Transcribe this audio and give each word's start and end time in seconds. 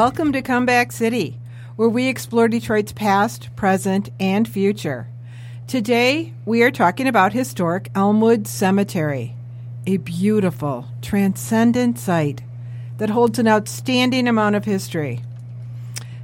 Welcome 0.00 0.32
to 0.32 0.40
Comeback 0.40 0.92
City, 0.92 1.38
where 1.76 1.86
we 1.86 2.08
explore 2.08 2.48
Detroit's 2.48 2.90
past, 2.90 3.54
present, 3.54 4.08
and 4.18 4.48
future. 4.48 5.06
Today, 5.66 6.32
we 6.46 6.62
are 6.62 6.70
talking 6.70 7.06
about 7.06 7.34
historic 7.34 7.90
Elmwood 7.94 8.46
Cemetery, 8.46 9.34
a 9.86 9.98
beautiful, 9.98 10.86
transcendent 11.02 11.98
site 11.98 12.40
that 12.96 13.10
holds 13.10 13.38
an 13.38 13.46
outstanding 13.46 14.26
amount 14.26 14.56
of 14.56 14.64
history. 14.64 15.20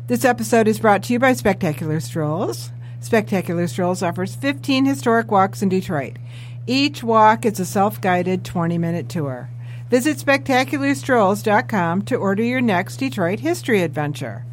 This 0.06 0.24
episode 0.24 0.69
is 0.69 0.80
brought 0.80 1.02
to 1.02 1.12
you 1.12 1.19
by 1.19 1.34
Spectacular 1.34 2.00
Strolls. 2.00 2.70
Spectacular 3.00 3.66
Strolls 3.66 4.02
offers 4.02 4.34
15 4.36 4.86
historic 4.86 5.30
walks 5.30 5.61
in 5.61 5.69
Detroit. 5.69 6.16
Each 6.66 7.02
walk 7.02 7.45
is 7.45 7.61
a 7.61 7.66
self 7.66 8.00
guided 8.00 8.42
20 8.42 8.78
minute 8.78 9.11
tour. 9.11 9.50
Visit 9.88 10.18
spectacularstrolls.com 10.18 12.02
to 12.02 12.16
order 12.16 12.42
your 12.42 12.60
next 12.60 12.96
Detroit 12.96 13.38
history 13.38 13.82
adventure. 13.82 14.44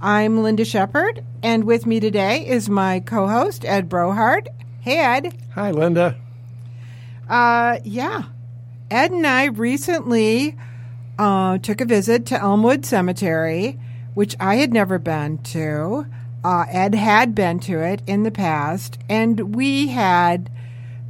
I'm 0.00 0.42
Linda 0.42 0.64
Shepard, 0.64 1.22
and 1.42 1.64
with 1.64 1.84
me 1.84 2.00
today 2.00 2.46
is 2.46 2.70
my 2.70 3.00
co 3.00 3.26
host, 3.26 3.66
Ed 3.66 3.90
Brohard. 3.90 4.48
Hey, 4.80 4.98
Ed. 4.98 5.36
Hi, 5.54 5.72
Linda. 5.72 6.16
Uh, 7.28 7.80
yeah. 7.84 8.22
Ed 8.90 9.10
and 9.10 9.26
I 9.26 9.46
recently 9.46 10.56
uh, 11.18 11.58
took 11.58 11.82
a 11.82 11.84
visit 11.84 12.24
to 12.26 12.40
Elmwood 12.40 12.86
Cemetery, 12.86 13.78
which 14.14 14.36
I 14.40 14.54
had 14.54 14.72
never 14.72 14.98
been 14.98 15.36
to. 15.38 16.06
Uh, 16.42 16.64
Ed 16.70 16.94
had 16.94 17.34
been 17.34 17.60
to 17.60 17.80
it 17.80 18.00
in 18.06 18.22
the 18.22 18.30
past, 18.30 18.96
and 19.06 19.54
we 19.54 19.88
had 19.88 20.50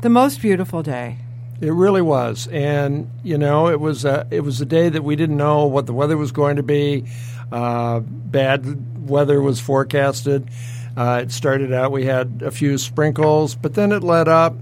the 0.01 0.11
most 0.11 0.43
beautiful 0.43 0.83
day. 0.83 1.19
It 1.61 1.73
really 1.73 2.03
was, 2.03 2.47
and 2.49 3.11
you 3.25 3.37
know, 3.37 3.69
it 3.69 3.81
was 3.81 4.05
a, 4.05 4.27
it 4.31 4.41
was 4.41 4.61
a 4.61 4.65
day 4.67 4.89
that 4.89 5.03
we 5.03 5.17
didn't 5.17 5.37
know 5.37 5.67
what 5.67 5.87
the 5.87 5.93
weather 5.93 6.17
was 6.17 6.31
going 6.31 6.57
to 6.57 6.63
be. 6.63 7.05
Uh, 7.51 8.01
bad 8.01 9.09
weather 9.09 9.41
was 9.43 9.59
forecasted. 9.59 10.49
Uh, 10.97 11.21
it 11.25 11.33
started 11.33 11.73
out 11.73 11.91
we 11.91 12.05
had 12.05 12.43
a 12.45 12.51
few 12.51 12.79
sprinkles, 12.79 13.55
but 13.57 13.75
then 13.75 13.91
it 13.91 14.05
let 14.05 14.29
up, 14.29 14.55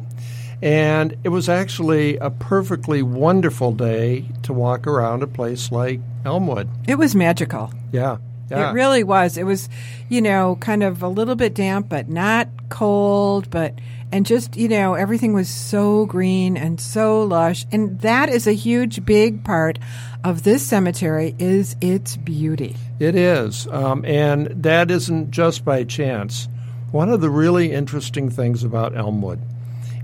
and 0.62 1.16
it 1.22 1.28
was 1.28 1.48
actually 1.50 2.16
a 2.16 2.30
perfectly 2.30 3.02
wonderful 3.02 3.72
day 3.72 4.24
to 4.42 4.54
walk 4.54 4.86
around 4.86 5.22
a 5.22 5.26
place 5.26 5.70
like 5.70 6.00
Elmwood. 6.24 6.68
It 6.88 6.96
was 6.96 7.14
magical. 7.14 7.72
Yeah, 7.92 8.16
yeah. 8.50 8.70
It 8.70 8.72
really 8.72 9.04
was. 9.04 9.36
It 9.36 9.44
was, 9.44 9.68
you 10.08 10.20
know, 10.20 10.56
kind 10.60 10.82
of 10.82 11.02
a 11.02 11.08
little 11.08 11.34
bit 11.34 11.54
damp, 11.54 11.88
but 11.88 12.08
not 12.08 12.48
cold, 12.68 13.50
but 13.50 13.74
and 14.12 14.24
just 14.24 14.56
you 14.56 14.68
know 14.68 14.94
everything 14.94 15.32
was 15.32 15.48
so 15.48 16.06
green 16.06 16.56
and 16.56 16.80
so 16.80 17.24
lush 17.24 17.66
and 17.72 18.00
that 18.00 18.28
is 18.28 18.46
a 18.46 18.52
huge 18.52 19.04
big 19.04 19.42
part 19.44 19.78
of 20.24 20.44
this 20.44 20.64
cemetery 20.64 21.34
is 21.38 21.76
its 21.80 22.16
beauty 22.16 22.76
It 22.98 23.14
is, 23.14 23.66
um, 23.68 24.04
and 24.04 24.46
that 24.62 24.90
isn't 24.90 25.30
just 25.30 25.64
by 25.64 25.84
chance. 25.84 26.48
One 26.92 27.10
of 27.10 27.20
the 27.20 27.30
really 27.30 27.72
interesting 27.72 28.30
things 28.30 28.64
about 28.64 28.96
Elmwood 28.96 29.40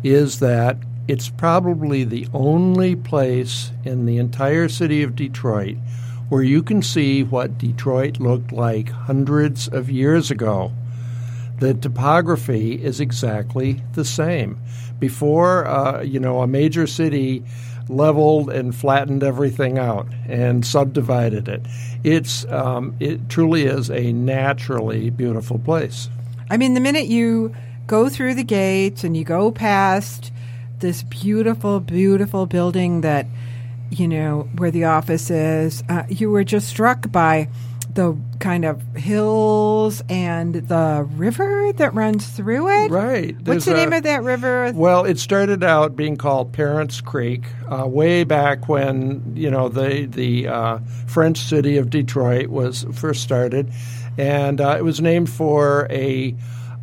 is 0.02 0.40
that 0.40 0.76
it's 1.08 1.28
probably 1.30 2.04
the 2.04 2.28
only 2.34 2.96
place 2.96 3.70
in 3.84 4.04
the 4.04 4.18
entire 4.18 4.68
city 4.68 5.02
of 5.02 5.16
Detroit 5.16 5.76
where 6.32 6.42
you 6.42 6.62
can 6.62 6.80
see 6.80 7.22
what 7.22 7.58
Detroit 7.58 8.18
looked 8.18 8.52
like 8.52 8.88
hundreds 8.88 9.68
of 9.68 9.90
years 9.90 10.30
ago. 10.30 10.72
The 11.58 11.74
topography 11.74 12.82
is 12.82 13.00
exactly 13.00 13.82
the 13.92 14.06
same. 14.06 14.58
Before, 14.98 15.66
uh, 15.66 16.00
you 16.00 16.18
know, 16.18 16.40
a 16.40 16.46
major 16.46 16.86
city 16.86 17.44
leveled 17.90 18.48
and 18.48 18.74
flattened 18.74 19.22
everything 19.22 19.78
out 19.78 20.08
and 20.26 20.64
subdivided 20.64 21.48
it. 21.48 21.60
It's 22.02 22.46
um, 22.46 22.96
it 22.98 23.28
truly 23.28 23.64
is 23.64 23.90
a 23.90 24.14
naturally 24.14 25.10
beautiful 25.10 25.58
place. 25.58 26.08
i 26.48 26.56
mean 26.56 26.72
the 26.72 26.80
minute 26.80 27.08
you 27.08 27.54
go 27.86 28.08
through 28.08 28.34
the 28.36 28.42
gates 28.42 29.04
and 29.04 29.14
you 29.14 29.24
go 29.24 29.52
past 29.52 30.32
this 30.78 31.02
beautiful 31.02 31.78
beautiful 31.78 32.46
building 32.46 33.02
that 33.02 33.26
you 33.92 34.08
know 34.08 34.48
where 34.56 34.70
the 34.70 34.84
office 34.84 35.30
is 35.30 35.82
uh, 35.88 36.04
you 36.08 36.30
were 36.30 36.44
just 36.44 36.66
struck 36.68 37.10
by 37.12 37.48
the 37.94 38.16
kind 38.38 38.64
of 38.64 38.80
hills 38.96 40.02
and 40.08 40.54
the 40.54 41.06
river 41.16 41.74
that 41.74 41.92
runs 41.92 42.26
through 42.26 42.70
it 42.70 42.90
Right. 42.90 43.34
what's 43.34 43.44
There's 43.44 43.64
the 43.66 43.74
name 43.74 43.92
of 43.92 44.04
that 44.04 44.22
river 44.22 44.72
Well, 44.74 45.04
it 45.04 45.18
started 45.18 45.62
out 45.62 45.94
being 45.94 46.16
called 46.16 46.52
Parents 46.52 47.02
Creek 47.02 47.42
uh, 47.70 47.86
way 47.86 48.24
back 48.24 48.66
when 48.66 49.34
you 49.36 49.50
know 49.50 49.68
the 49.68 50.06
the 50.06 50.48
uh, 50.48 50.78
French 51.06 51.38
city 51.38 51.76
of 51.76 51.90
Detroit 51.90 52.46
was 52.48 52.86
first 52.94 53.22
started, 53.22 53.70
and 54.16 54.58
uh, 54.60 54.76
it 54.78 54.82
was 54.84 55.02
named 55.02 55.28
for 55.28 55.86
a 55.90 56.34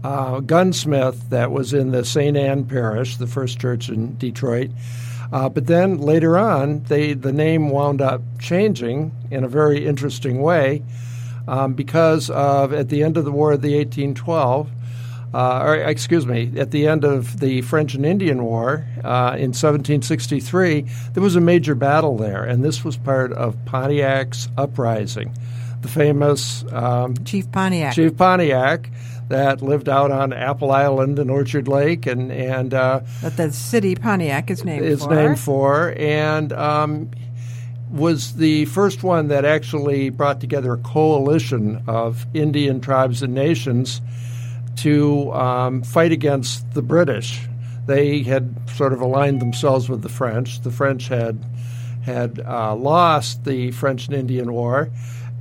uh, 0.03 0.41
gunsmith 0.41 1.29
that 1.31 1.51
was 1.51 1.73
in 1.73 1.89
the 1.91 2.05
Saint 2.05 2.37
Anne 2.37 2.65
Parish, 2.65 3.17
the 3.17 3.27
first 3.27 3.59
church 3.59 3.89
in 3.89 4.15
Detroit. 4.17 4.69
Uh, 5.31 5.47
but 5.49 5.67
then 5.67 5.97
later 5.99 6.37
on, 6.37 6.83
they 6.83 7.13
the 7.13 7.31
name 7.31 7.69
wound 7.69 8.01
up 8.01 8.21
changing 8.39 9.11
in 9.29 9.43
a 9.43 9.47
very 9.47 9.85
interesting 9.85 10.41
way 10.41 10.83
um, 11.47 11.73
because 11.73 12.29
of 12.29 12.73
at 12.73 12.89
the 12.89 13.03
end 13.03 13.17
of 13.17 13.25
the 13.25 13.31
War 13.31 13.51
of 13.51 13.61
the 13.61 13.75
1812 13.75 14.69
uh, 15.33 15.61
or 15.63 15.75
excuse 15.75 16.25
me, 16.25 16.51
at 16.57 16.71
the 16.71 16.87
end 16.87 17.03
of 17.03 17.39
the 17.39 17.61
French 17.61 17.93
and 17.93 18.05
Indian 18.05 18.43
War 18.43 18.85
uh, 19.03 19.35
in 19.37 19.51
1763, 19.53 20.85
there 21.13 21.23
was 21.23 21.35
a 21.35 21.41
major 21.41 21.75
battle 21.75 22.17
there, 22.17 22.43
and 22.43 22.63
this 22.63 22.83
was 22.83 22.97
part 22.97 23.31
of 23.33 23.55
Pontiac's 23.65 24.49
uprising. 24.57 25.31
The 25.81 25.87
famous 25.87 26.65
um, 26.73 27.15
chief 27.23 27.49
pontiac 27.51 27.93
Chief 27.93 28.17
Pontiac 28.17 28.89
that 29.29 29.61
lived 29.61 29.87
out 29.87 30.11
on 30.11 30.33
Apple 30.33 30.71
Island 30.71 31.17
and 31.19 31.31
Orchard 31.31 31.67
Lake, 31.67 32.05
and 32.05 32.31
and 32.31 32.73
uh, 32.73 33.01
that 33.21 33.37
the 33.37 33.51
city 33.51 33.95
pontiac 33.95 34.51
is 34.51 34.65
named 34.65 34.85
is 34.85 35.03
for 35.03 35.15
named 35.15 35.39
for, 35.39 35.93
and 35.97 36.51
um, 36.51 37.09
was 37.89 38.35
the 38.35 38.65
first 38.65 39.03
one 39.03 39.29
that 39.29 39.45
actually 39.45 40.09
brought 40.09 40.41
together 40.41 40.73
a 40.73 40.77
coalition 40.77 41.81
of 41.87 42.25
Indian 42.33 42.81
tribes 42.81 43.23
and 43.23 43.33
nations 43.33 44.01
to 44.77 45.31
um, 45.33 45.83
fight 45.83 46.11
against 46.11 46.73
the 46.73 46.81
British. 46.81 47.47
They 47.85 48.23
had 48.23 48.55
sort 48.75 48.93
of 48.93 49.01
aligned 49.01 49.41
themselves 49.41 49.89
with 49.89 50.01
the 50.01 50.09
French. 50.09 50.61
The 50.61 50.71
French 50.71 51.07
had 51.07 51.43
had 52.03 52.39
uh, 52.39 52.75
lost 52.75 53.43
the 53.43 53.71
French 53.71 54.07
and 54.07 54.15
Indian 54.15 54.53
War, 54.53 54.89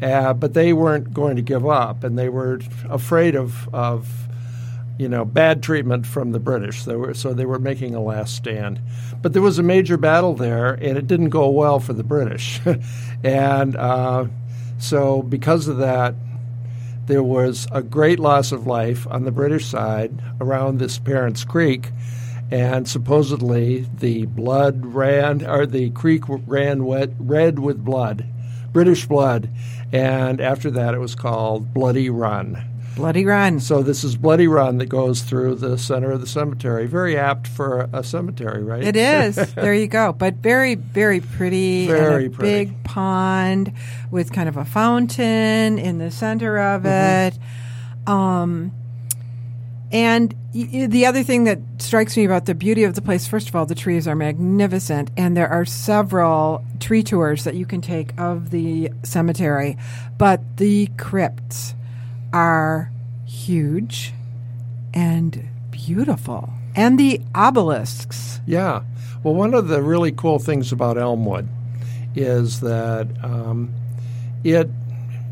uh, 0.03 0.33
but 0.35 0.55
they 0.55 0.73
weren't 0.73 1.13
going 1.13 1.37
to 1.37 1.43
give 1.43 1.67
up, 1.67 2.05
and 2.05 2.19
they 2.19 2.29
were 2.29 2.61
afraid 2.89 3.35
of 3.35 3.73
of 3.75 4.09
you 4.99 5.09
know 5.09 5.25
bad 5.25 5.63
treatment 5.63 6.07
from 6.07 6.33
the 6.33 6.41
British. 6.41 6.85
They 6.85 6.97
were 6.97 7.15
so 7.15 7.33
they 7.33 7.47
were 7.47 7.59
making 7.59 7.95
a 7.95 8.01
last 8.01 8.35
stand. 8.35 8.81
But 9.23 9.33
there 9.33 9.43
was 9.43 9.59
a 9.59 9.63
major 9.63 9.97
battle 9.97 10.35
there, 10.35 10.75
and 10.75 10.97
it 10.97 11.07
didn't 11.07 11.31
go 11.31 11.49
well 11.51 11.81
for 11.81 11.93
the 11.93 12.05
British, 12.05 12.61
and 13.25 13.77
uh, 13.77 14.27
so 14.79 15.23
because 15.23 15.69
of 15.69 15.79
that, 15.79 16.15
there 17.07 17.23
was 17.23 17.67
a 17.73 17.83
great 17.83 18.19
loss 18.19 18.53
of 18.53 18.67
life 18.67 19.07
on 19.11 19.25
the 19.25 19.33
British 19.33 19.67
side 19.67 20.13
around 20.41 20.79
this 20.79 20.99
Parents 20.99 21.43
Creek, 21.43 21.91
and 22.51 22.89
supposedly 22.89 23.87
the 23.99 24.27
blood 24.27 24.85
ran, 24.85 25.45
or 25.45 25.67
the 25.67 25.91
creek 25.91 26.25
ran 26.29 26.85
wet, 26.85 27.11
red 27.19 27.59
with 27.59 27.85
blood, 27.85 28.27
British 28.73 29.07
blood, 29.07 29.51
and 29.93 30.41
after 30.41 30.71
that 30.73 30.95
it 30.95 30.99
was 30.99 31.15
called 31.15 31.73
Bloody 31.75 32.11
Run. 32.11 32.63
bloody 32.97 33.25
run 33.25 33.61
So 33.61 33.83
this 33.83 34.03
is 34.05 34.17
Bloody 34.17 34.49
Run 34.49 34.79
that 34.79 34.87
goes 34.87 35.23
through 35.23 35.55
the 35.57 35.79
center 35.79 36.11
of 36.11 36.21
the 36.21 36.27
cemetery. 36.27 36.87
Very 36.87 37.17
apt 37.17 37.47
for 37.47 37.89
a 37.93 38.03
cemetery, 38.03 38.63
right? 38.65 38.83
It 38.83 38.97
is. 38.97 39.37
there 39.55 39.73
you 39.75 39.87
go. 39.87 40.13
But 40.13 40.35
very, 40.37 40.75
very 40.75 41.21
pretty. 41.21 41.87
Very 41.87 42.29
pretty. 42.29 42.65
big 42.71 42.85
pond 42.85 43.73
with 44.11 44.33
kind 44.33 44.49
of 44.49 44.57
a 44.57 44.65
fountain 44.65 45.79
in 45.79 45.99
the 45.99 46.11
center 46.11 46.59
of 46.59 46.83
Mm-hmm. 46.83 47.37
it. 47.37 48.11
Um, 48.13 48.73
And 49.91 50.35
the 50.53 51.07
other 51.07 51.23
thing 51.23 51.45
that 51.45 51.59
strikes 51.79 52.17
me 52.17 52.25
about 52.25 52.45
the 52.45 52.55
beauty 52.55 52.85
of 52.85 52.95
the 52.95 53.01
place, 53.01 53.27
first 53.27 53.49
of 53.49 53.57
all, 53.57 53.65
the 53.65 53.75
trees 53.75 54.07
are 54.07 54.15
magnificent, 54.15 55.11
and 55.17 55.35
there 55.37 55.49
are 55.49 55.65
several 55.65 56.63
tree 56.79 57.03
tours 57.03 57.45
that 57.45 57.55
you 57.55 57.65
can 57.65 57.81
take 57.81 58.19
of 58.19 58.51
the 58.51 58.91
cemetery. 59.03 59.79
But 60.19 60.59
the 60.59 60.89
crypts 60.99 61.75
are 62.35 62.91
huge 63.25 64.13
and 64.93 65.49
beautiful, 65.71 66.51
and 66.77 66.99
the 66.99 67.23
obelisks. 67.35 68.41
Yeah. 68.47 68.83
Well, 69.23 69.35
one 69.35 69.55
of 69.55 69.69
the 69.69 69.83
really 69.83 70.13
cool 70.13 70.39
things 70.39 70.71
about 70.71 70.99
Elmwood 70.99 71.49
is 72.15 72.61
that 72.61 73.09
um, 73.23 73.73
it 74.45 74.69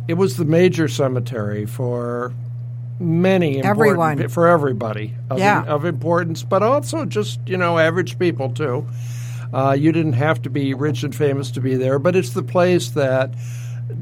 it 0.09 0.15
was 0.15 0.37
the 0.37 0.45
major 0.45 0.89
cemetery 0.89 1.67
for 1.67 2.33
many 2.99 3.57
important, 3.59 3.67
Everyone. 3.67 4.29
for 4.29 4.47
everybody 4.49 5.15
of, 5.31 5.39
Yeah. 5.39 5.63
of 5.65 5.85
importance, 5.85 6.43
but 6.43 6.63
also 6.63 7.05
just 7.05 7.41
you 7.47 7.57
know 7.57 7.79
average 7.79 8.19
people 8.19 8.51
too. 8.51 8.87
Uh, 9.53 9.77
you 9.79 9.93
didn't 9.93 10.15
have 10.15 10.43
to 10.43 10.51
be 10.51 10.75
rich 10.75 11.03
and 11.05 11.15
famous 11.15 11.51
to 11.53 11.61
be 11.61 11.75
there, 11.77 11.99
but 11.99 12.17
it's 12.17 12.31
the 12.31 12.43
place 12.43 12.91
that 12.91 13.31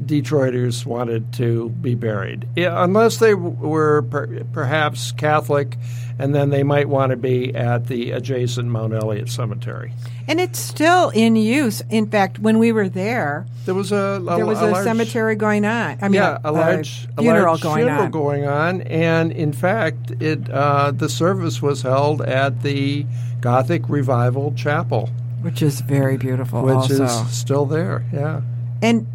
Detroiters 0.05 0.85
wanted 0.85 1.31
to 1.33 1.69
be 1.69 1.93
buried, 1.95 2.47
yeah, 2.55 2.83
unless 2.83 3.17
they 3.17 3.33
were 3.35 4.01
per- 4.03 4.43
perhaps 4.51 5.11
Catholic, 5.11 5.77
and 6.17 6.33
then 6.33 6.49
they 6.49 6.63
might 6.63 6.89
want 6.89 7.11
to 7.11 7.15
be 7.15 7.53
at 7.55 7.85
the 7.87 8.11
adjacent 8.11 8.67
Mount 8.67 8.93
Elliott 8.93 9.29
Cemetery. 9.29 9.93
And 10.27 10.39
it's 10.39 10.57
still 10.59 11.09
in 11.09 11.35
use. 11.35 11.81
In 11.89 12.09
fact, 12.09 12.39
when 12.39 12.57
we 12.57 12.71
were 12.71 12.89
there, 12.89 13.45
There 13.65 13.75
was 13.75 13.91
a, 13.91 14.19
a 14.27 14.35
there 14.37 14.45
was 14.45 14.59
a, 14.59 14.71
large- 14.71 14.83
cemetery 14.83 15.35
going 15.35 15.65
on. 15.65 15.99
I 16.01 16.07
mean, 16.07 16.15
yeah, 16.15 16.39
a 16.43 16.51
large 16.51 17.07
a 17.17 17.21
funeral 17.21 17.45
large 17.53 17.61
going 17.61 17.77
funeral 17.85 18.03
on. 18.05 18.11
going 18.11 18.47
on, 18.47 18.81
and 18.83 19.31
in 19.31 19.53
fact, 19.53 20.11
it 20.19 20.49
uh, 20.49 20.91
the 20.91 21.09
service 21.09 21.61
was 21.61 21.83
held 21.83 22.21
at 22.21 22.63
the 22.63 23.05
Gothic 23.41 23.87
Revival 23.87 24.53
Chapel, 24.55 25.09
which 25.41 25.61
is 25.61 25.81
very 25.81 26.17
beautiful. 26.17 26.63
which 26.63 26.75
also. 26.75 27.03
is 27.05 27.29
still 27.29 27.65
there. 27.67 28.03
Yeah, 28.11 28.41
and 28.81 29.05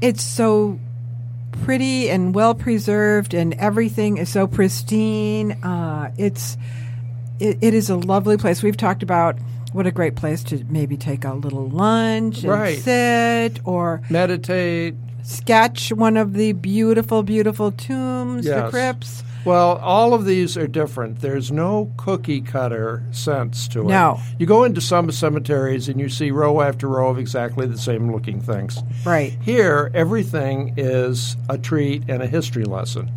it's 0.00 0.24
so 0.24 0.78
pretty 1.62 2.10
and 2.10 2.34
well 2.34 2.54
preserved, 2.56 3.32
and 3.32 3.54
everything 3.54 4.16
is 4.18 4.28
so 4.28 4.48
pristine. 4.48 5.52
Uh, 5.62 6.10
it's 6.18 6.56
it, 7.38 7.58
it 7.60 7.74
is 7.74 7.90
a 7.90 7.96
lovely 7.96 8.36
place. 8.36 8.60
We've 8.62 8.76
talked 8.76 9.04
about 9.04 9.36
what 9.72 9.86
a 9.86 9.90
great 9.90 10.14
place 10.14 10.42
to 10.44 10.64
maybe 10.68 10.96
take 10.96 11.24
a 11.24 11.34
little 11.34 11.68
lunch 11.68 12.38
and 12.44 12.48
Right. 12.52 12.78
sit 12.78 13.60
or 13.64 14.02
meditate. 14.10 14.94
sketch 15.24 15.90
one 15.92 16.16
of 16.16 16.34
the 16.34 16.52
beautiful, 16.52 17.22
beautiful 17.22 17.70
tombs, 17.72 18.44
the 18.44 18.68
crypts. 18.70 19.22
Well, 19.44 19.78
all 19.78 20.14
of 20.14 20.24
these 20.24 20.56
are 20.56 20.68
different. 20.68 21.20
There's 21.20 21.50
no 21.50 21.90
cookie 21.96 22.40
cutter 22.40 23.02
sense 23.10 23.66
to 23.68 23.80
it. 23.80 23.86
No. 23.88 24.20
You 24.38 24.46
go 24.46 24.62
into 24.62 24.80
some 24.80 25.10
cemeteries 25.10 25.88
and 25.88 25.98
you 26.00 26.08
see 26.08 26.30
row 26.30 26.60
after 26.60 26.86
row 26.88 27.08
of 27.10 27.18
exactly 27.18 27.66
the 27.66 27.78
same 27.78 28.12
looking 28.12 28.40
things. 28.40 28.78
Right. 29.04 29.32
Here, 29.42 29.90
everything 29.94 30.74
is 30.76 31.36
a 31.48 31.58
treat 31.58 32.04
and 32.08 32.22
a 32.22 32.26
history 32.28 32.64
lesson 32.64 33.10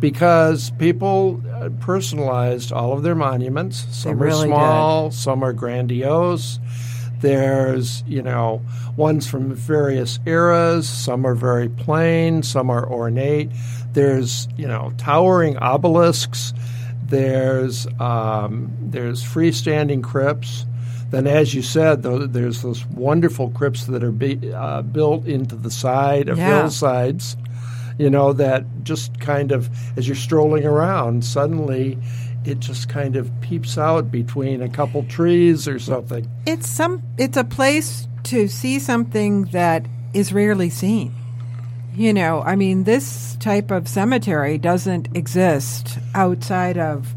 because 0.00 0.70
people 0.78 1.42
uh, 1.52 1.70
personalized 1.80 2.72
all 2.72 2.92
of 2.92 3.02
their 3.02 3.14
monuments. 3.14 3.86
Some 3.90 4.18
really 4.18 4.44
are 4.44 4.56
small, 4.56 5.10
some 5.10 5.42
are 5.42 5.52
grandiose. 5.52 6.58
There's, 7.20 8.04
you 8.06 8.20
know, 8.22 8.60
ones 8.96 9.26
from 9.26 9.54
various 9.54 10.18
eras. 10.26 10.86
Some 10.88 11.26
are 11.26 11.34
very 11.34 11.68
plain, 11.68 12.42
some 12.42 12.68
are 12.70 12.86
ornate. 12.86 13.50
There's, 13.94 14.48
you 14.56 14.68
know, 14.68 14.92
towering 14.98 15.56
obelisks. 15.58 16.52
There's 17.06 17.86
um, 18.00 18.70
there's 18.80 19.22
freestanding 19.22 20.02
crypts. 20.02 20.66
Then, 21.10 21.26
as 21.28 21.54
you 21.54 21.62
said, 21.62 22.02
there's 22.02 22.62
those 22.62 22.84
wonderful 22.86 23.50
crypts 23.50 23.86
that 23.86 24.02
are 24.02 24.10
be, 24.10 24.52
uh, 24.52 24.82
built 24.82 25.24
into 25.26 25.54
the 25.54 25.70
side 25.70 26.28
of 26.28 26.36
Yeah. 26.36 26.62
hillsides. 26.62 27.36
You 27.98 28.10
know 28.10 28.32
that 28.34 28.64
just 28.82 29.18
kind 29.20 29.52
of 29.52 29.70
as 29.96 30.06
you're 30.06 30.16
strolling 30.16 30.64
around, 30.64 31.24
suddenly 31.24 31.98
it 32.44 32.60
just 32.60 32.88
kind 32.88 33.16
of 33.16 33.30
peeps 33.40 33.76
out 33.76 34.10
between 34.10 34.62
a 34.62 34.68
couple 34.68 35.02
trees 35.04 35.66
or 35.66 35.78
something. 35.78 36.30
It's 36.46 36.68
some. 36.68 37.02
It's 37.18 37.36
a 37.36 37.44
place 37.44 38.06
to 38.24 38.48
see 38.48 38.78
something 38.78 39.44
that 39.46 39.86
is 40.12 40.32
rarely 40.32 40.70
seen. 40.70 41.14
You 41.94 42.12
know, 42.12 42.42
I 42.42 42.56
mean, 42.56 42.84
this 42.84 43.36
type 43.36 43.70
of 43.70 43.88
cemetery 43.88 44.58
doesn't 44.58 45.16
exist 45.16 45.98
outside 46.14 46.76
of 46.76 47.14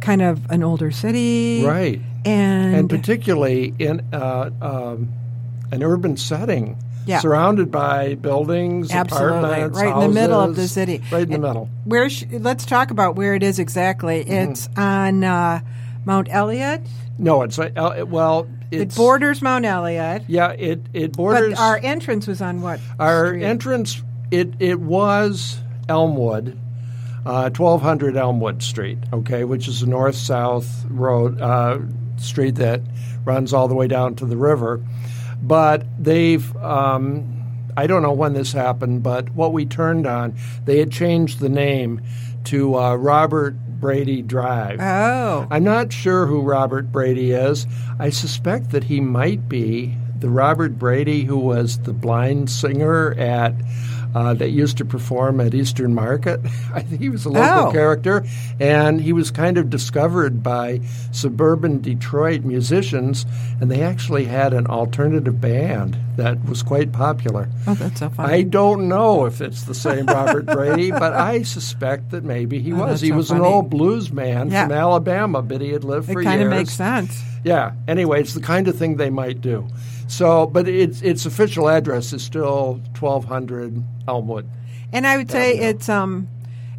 kind 0.00 0.22
of 0.22 0.50
an 0.50 0.62
older 0.62 0.90
city, 0.90 1.62
Right. 1.64 2.00
And, 2.26 2.74
and 2.74 2.90
particularly 2.90 3.74
in 3.78 4.00
uh, 4.14 4.50
um, 4.62 5.12
an 5.70 5.82
urban 5.82 6.16
setting, 6.16 6.78
Yeah. 7.06 7.18
surrounded 7.20 7.70
by 7.70 8.14
buildings, 8.14 8.90
Absolutely, 8.90 9.38
apartments, 9.38 9.78
right 9.78 9.94
in 9.94 10.00
the 10.00 10.14
middle 10.14 10.40
of 10.40 10.56
the 10.56 10.66
city. 10.68 11.02
right 11.12 11.22
in 11.22 11.30
the 11.30 11.38
middle. 11.38 11.68
where? 11.84 12.08
Sh- 12.08 12.24
let's 12.30 12.64
talk 12.64 12.90
about 12.90 13.14
where 13.16 13.34
it 13.34 13.42
is 13.42 13.58
exactly. 13.58 14.24
Mm-hmm. 14.24 14.50
It's 14.52 14.68
on 14.76 15.22
uh, 15.24 15.60
Mount 16.06 16.28
Elliott. 16.30 16.80
No, 17.18 17.42
it's 17.42 17.58
uh, 17.58 18.04
well, 18.08 18.48
It 18.70 18.94
borders 18.94 19.40
Mount 19.42 19.64
Elliott, 19.64 20.24
Yeah, 20.28 20.50
it 20.50 20.80
it 20.92 21.12
borders 21.12 21.50
but 21.54 21.58
our 21.60 21.76
entrance 21.82 22.26
was 22.26 22.40
on 22.40 22.60
what? 22.62 22.80
our 22.98 23.28
street? 23.28 23.44
entrance. 23.44 24.02
It 24.30 24.54
it 24.58 24.80
was 24.80 25.58
Elmwood, 25.88 26.58
uh, 27.26 27.50
twelve 27.50 27.82
hundred 27.82 28.16
Elmwood 28.16 28.62
Street. 28.62 28.98
Okay, 29.12 29.44
which 29.44 29.68
is 29.68 29.82
a 29.82 29.86
north 29.88 30.16
south 30.16 30.84
road 30.88 31.40
uh, 31.40 31.78
street 32.16 32.56
that 32.56 32.80
runs 33.24 33.52
all 33.52 33.68
the 33.68 33.74
way 33.74 33.86
down 33.86 34.14
to 34.16 34.26
the 34.26 34.36
river. 34.36 34.80
But 35.46 35.84
they've 36.02 36.56
um, 36.56 37.34
I 37.76 37.86
don't 37.86 38.02
know 38.02 38.12
when 38.12 38.34
this 38.34 38.52
happened, 38.52 39.02
but 39.02 39.30
what 39.30 39.52
we 39.52 39.66
turned 39.66 40.06
on, 40.06 40.36
they 40.64 40.78
had 40.78 40.92
changed 40.92 41.40
the 41.40 41.48
name 41.48 42.00
to 42.44 42.76
uh, 42.76 42.94
Robert 42.94 43.54
Brady 43.80 44.22
Drive. 44.22 44.80
Oh, 44.80 45.46
I'm 45.50 45.64
not 45.64 45.92
sure 45.92 46.26
who 46.26 46.42
Robert 46.42 46.92
Brady 46.92 47.32
is. 47.32 47.66
I 47.98 48.10
suspect 48.10 48.70
that 48.70 48.84
he 48.84 49.00
might 49.00 49.48
be 49.48 49.96
the 50.18 50.30
Robert 50.30 50.78
Brady 50.78 51.24
who 51.24 51.36
was 51.36 51.80
the 51.80 51.92
blind 51.92 52.48
singer 52.48 53.12
at 53.14 53.54
uh, 54.14 54.34
that 54.34 54.50
used 54.50 54.78
to 54.78 54.84
perform 54.84 55.40
at 55.40 55.54
Eastern 55.54 55.94
Market. 55.94 56.40
I 56.74 56.82
think 56.82 57.00
he 57.00 57.08
was 57.08 57.24
a 57.24 57.30
local 57.30 57.68
Oh. 57.68 57.72
character, 57.72 58.24
and 58.60 59.00
he 59.00 59.12
was 59.12 59.30
kind 59.30 59.58
of 59.58 59.70
discovered 59.70 60.42
by 60.42 60.80
suburban 61.12 61.80
Detroit 61.80 62.42
musicians, 62.44 63.26
and 63.60 63.70
they 63.70 63.82
actually 63.82 64.24
had 64.24 64.52
an 64.52 64.66
alternative 64.66 65.40
band 65.40 65.96
that 66.16 66.42
was 66.48 66.62
quite 66.62 66.92
popular. 66.92 67.48
oh, 67.66 67.74
that's 67.74 67.98
so 68.00 68.08
funny. 68.08 68.32
I 68.34 68.42
don't 68.42 68.88
know 68.88 69.24
if 69.26 69.40
it's 69.40 69.64
the 69.64 69.74
same 69.74 70.06
Robert 70.06 70.46
Brady, 70.46 70.90
but 70.90 71.12
I 71.12 71.42
suspect 71.42 72.10
that 72.10 72.22
maybe 72.24 72.60
he 72.60 72.72
Oh, 72.72 72.76
was. 72.76 73.00
He 73.00 73.08
so 73.08 73.16
was 73.16 73.30
an 73.30 73.40
old 73.40 73.70
blues 73.70 74.12
man 74.12 74.50
Yeah. 74.50 74.64
from 74.64 74.72
Alabama, 74.72 75.42
but 75.42 75.60
he 75.60 75.70
had 75.70 75.82
lived 75.84 76.08
it 76.08 76.12
for 76.12 76.22
years. 76.22 76.34
It 76.34 76.38
kind 76.38 76.42
of 76.42 76.50
makes 76.50 76.72
sense. 76.74 77.20
Yeah. 77.42 77.72
Anyway, 77.88 78.20
it's 78.20 78.34
the 78.34 78.40
kind 78.40 78.68
of 78.68 78.76
thing 78.76 78.96
they 78.96 79.10
might 79.10 79.40
do. 79.40 79.66
So, 80.06 80.46
but 80.46 80.68
its 80.68 81.02
its 81.02 81.26
official 81.26 81.68
address 81.68 82.12
is 82.12 82.22
still 82.22 82.80
twelve 82.94 83.24
hundred 83.24 83.82
Elmwood. 84.06 84.48
And 84.92 85.06
I 85.06 85.16
would 85.16 85.30
say 85.30 85.58
there. 85.58 85.70
it's 85.70 85.88
um, 85.88 86.28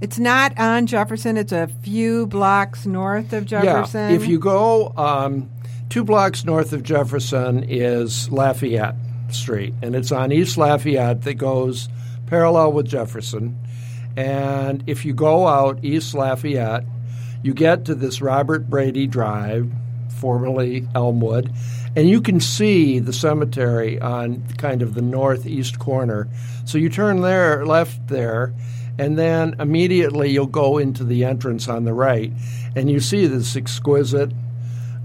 it's 0.01 0.19
not 0.19 0.57
on 0.59 0.87
Jefferson. 0.87 1.37
It's 1.37 1.51
a 1.51 1.67
few 1.81 2.27
blocks 2.27 2.85
north 2.85 3.33
of 3.33 3.45
Jefferson. 3.45 4.09
Yeah. 4.09 4.15
If 4.15 4.27
you 4.27 4.39
go 4.39 4.93
um, 4.95 5.49
two 5.89 6.03
blocks 6.03 6.45
north 6.45 6.73
of 6.73 6.83
Jefferson 6.83 7.63
is 7.67 8.29
Lafayette 8.31 8.95
Street, 9.29 9.73
and 9.81 9.95
it's 9.95 10.11
on 10.11 10.31
East 10.31 10.57
Lafayette 10.57 11.23
that 11.23 11.35
goes 11.35 11.89
parallel 12.27 12.73
with 12.73 12.87
Jefferson. 12.87 13.57
And 14.17 14.83
if 14.87 15.03
you 15.03 15.13
go 15.13 15.47
out 15.47 15.83
East 15.83 16.13
Lafayette, 16.13 16.85
you 17.43 17.53
get 17.53 17.85
to 17.85 17.95
this 17.95 18.21
Robert 18.21 18.69
Brady 18.69 19.07
Drive, 19.07 19.69
formerly 20.19 20.87
Elmwood, 20.95 21.51
and 21.95 22.09
you 22.09 22.21
can 22.21 22.39
see 22.39 22.99
the 22.99 23.13
cemetery 23.13 23.99
on 23.99 24.43
kind 24.57 24.81
of 24.81 24.93
the 24.95 25.01
northeast 25.01 25.79
corner. 25.79 26.27
So 26.65 26.77
you 26.77 26.89
turn 26.89 27.21
there, 27.21 27.65
left 27.65 28.07
there, 28.07 28.53
and 28.97 29.17
then 29.17 29.55
immediately 29.59 30.31
you'll 30.31 30.45
go 30.47 30.77
into 30.77 31.03
the 31.03 31.23
entrance 31.25 31.67
on 31.67 31.83
the 31.85 31.93
right, 31.93 32.31
and 32.75 32.89
you 32.89 32.99
see 32.99 33.27
this 33.27 33.55
exquisite 33.55 34.31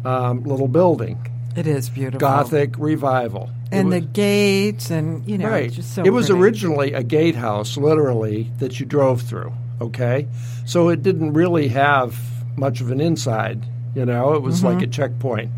um, 0.04 0.44
little 0.44 0.68
building, 0.68 1.18
it 1.56 1.66
is 1.66 1.90
beautiful, 1.90 2.20
Gothic 2.20 2.78
revival. 2.78 3.50
And 3.72 3.88
was- 3.88 4.00
the 4.00 4.06
gates, 4.06 4.90
and 4.90 5.26
you 5.28 5.38
know, 5.38 5.48
right. 5.48 5.70
just 5.70 5.94
so. 5.94 6.02
it 6.04 6.10
was 6.10 6.26
pretty. 6.28 6.40
originally 6.42 6.92
a 6.92 7.02
gatehouse, 7.02 7.76
literally, 7.76 8.50
that 8.58 8.80
you 8.80 8.86
drove 8.86 9.22
through. 9.22 9.52
Okay, 9.80 10.26
so 10.66 10.88
it 10.88 11.02
didn't 11.02 11.32
really 11.34 11.68
have 11.68 12.18
much 12.56 12.80
of 12.80 12.90
an 12.90 13.00
inside. 13.00 13.64
You 13.94 14.06
know, 14.06 14.34
it 14.34 14.42
was 14.42 14.58
Mm-hmm. 14.58 14.66
like 14.66 14.82
a 14.82 14.86
checkpoint. 14.86 15.50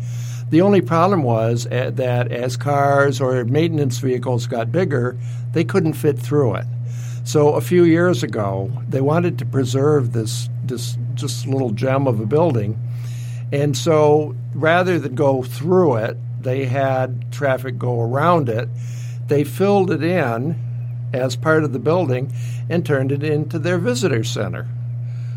The 0.53 0.61
only 0.61 0.81
problem 0.81 1.23
was 1.23 1.65
uh, 1.65 1.89
that 1.95 2.31
as 2.31 2.57
cars 2.57 3.19
or 3.19 3.43
maintenance 3.43 3.97
vehicles 3.97 4.45
got 4.45 4.71
bigger, 4.71 5.17
they 5.51 5.63
couldn't 5.63 5.93
fit 5.93 6.19
through 6.19 6.57
it. 6.57 6.67
So 7.23 7.55
a 7.55 7.59
few 7.59 7.85
years 7.85 8.21
ago, 8.21 8.71
they 8.87 9.01
wanted 9.01 9.39
to 9.39 9.47
preserve 9.47 10.13
this 10.13 10.51
this 10.63 10.95
just 11.15 11.47
little 11.47 11.71
gem 11.71 12.05
of 12.05 12.19
a 12.19 12.27
building. 12.27 12.79
And 13.51 13.75
so 13.75 14.35
rather 14.53 14.99
than 14.99 15.15
go 15.15 15.41
through 15.41 15.95
it, 15.95 16.17
they 16.43 16.65
had 16.65 17.31
traffic 17.31 17.79
go 17.79 17.99
around 18.01 18.47
it. 18.47 18.69
They 19.25 19.43
filled 19.43 19.89
it 19.89 20.03
in 20.03 20.55
as 21.13 21.35
part 21.35 21.63
of 21.63 21.73
the 21.73 21.79
building 21.79 22.31
and 22.69 22.85
turned 22.85 23.11
it 23.11 23.23
into 23.23 23.57
their 23.57 23.79
visitor 23.79 24.23
center, 24.23 24.67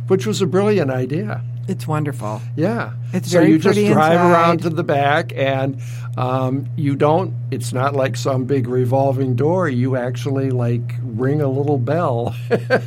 which 0.08 0.26
was 0.26 0.42
a 0.42 0.46
brilliant 0.46 0.90
idea. 0.90 1.42
It's 1.68 1.86
wonderful. 1.86 2.40
Yeah. 2.56 2.92
It's 3.12 3.30
so 3.30 3.38
very 3.40 3.50
you 3.52 3.58
just 3.58 3.74
drive 3.78 4.12
inside. 4.12 4.30
around 4.32 4.62
to 4.62 4.70
the 4.70 4.84
back, 4.84 5.32
and 5.34 5.80
um, 6.16 6.68
you 6.76 6.96
don't. 6.96 7.34
It's 7.50 7.72
not 7.72 7.94
like 7.94 8.16
some 8.16 8.44
big 8.44 8.68
revolving 8.68 9.34
door. 9.36 9.68
You 9.68 9.96
actually 9.96 10.50
like 10.50 10.94
ring 11.02 11.40
a 11.40 11.48
little 11.48 11.78
bell. 11.78 12.34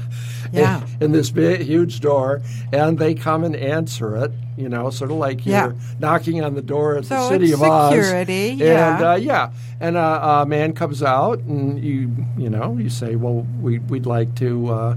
Yeah. 0.51 0.83
In, 0.95 1.03
in 1.03 1.11
this 1.11 1.29
big, 1.29 1.61
huge 1.61 1.99
door, 1.99 2.41
and 2.73 2.97
they 2.97 3.13
come 3.13 3.43
and 3.43 3.55
answer 3.55 4.17
it. 4.17 4.31
You 4.57 4.67
know, 4.67 4.89
sort 4.89 5.11
of 5.11 5.17
like 5.17 5.45
you're 5.45 5.75
knocking 5.99 6.43
on 6.43 6.55
the 6.55 6.61
door 6.63 6.97
at 6.97 7.05
the 7.05 7.29
city 7.29 7.51
of 7.51 7.61
Oz. 7.61 7.93
security, 7.93 8.49
And 8.51 8.59
yeah. 8.59 9.11
uh, 9.11 9.15
yeah, 9.15 9.51
and 9.79 9.95
a, 9.95 10.27
a 10.41 10.45
man 10.47 10.73
comes 10.73 11.03
out, 11.03 11.37
and 11.39 11.79
you 11.83 12.11
you 12.35 12.49
know 12.49 12.77
you 12.77 12.89
say, 12.89 13.15
well, 13.15 13.45
we 13.61 13.77
we'd 13.77 14.07
like 14.07 14.33
to. 14.35 14.67
Uh, 14.69 14.95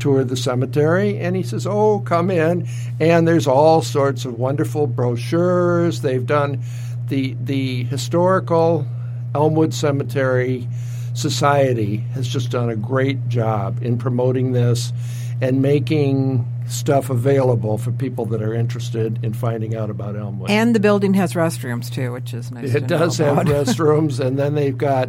tour 0.00 0.24
the 0.24 0.36
cemetery 0.36 1.18
and 1.18 1.36
he 1.36 1.42
says 1.42 1.66
oh 1.66 2.00
come 2.00 2.30
in. 2.30 2.66
And 2.98 3.26
there's 3.28 3.46
all 3.46 3.82
sorts 3.82 4.24
of 4.24 4.38
wonderful 4.38 4.86
brochures. 4.86 6.00
They've 6.00 6.26
done 6.26 6.62
the 7.08 7.36
the 7.42 7.84
historical 7.84 8.86
elmwood 9.34 9.74
cemetery 9.74 10.66
society 11.14 11.98
has 12.14 12.26
just 12.26 12.50
done 12.50 12.70
a 12.70 12.76
great 12.76 13.28
job 13.28 13.82
in 13.82 13.98
promoting 13.98 14.52
this 14.52 14.92
and 15.40 15.62
making 15.62 16.46
stuff 16.68 17.10
available 17.10 17.78
for 17.78 17.90
people 17.90 18.26
that 18.26 18.42
are 18.42 18.54
interested 18.54 19.18
in 19.24 19.32
finding 19.32 19.74
out 19.74 19.90
about 19.90 20.16
elmwood. 20.16 20.50
And 20.50 20.74
the 20.74 20.80
building 20.80 21.14
has 21.14 21.32
restrooms 21.32 21.90
too, 21.90 22.12
which 22.12 22.32
is 22.32 22.50
nice. 22.50 22.74
it 22.74 22.86
does 22.86 23.18
have 23.18 23.38
restrooms, 23.46 24.24
and 24.24 24.38
then 24.38 24.54
they've 24.54 24.76
got 24.76 25.08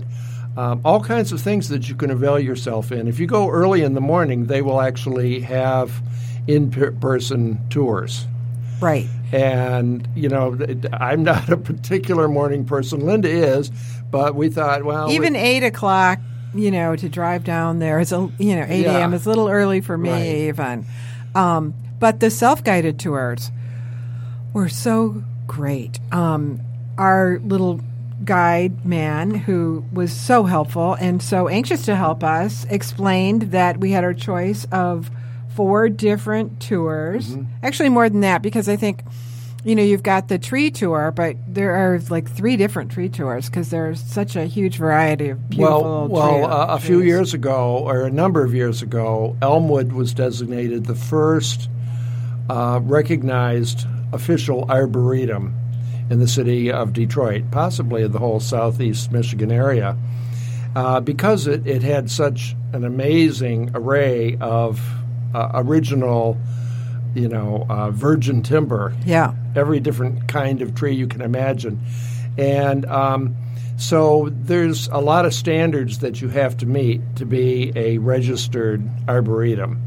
um, 0.58 0.82
all 0.84 1.02
kinds 1.04 1.32
of 1.32 1.40
things 1.42 1.70
that 1.70 1.88
you 1.90 1.96
can 1.96 2.12
avail 2.12 2.38
yourself 2.40 2.92
in. 2.92 3.08
If 3.08 3.20
you 3.20 3.28
go 3.28 3.50
early 3.50 3.84
in 3.84 3.94
the 3.94 4.02
morning, 4.02 4.48
they 4.48 4.62
will 4.62 4.82
actually 4.82 5.40
have 5.42 5.92
in-person 6.48 7.60
tours. 7.70 8.26
right. 8.82 9.08
And 9.34 10.06
you 10.14 10.28
know, 10.28 10.58
I'm 10.92 11.24
not 11.24 11.50
a 11.50 11.56
particular 11.56 12.28
morning 12.28 12.66
person. 12.66 13.00
Linda 13.06 13.30
is, 13.30 13.72
but 14.12 14.36
we 14.36 14.50
thought, 14.50 14.84
well, 14.84 15.10
Even 15.10 15.34
we- 15.34 15.40
eight 15.40 15.64
o'clock, 15.64 16.20
you 16.54 16.70
know, 16.70 16.98
to 16.98 17.08
drive 17.08 17.46
down 17.46 17.80
there 17.80 18.02
is 18.02 18.12
a 18.12 18.30
you 18.38 18.58
know 18.58 18.66
eight 18.68 18.84
Yeah. 18.84 18.98
a.m. 18.98 19.14
is 19.14 19.26
a 19.26 19.30
little 19.30 19.48
early 19.48 19.80
for 19.80 19.98
me 19.98 20.10
Right. 20.10 20.26
even. 20.50 20.86
Um, 21.34 21.74
but 21.98 22.20
the 22.20 22.30
self-guided 22.30 23.00
tours 23.00 23.52
were 24.52 24.68
so 24.68 25.24
great. 25.48 25.98
Um, 26.12 26.60
our 26.98 27.40
little 27.42 27.80
guide 28.26 28.86
man 28.86 29.34
who 29.34 29.84
was 29.92 30.12
so 30.12 30.44
helpful 30.44 30.94
and 30.96 31.22
so 31.22 31.48
anxious 31.48 31.86
to 31.86 31.96
help 31.96 32.24
us 32.24 32.66
explained 32.70 33.44
that 33.52 33.78
we 33.80 33.92
had 33.92 34.04
our 34.04 34.14
choice 34.14 34.66
of 34.72 35.10
four 35.56 35.90
different 35.90 36.62
tours 36.62 37.30
Mm-hmm. 37.32 37.44
actually 37.64 37.90
more 37.90 38.08
than 38.10 38.22
that 38.22 38.42
because 38.42 38.70
i 38.70 38.76
think 38.76 39.04
you 39.64 39.76
know 39.76 39.84
you've 39.84 40.02
got 40.04 40.28
the 40.28 40.40
tree 40.40 40.72
tour 40.72 41.12
but 41.16 41.36
there 41.48 41.76
are 41.76 42.00
like 42.10 42.30
three 42.30 42.58
different 42.58 42.92
tree 42.92 43.10
tours 43.10 43.50
because 43.50 43.70
there's 43.70 44.02
such 44.02 44.36
a 44.36 44.46
huge 44.46 44.78
variety 44.78 45.30
of 45.30 45.50
beautiful 45.50 46.08
well, 46.08 46.08
well, 46.08 46.46
uh, 46.52 46.76
a 46.76 46.80
few 46.80 47.02
years 47.02 47.34
ago, 47.34 47.78
or 47.86 48.02
a 48.06 48.10
number 48.10 48.44
of 48.44 48.56
years 48.56 48.82
ago, 48.82 49.36
Elmwood 49.42 49.92
was 49.94 50.14
designated 50.14 50.86
the 50.86 50.96
first 50.96 51.70
uh, 52.50 52.80
recognized 52.84 53.86
official 54.14 54.66
arboretum 54.70 55.54
in 56.12 56.20
the 56.20 56.28
city 56.28 56.72
of 56.72 56.94
Detroit, 56.94 57.46
possibly 57.50 58.06
the 58.08 58.20
whole 58.20 58.40
southeast 58.40 59.12
Michigan 59.12 59.52
area, 59.52 59.98
uh, 60.76 61.00
because 61.00 61.48
it, 61.48 61.66
it 61.66 61.82
had 61.82 62.12
such 62.12 62.56
an 62.74 62.84
amazing 62.84 63.72
array 63.74 64.38
of 64.40 64.80
uh, 65.34 65.50
original, 65.56 66.38
you 67.16 67.28
know, 67.28 67.66
uh, 67.70 67.90
virgin 67.90 68.44
timber 68.44 68.94
yeah 69.06 69.34
every 69.56 69.80
different 69.80 70.28
kind 70.28 70.62
of 70.62 70.76
tree 70.76 70.94
you 70.94 71.08
can 71.08 71.22
imagine. 71.22 71.80
And 72.38 72.86
um, 72.86 73.36
so 73.78 74.30
there's 74.32 74.88
a 74.88 75.00
lot 75.00 75.26
of 75.26 75.34
standards 75.34 76.00
that 76.00 76.22
you 76.22 76.30
have 76.30 76.58
to 76.58 76.66
meet 76.66 77.02
to 77.18 77.26
be 77.26 77.72
a 77.76 77.98
registered 77.98 78.88
arboretum. 79.08 79.82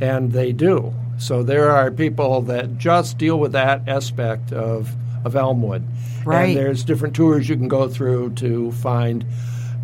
And 0.00 0.32
they 0.32 0.52
do. 0.52 0.94
So 1.18 1.42
there 1.42 1.70
are 1.70 1.90
people 1.90 2.42
that 2.42 2.78
just 2.78 3.18
deal 3.18 3.38
with 3.38 3.52
that 3.52 3.88
aspect 3.88 4.52
of, 4.52 4.94
of 5.26 5.34
Elmwood. 5.36 5.84
Right. 6.24 6.48
And 6.48 6.56
there's 6.56 6.84
different 6.84 7.16
tours 7.16 7.48
you 7.48 7.56
can 7.56 7.68
go 7.68 7.88
through 7.88 8.34
to 8.34 8.72
find, 8.72 9.24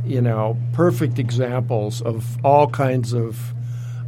you 0.07 0.21
know, 0.21 0.57
perfect 0.73 1.19
examples 1.19 2.01
of 2.01 2.25
all 2.45 2.69
kinds 2.69 3.13
of 3.13 3.39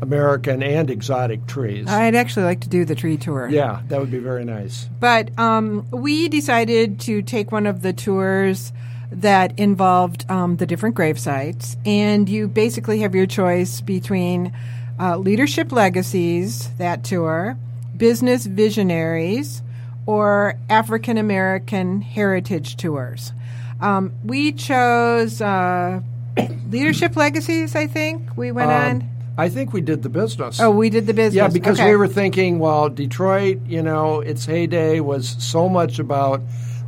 American 0.00 0.62
and 0.62 0.91
exotic 0.91 1.47
trees. 1.47 1.88
i'd 1.88 2.14
actually 2.14 2.45
like 2.45 2.61
to 2.61 2.69
do 2.69 2.85
the 2.85 2.95
tree 2.95 3.17
tour 3.17 3.49
yeah, 3.49 3.81
that 3.88 3.99
would 4.00 4.11
be 4.11 4.19
very 4.19 4.45
nice. 4.45 4.88
But 5.00 5.37
um, 5.38 5.87
we 5.91 6.29
decided 6.29 7.00
to 7.00 7.23
take 7.23 7.53
one 7.53 7.67
of 7.67 7.83
the 7.83 7.93
tours 7.93 8.73
that 9.11 9.59
involved 9.59 10.29
um, 10.31 10.57
the 10.57 10.67
different 10.67 10.95
grave 10.95 11.19
sites, 11.19 11.76
and 11.87 12.29
you 12.29 12.49
basically 12.49 13.00
have 13.00 13.14
your 13.14 13.26
choice 13.26 13.81
between 13.81 14.53
uh, 14.99 15.17
Leadership 15.17 15.73
Legacies, 15.73 16.69
that 16.79 17.05
tour, 17.05 17.57
Business 17.97 18.45
Visionaries, 18.47 19.62
or 20.06 20.54
African 20.68 21.18
American 21.18 22.00
Heritage 22.02 22.76
Tours. 22.76 23.32
Um, 23.80 24.12
we 24.25 24.52
chose 24.52 25.40
uh, 25.40 26.00
Leadership 26.70 27.16
Legacies, 27.16 27.75
I 27.75 27.87
think 27.87 28.37
we 28.37 28.52
went 28.52 28.70
Um, 28.70 28.82
on. 28.82 29.08
I 29.37 29.49
think 29.49 29.73
we 29.73 29.80
did 29.80 30.02
the 30.04 30.08
business. 30.08 30.61
Oh, 30.61 30.70
we 30.70 30.90
did 30.90 31.06
the 31.08 31.14
business. 31.14 31.34
yeah, 31.34 31.49
because 31.49 31.80
Okay. 31.80 31.90
we 31.90 31.96
were 31.96 32.06
thinking, 32.06 32.61
well, 32.61 32.88
Detroit, 32.88 33.58
you 33.66 33.82
know, 33.82 34.20
its 34.20 34.46
heyday 34.46 35.00
was 35.00 35.34
so 35.40 35.68
much 35.68 35.99
about 35.99 36.40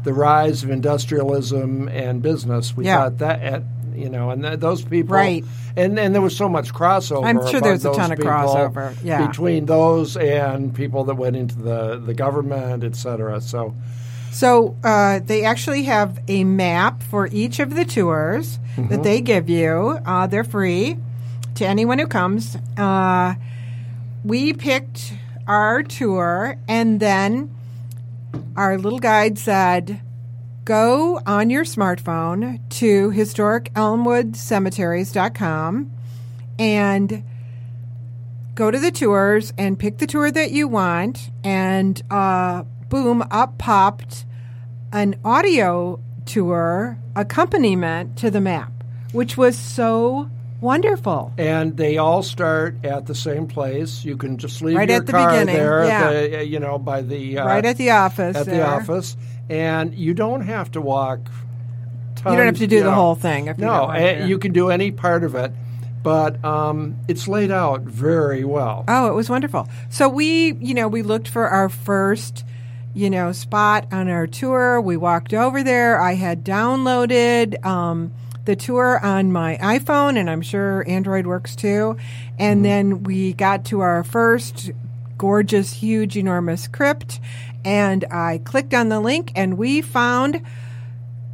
the 0.04 0.12
rise 0.12 0.62
of 0.62 0.70
industrialism 0.70 1.88
and 1.88 2.22
business. 2.22 2.76
We 2.76 2.84
Yeah. 2.84 2.98
thought 2.98 3.18
that, 3.18 3.42
at, 3.42 3.62
you 3.96 4.08
know, 4.08 4.30
and 4.30 4.42
th- 4.42 4.60
those 4.60 4.82
people, 4.84 5.14
Right. 5.14 5.44
And 5.76 5.98
and 5.98 6.14
there 6.14 6.22
was 6.22 6.36
so 6.36 6.48
much 6.48 6.72
crossover. 6.72 7.24
I'm 7.24 7.46
sure 7.48 7.60
there's 7.60 7.84
a 7.84 7.92
ton 7.92 8.12
of 8.12 8.18
crossover, 8.18 8.96
yeah. 9.02 9.26
between 9.26 9.66
those 9.66 10.16
and 10.16 10.74
people 10.74 11.04
that 11.04 11.14
went 11.16 11.36
into 11.36 11.56
the 11.58 11.96
the 11.98 12.14
government, 12.14 12.84
et 12.84 12.96
cetera. 12.96 13.40
So. 13.40 13.74
So 14.32 14.76
uh, 14.84 15.20
they 15.24 15.44
actually 15.44 15.84
have 15.84 16.18
a 16.28 16.44
map 16.44 17.02
for 17.02 17.26
each 17.28 17.58
of 17.58 17.74
the 17.74 17.84
tours 17.86 18.58
Mm-hmm. 18.76 18.88
that 18.88 19.02
they 19.02 19.22
give 19.22 19.48
you. 19.48 19.98
Uh, 20.04 20.26
they're 20.26 20.44
free 20.44 20.98
to 21.54 21.66
anyone 21.66 21.98
who 21.98 22.06
comes. 22.06 22.56
Uh, 22.76 23.32
we 24.22 24.52
picked 24.52 25.14
our 25.46 25.82
tour, 25.82 26.56
and 26.68 27.00
then 27.00 27.54
our 28.54 28.76
little 28.76 28.98
guide 28.98 29.38
said, 29.38 30.02
"Go 30.66 31.22
on 31.24 31.48
your 31.48 31.64
smartphone 31.64 32.60
to 32.68 33.10
historicelmwoodcemeteries.com 33.10 35.90
and." 36.58 37.24
go 38.56 38.70
to 38.70 38.78
the 38.78 38.90
tours 38.90 39.52
and 39.58 39.78
pick 39.78 39.98
the 39.98 40.06
tour 40.06 40.30
that 40.30 40.50
you 40.50 40.66
want, 40.66 41.30
and 41.44 42.02
uh, 42.10 42.64
boom, 42.88 43.22
up 43.30 43.58
popped 43.58 44.24
an 44.92 45.14
audio 45.24 46.00
tour 46.24 46.98
accompaniment 47.14 48.16
to 48.16 48.30
the 48.30 48.40
map, 48.40 48.72
which 49.12 49.36
was 49.36 49.58
so 49.58 50.28
wonderful. 50.60 51.32
And 51.38 51.76
they 51.76 51.98
all 51.98 52.22
start 52.22 52.76
at 52.82 53.06
the 53.06 53.14
same 53.14 53.46
place. 53.46 54.04
You 54.04 54.16
can 54.16 54.38
just 54.38 54.62
leave 54.62 54.76
Right 54.76 54.88
your 54.88 54.98
at 54.98 55.06
the 55.06 55.12
car 55.12 55.30
beginning, 55.30 55.54
there, 55.54 55.84
yeah. 55.84 56.10
the, 56.10 56.46
you 56.46 56.58
know, 56.58 56.78
by 56.78 57.02
the 57.02 57.38
uh, 57.38 57.46
right 57.46 57.64
at 57.64 57.76
the 57.76 57.90
office. 57.90 58.36
at 58.36 58.46
the 58.46 58.66
office, 58.66 59.16
and 59.48 59.94
you 59.94 60.14
don't 60.14 60.42
have 60.42 60.70
to 60.72 60.80
walk. 60.80 61.20
Tons, 62.16 62.32
You 62.32 62.36
don't 62.36 62.46
have 62.46 62.58
to 62.58 62.66
do 62.66 62.78
the 62.80 62.86
know. 62.90 62.94
whole 62.94 63.14
thing 63.14 63.46
if 63.48 63.58
you 63.58 63.64
no, 63.64 63.88
eh, 63.90 64.20
to. 64.20 64.26
you 64.26 64.38
can 64.38 64.52
do 64.52 64.70
any 64.70 64.90
part 64.90 65.22
of 65.24 65.34
it, 65.34 65.52
but 66.02 66.42
um, 66.44 66.96
it's 67.08 67.28
laid 67.28 67.50
out 67.50 67.82
very 67.82 68.44
well. 68.44 68.84
Oh, 68.88 69.08
it 69.08 69.14
was 69.14 69.28
wonderful. 69.28 69.68
So 69.90 70.08
we, 70.08 70.52
you 70.54 70.74
know, 70.74 70.88
we 70.88 71.02
looked 71.02 71.28
for 71.28 71.48
our 71.48 71.68
first, 71.68 72.44
you 72.94 73.10
know, 73.10 73.32
spot 73.32 73.86
on 73.92 74.08
our 74.08 74.26
tour. 74.26 74.80
We 74.80 74.96
walked 74.96 75.34
over 75.34 75.62
there. 75.62 76.00
I 76.00 76.14
had 76.14 76.44
downloaded 76.44 77.64
um, 77.64 78.12
the 78.46 78.56
tour 78.56 78.98
on 79.04 79.32
my 79.32 79.56
iPhone, 79.60 80.16
and 80.18 80.30
I'm 80.30 80.42
sure 80.42 80.84
Android 80.88 81.26
works 81.26 81.54
too. 81.54 81.96
And 82.38 82.64
then 82.64 83.02
we 83.02 83.32
got 83.34 83.64
to 83.66 83.80
our 83.80 84.02
first 84.04 84.70
gorgeous, 85.18 85.72
huge, 85.72 86.16
enormous 86.16 86.68
crypt, 86.68 87.20
and 87.66 88.04
I 88.10 88.38
clicked 88.44 88.72
on 88.72 88.88
the 88.88 89.00
link, 89.00 89.32
and 89.34 89.58
we 89.58 89.82
found. 89.82 90.40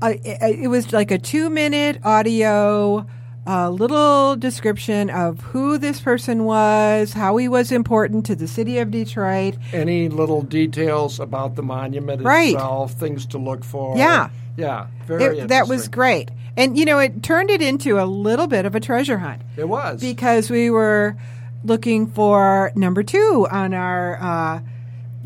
It, 0.05 0.65
it 0.65 0.69
was 0.69 0.93
like 0.93 1.13
a 1.13 1.19
two 1.19 1.49
minute 1.49 2.01
audio 2.05 3.07
a 3.45 3.71
little 3.71 4.37
description 4.37 5.11
of 5.11 5.41
who 5.41 5.77
this 5.77 6.01
person 6.01 6.45
was, 6.45 7.13
how 7.13 7.37
he 7.37 7.49
was 7.49 7.73
important 7.73 8.25
to 8.27 8.37
the 8.37 8.47
city 8.47 8.79
of 8.79 8.91
Detroit. 8.93 9.57
Any 9.73 10.09
little 10.09 10.43
details 10.43 11.19
about 11.19 11.57
the 11.57 11.63
monument 11.63 12.23
Right. 12.23 12.55
itself, 12.55 12.93
things 12.93 13.27
to 13.27 13.39
look 13.39 13.65
for. 13.65 13.97
Yeah. 13.97 14.29
Yeah. 14.57 14.87
Very 15.07 15.41
It, 15.41 15.49
that 15.49 15.67
was 15.67 15.89
great. 15.89 16.31
And, 16.57 16.79
you 16.79 16.85
know, 16.85 17.01
it 17.01 17.25
turned 17.25 17.51
it 17.51 17.61
into 17.63 17.99
a 18.01 18.07
little 18.07 18.47
bit 18.47 18.65
of 18.65 18.77
a 18.77 18.81
treasure 18.81 19.19
hunt 19.19 19.43
It 19.57 19.69
was. 19.69 20.01
because 20.01 20.49
we 20.49 20.71
were 20.71 21.17
looking 21.65 22.07
for 22.07 22.71
number 22.77 23.03
two 23.03 23.49
on 23.51 23.75
our, 23.75 24.19
uh, 24.23 24.61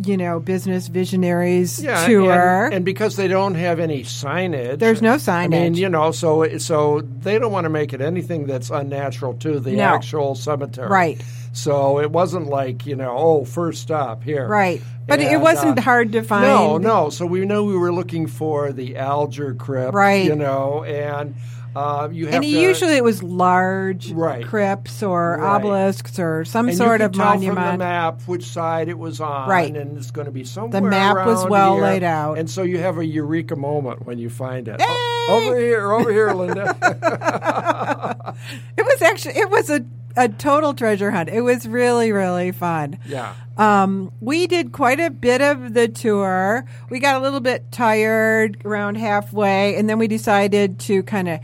you 0.05 0.17
know, 0.17 0.41
business 0.41 0.88
visionaries 0.88 1.83
yeah, 1.83 2.07
tour. 2.07 2.67
And, 2.67 2.75
and 2.75 2.85
because 2.85 3.17
they 3.17 3.29
don't 3.29 3.55
have 3.55 3.81
any 3.81 4.03
signage. 4.03 4.79
There's 4.79 5.00
no 5.00 5.17
signage. 5.17 5.45
I 5.45 5.49
mean, 5.49 5.75
you 5.75 5.88
know, 5.88 6.11
so 6.12 6.59
so 6.59 7.00
they 7.00 7.38
don't 7.38 7.53
want 7.53 7.65
to 7.65 7.71
make 7.71 7.93
it 7.93 8.00
anything 8.00 8.47
that's 8.47 8.71
unnatural 8.71 9.35
to 9.38 9.59
the 9.61 9.73
No. 9.73 9.85
actual 9.85 10.35
cemetery. 10.35 10.88
Right. 10.88 11.23
So 11.53 12.00
it 12.00 12.11
wasn't 12.11 12.49
like, 12.49 12.85
you 12.85 12.97
know, 12.97 13.15
oh, 13.17 13.45
first 13.47 13.81
stop 13.83 14.23
here. 14.23 14.47
right. 14.47 14.83
But 15.09 15.21
it 15.21 15.41
wasn't 15.41 15.79
uh, 15.79 15.83
hard 15.83 16.12
to 16.12 16.23
find. 16.23 16.43
No, 16.45 16.79
no. 16.79 17.11
So 17.11 17.25
we 17.26 17.45
know 17.47 17.62
we 17.65 17.76
were 17.76 17.93
looking 17.93 18.26
for 18.26 18.73
the 18.73 18.97
Alger 18.97 19.55
crypt, 19.55 19.95
Right. 19.95 20.25
You 20.25 20.35
know, 20.35 20.83
and 20.83 21.37
uh, 21.76 22.09
you 22.11 22.25
have 22.26 22.35
And 22.37 22.42
to 22.42 22.49
usually 22.49 22.97
it 22.97 23.04
was 23.04 23.23
large 23.23 24.11
Right. 24.12 24.45
crypts 24.47 25.02
or 25.02 25.37
Right. 25.38 25.56
obelisks 25.56 26.18
or 26.18 26.45
some 26.45 26.68
and 26.68 26.76
sort 26.76 27.00
you 27.00 27.06
of 27.06 27.12
tell 27.12 27.33
from 27.33 27.40
the 27.40 27.47
monument. 27.52 27.78
map 27.80 28.23
which 28.26 28.45
side 28.47 28.88
it 28.88 28.99
was 28.99 29.21
on, 29.21 29.49
Right. 29.49 29.76
And 29.76 29.97
it's 29.99 30.11
going 30.11 30.25
to 30.25 30.30
be 30.33 30.45
somewhere. 30.45 30.80
The 30.80 30.87
map 30.88 31.26
was 31.26 31.47
well 31.49 31.75
here. 31.75 31.83
laid 31.83 32.02
out. 32.02 32.38
and 32.38 32.49
so 32.49 32.62
you 32.62 32.78
have 32.78 32.99
a 32.99 33.04
eureka 33.04 33.56
moment 33.56 34.06
when 34.06 34.18
you 34.18 34.30
find 34.30 34.68
it. 34.68 34.80
Hey! 34.80 34.87
O- 34.88 35.42
over 35.45 35.59
here, 35.59 35.92
over 35.92 36.11
here, 36.12 36.33
Linda. 36.33 36.75
It 38.76 38.85
was 38.85 39.02
actually 39.02 39.37
it 39.38 39.50
was 39.50 39.71
a, 39.71 39.85
a 40.16 40.28
total 40.28 40.75
treasure 40.75 41.11
hunt. 41.11 41.28
It 41.28 41.40
was 41.40 41.66
really 41.66 42.12
really 42.12 42.52
fun. 42.52 42.99
yeah, 43.06 43.35
Um, 43.56 44.12
we 44.21 44.47
did 44.47 44.73
quite 44.73 45.00
a 45.00 45.11
bit 45.11 45.40
of 45.40 45.75
the 45.75 45.88
tour. 45.88 46.64
We 46.90 46.99
got 47.00 47.16
a 47.16 47.21
little 47.21 47.40
bit 47.40 47.73
tired 47.73 48.59
around 48.64 48.97
halfway, 48.97 49.75
and 49.76 49.88
then 49.88 49.99
we 49.99 50.06
decided 50.09 50.78
to 50.80 51.02
kind 51.04 51.28
of 51.28 51.40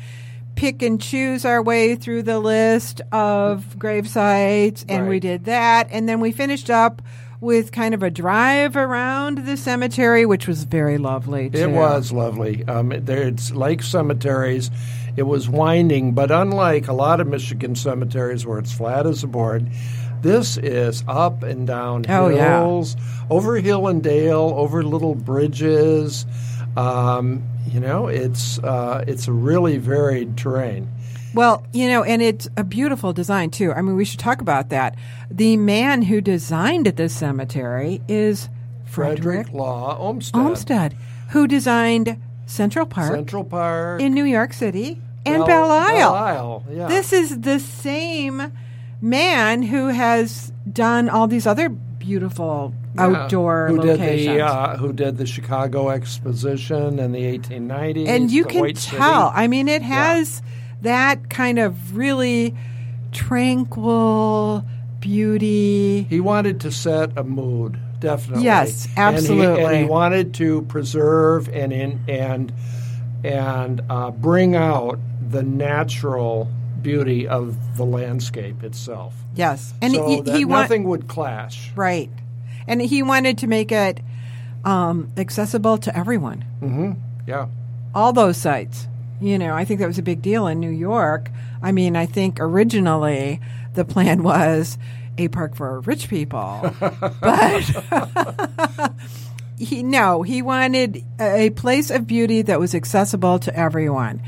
pick 0.54 0.82
and 0.82 1.00
choose 1.00 1.44
our 1.44 1.62
way 1.62 1.94
through 1.96 2.22
the 2.22 2.38
list 2.38 3.00
of 3.10 3.78
grave 3.78 4.08
sites, 4.08 4.84
and 4.88 5.08
we 5.08 5.20
did 5.20 5.44
that. 5.46 5.88
And 5.90 6.08
then 6.08 6.20
we 6.20 6.32
finished 6.32 6.70
up 6.70 7.02
with 7.40 7.72
kind 7.72 7.92
of 7.94 8.02
a 8.04 8.10
drive 8.10 8.76
around 8.76 9.38
the 9.46 9.56
cemetery, 9.56 10.24
which 10.24 10.46
was 10.46 10.62
very 10.64 10.96
lovely. 10.98 11.50
Too. 11.50 11.58
it 11.58 11.66
was 11.70 12.12
lovely. 12.12 12.64
Um, 12.68 12.92
it- 12.92 13.06
there- 13.06 13.26
it's 13.26 13.52
like 13.52 13.82
cemeteries. 13.82 14.70
It 15.16 15.24
was 15.24 15.48
winding, 15.48 16.12
but 16.12 16.30
unlike 16.30 16.86
a 16.88 16.92
lot 16.92 17.20
of 17.20 17.26
Michigan 17.26 17.74
cemeteries 17.74 18.46
where 18.46 18.58
it's 18.58 18.72
flat 18.72 19.06
as 19.06 19.24
a 19.24 19.26
board, 19.26 19.68
this 20.22 20.56
is 20.56 21.02
up 21.08 21.42
and 21.42 21.66
down 21.66 22.04
Oh, 22.08 22.28
yeah. 22.28 22.60
hills, 22.60 22.96
over 23.28 23.56
hill 23.56 23.88
and 23.88 24.02
dale, 24.02 24.54
over 24.56 24.84
little 24.84 25.16
bridges. 25.16 26.24
Um, 26.76 27.42
you 27.70 27.80
know, 27.80 28.06
it's 28.08 28.58
uh, 28.58 29.04
it's 29.06 29.28
a 29.28 29.32
really 29.32 29.78
varied 29.78 30.36
terrain. 30.36 30.88
Well, 31.34 31.64
you 31.72 31.88
know, 31.88 32.02
and 32.02 32.20
it's 32.20 32.48
a 32.56 32.64
beautiful 32.64 33.12
design 33.12 33.50
too. 33.50 33.72
I 33.72 33.80
mean, 33.82 33.96
we 33.96 34.04
should 34.04 34.18
talk 34.20 34.40
about 34.40 34.68
that. 34.70 34.96
The 35.30 35.56
man 35.56 36.02
who 36.02 36.20
designed 36.20 36.86
this 36.86 37.14
cemetery 37.14 38.02
is 38.08 38.48
Frederick, 38.84 39.46
Frederick 39.46 39.52
Law 39.54 39.96
Olmsted, 39.98 40.40
Olmsted, 40.40 40.96
who 41.30 41.46
designed 41.46 42.20
Central 42.46 42.84
Park 42.84 43.12
Central 43.14 43.44
Park, 43.44 44.02
in 44.02 44.12
New 44.12 44.24
York 44.24 44.52
City 44.52 45.00
and 45.24 45.38
Belle- 45.38 45.46
Belle 45.46 45.70
Isle. 45.72 45.96
Belle 45.96 46.14
Isle, 46.14 46.64
yeah. 46.70 46.88
This 46.88 47.12
is 47.12 47.40
the 47.40 47.58
same 47.60 48.52
man 49.00 49.62
who 49.62 49.88
has 49.88 50.52
done 50.70 51.08
all 51.08 51.26
these 51.26 51.46
other 51.46 51.68
beautiful 51.70 52.74
Yeah. 52.94 53.02
outdoor 53.04 53.68
who 53.68 53.76
locations. 53.78 54.26
Did 54.26 54.38
the, 54.38 54.46
uh, 54.46 54.76
who 54.76 54.92
did 54.92 55.16
the 55.18 55.26
Chicago 55.26 55.88
Exposition 55.90 56.98
in 56.98 57.12
the 57.12 57.24
1890s? 57.38 58.06
and 58.08 58.30
you 58.30 58.44
can 58.44 58.60
White 58.60 58.76
tell. 58.76 59.28
City. 59.30 59.42
I 59.42 59.46
mean, 59.48 59.68
it 59.68 59.82
has 59.82 60.42
that 60.82 61.30
kind 61.30 61.58
of 61.58 61.96
really 61.96 62.54
tranquil 63.12 64.64
beauty. 65.00 66.02
He 66.08 66.20
wanted 66.20 66.60
to 66.60 66.70
set 66.70 67.16
a 67.16 67.24
mood, 67.24 67.78
definitely. 68.00 68.44
Yes, 68.44 68.84
And 68.84 68.94
he- 68.94 69.00
absolutely. 69.00 69.64
And 69.64 69.76
he, 69.76 69.84
wanted 69.84 70.34
to 70.34 70.62
preserve 70.62 71.48
and 71.48 71.72
in, 71.72 72.00
and 72.08 72.52
and 73.24 73.80
uh, 73.88 74.10
bring 74.10 74.56
out 74.56 74.98
the 75.30 75.42
natural 75.44 76.48
beauty 76.82 77.28
of 77.28 77.76
the 77.76 77.84
landscape 77.84 78.62
itself. 78.64 79.14
Yes, 79.36 79.72
and 79.80 79.94
so 79.94 80.08
he, 80.08 80.20
that 80.22 80.34
he 80.36 80.44
wa- 80.44 80.62
nothing 80.62 80.84
would 80.84 81.06
clash. 81.08 81.70
right, 81.76 82.10
and 82.66 82.80
he 82.80 83.02
wanted 83.02 83.38
to 83.38 83.46
make 83.46 83.72
it 83.72 84.00
um, 84.64 85.10
accessible 85.16 85.78
to 85.78 85.96
everyone. 85.96 86.44
Yeah. 87.26 87.48
all 87.94 88.12
those 88.12 88.36
sites. 88.36 88.86
You 89.20 89.38
know, 89.38 89.54
I 89.54 89.64
think 89.64 89.78
that 89.80 89.86
was 89.86 89.98
a 89.98 90.02
big 90.02 90.20
deal 90.22 90.46
in 90.48 90.58
New 90.58 90.70
York. 90.70 91.30
I 91.62 91.70
mean, 91.72 91.94
I 91.96 92.06
think 92.06 92.38
originally 92.40 93.40
the 93.74 93.84
plan 93.84 94.22
was 94.24 94.78
a 95.18 95.28
park 95.28 95.54
for 95.54 95.80
rich 95.80 96.08
people, 96.08 96.74
but 97.20 97.62
he 99.58 99.82
no, 99.82 100.22
he 100.22 100.42
wanted 100.42 101.04
a 101.20 101.50
place 101.50 101.90
of 101.90 102.06
beauty 102.06 102.42
that 102.42 102.58
was 102.58 102.74
accessible 102.74 103.38
to 103.40 103.54
everyone. 103.56 104.22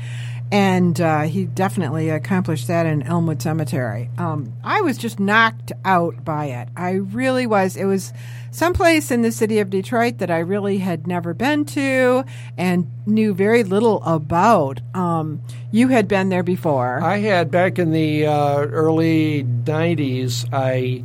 And 0.55 1.01
uh, 1.01 1.23
he 1.23 1.43
definitely 1.43 2.09
accomplished 2.09 2.67
that 2.69 2.85
in 2.85 3.03
Elmwood 3.03 3.41
Cemetery. 3.41 4.09
Um, 4.17 4.53
I 4.63 4.79
was 4.79 4.97
just 4.97 5.19
knocked 5.19 5.73
out 5.83 6.23
by 6.23 6.45
it. 6.45 6.69
I 6.77 6.91
really 6.91 7.45
was. 7.45 7.75
It 7.75 7.83
was 7.83 8.13
someplace 8.51 9.11
in 9.11 9.21
the 9.21 9.33
city 9.33 9.59
of 9.59 9.69
Detroit 9.69 10.19
that 10.19 10.31
I 10.31 10.37
really 10.39 10.77
had 10.77 11.07
never 11.07 11.33
been 11.33 11.65
to 11.65 12.23
and 12.57 12.89
knew 13.05 13.33
very 13.33 13.65
little 13.65 14.01
about. 14.05 14.79
Um, 14.93 15.41
you 15.73 15.89
had 15.89 16.07
been 16.07 16.29
there 16.29 16.41
before. 16.41 17.03
I 17.03 17.17
had 17.17 17.51
back 17.51 17.77
in 17.77 17.91
the 17.91 18.25
uh, 18.25 18.59
early 18.59 19.43
'90s. 19.43 20.47
I 20.53 21.03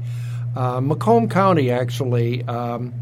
uh, 0.54 0.80
Macomb 0.80 1.28
County 1.28 1.72
actually, 1.72 2.44
um, 2.44 2.94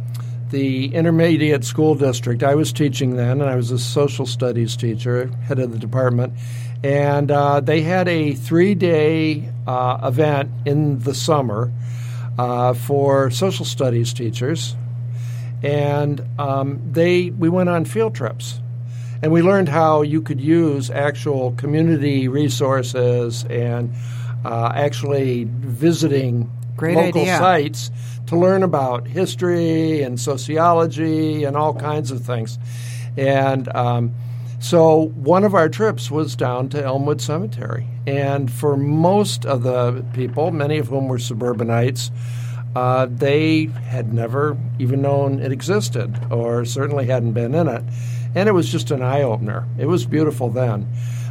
the 0.51 0.95
intermediate 0.95 1.65
school 1.65 1.95
district. 1.95 2.43
I 2.43 2.55
was 2.55 2.73
teaching 2.73 3.17
then, 3.17 3.41
and 3.41 3.51
I 3.51 3.57
was 3.57 3.71
a 3.71 3.79
social 3.79 4.27
studies 4.27 4.77
teacher, 4.77 5.29
head 5.47 5.59
of 5.59 5.73
the 5.73 5.79
department. 5.79 6.35
And 6.83 7.31
uh, 7.31 7.61
they 7.61 7.81
had 7.81 8.09
a 8.09 8.35
three-day 8.35 9.49
uh, 9.67 9.99
event 10.05 10.51
in 10.65 11.01
the 11.01 11.15
summer 11.15 11.73
uh, 12.39 12.75
for 12.75 13.31
social 13.31 13.65
studies 13.65 14.13
teachers, 14.13 14.77
and 15.63 16.25
um, 16.39 16.81
they 16.93 17.31
we 17.31 17.49
went 17.49 17.69
on 17.69 17.85
field 17.85 18.15
trips 18.15 18.61
and 19.23 19.33
we 19.33 19.43
learned 19.43 19.69
how 19.69 20.03
you 20.03 20.23
could 20.23 20.41
use 20.41 20.91
actual 20.91 21.53
community 21.53 22.29
resources 22.29 23.45
and 23.45 23.93
uh, 24.45 24.71
actually 24.75 25.45
visiting 25.49 26.51
Great 26.79 26.97
local 26.97 27.21
idea. 27.21 27.39
sites 27.39 27.91
to 28.29 28.37
learn 28.37 28.63
about 28.63 29.07
history 29.07 30.03
and 30.03 30.19
sociology 30.19 31.45
and 31.45 31.57
all 31.57 31.75
kinds 31.75 32.11
of 32.11 32.25
things. 32.25 32.59
And 33.17 33.69
um, 33.75 34.15
so 34.61 35.09
one 35.09 35.45
of 35.45 35.55
our 35.55 35.69
trips 35.69 36.11
was 36.11 36.37
down 36.37 36.69
to 36.71 36.83
Elmwood 36.83 37.21
Cemetery. 37.21 37.87
And 38.07 38.51
for 38.51 38.77
most 38.77 39.45
of 39.45 39.63
the 39.63 40.05
people, 40.15 40.51
many 40.51 40.79
of 40.79 40.89
whom 40.89 41.09
were 41.09 41.19
suburbanites, 41.19 42.11
uh, 42.75 43.07
they 43.11 43.65
had 43.65 44.13
never 44.13 44.57
even 44.79 45.03
known 45.03 45.41
it 45.41 45.53
existed 45.53 46.19
or 46.31 46.65
certainly 46.65 47.07
hadn't 47.07 47.33
been 47.33 47.55
in 47.55 47.69
it. 47.69 47.83
And 48.35 48.49
it 48.49 48.53
was 48.53 48.71
just 48.71 48.91
an 48.91 49.03
eye 49.03 49.23
opener. 49.23 49.67
It 49.79 49.87
was 49.87 50.07
beautiful 50.07 50.51
then. 50.51 50.87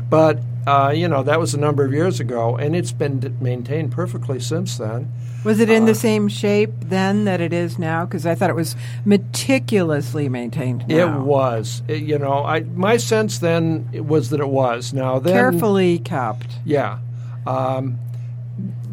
But, 0.10 0.40
uh, 0.66 0.94
you 0.96 1.08
know, 1.08 1.24
that 1.24 1.40
was 1.40 1.54
a 1.54 1.60
number 1.60 1.86
of 1.86 1.94
years 1.94 2.20
ago, 2.20 2.58
and 2.58 2.76
it's 2.76 2.92
been 2.92 3.38
maintained 3.40 3.92
perfectly 3.92 4.40
since 4.40 4.78
then. 4.78 5.12
Was 5.44 5.60
it 5.60 5.70
in 5.70 5.86
the 5.86 5.96
same 5.96 6.28
shape 6.28 6.72
then 6.82 7.26
that 7.26 7.40
it 7.42 7.54
is 7.54 7.78
now? 7.80 8.06
Because 8.06 8.26
I 8.26 8.36
thought 8.36 8.50
it 8.50 8.56
was 8.56 8.76
meticulously 9.06 10.30
maintained. 10.30 10.86
It 10.90 11.10
was. 11.12 11.82
It- 11.88 12.04
you 12.04 12.18
know, 12.18 12.44
I 12.44 12.62
my 12.62 12.98
sense 12.98 13.40
then 13.40 13.90
was 14.08 14.30
that 14.30 14.40
it 14.40 14.50
was. 14.50 14.94
Now, 14.94 15.20
then. 15.20 15.34
carefully 15.34 16.00
kept. 16.00 16.48
Yeah. 16.66 17.00
Um, 17.46 17.98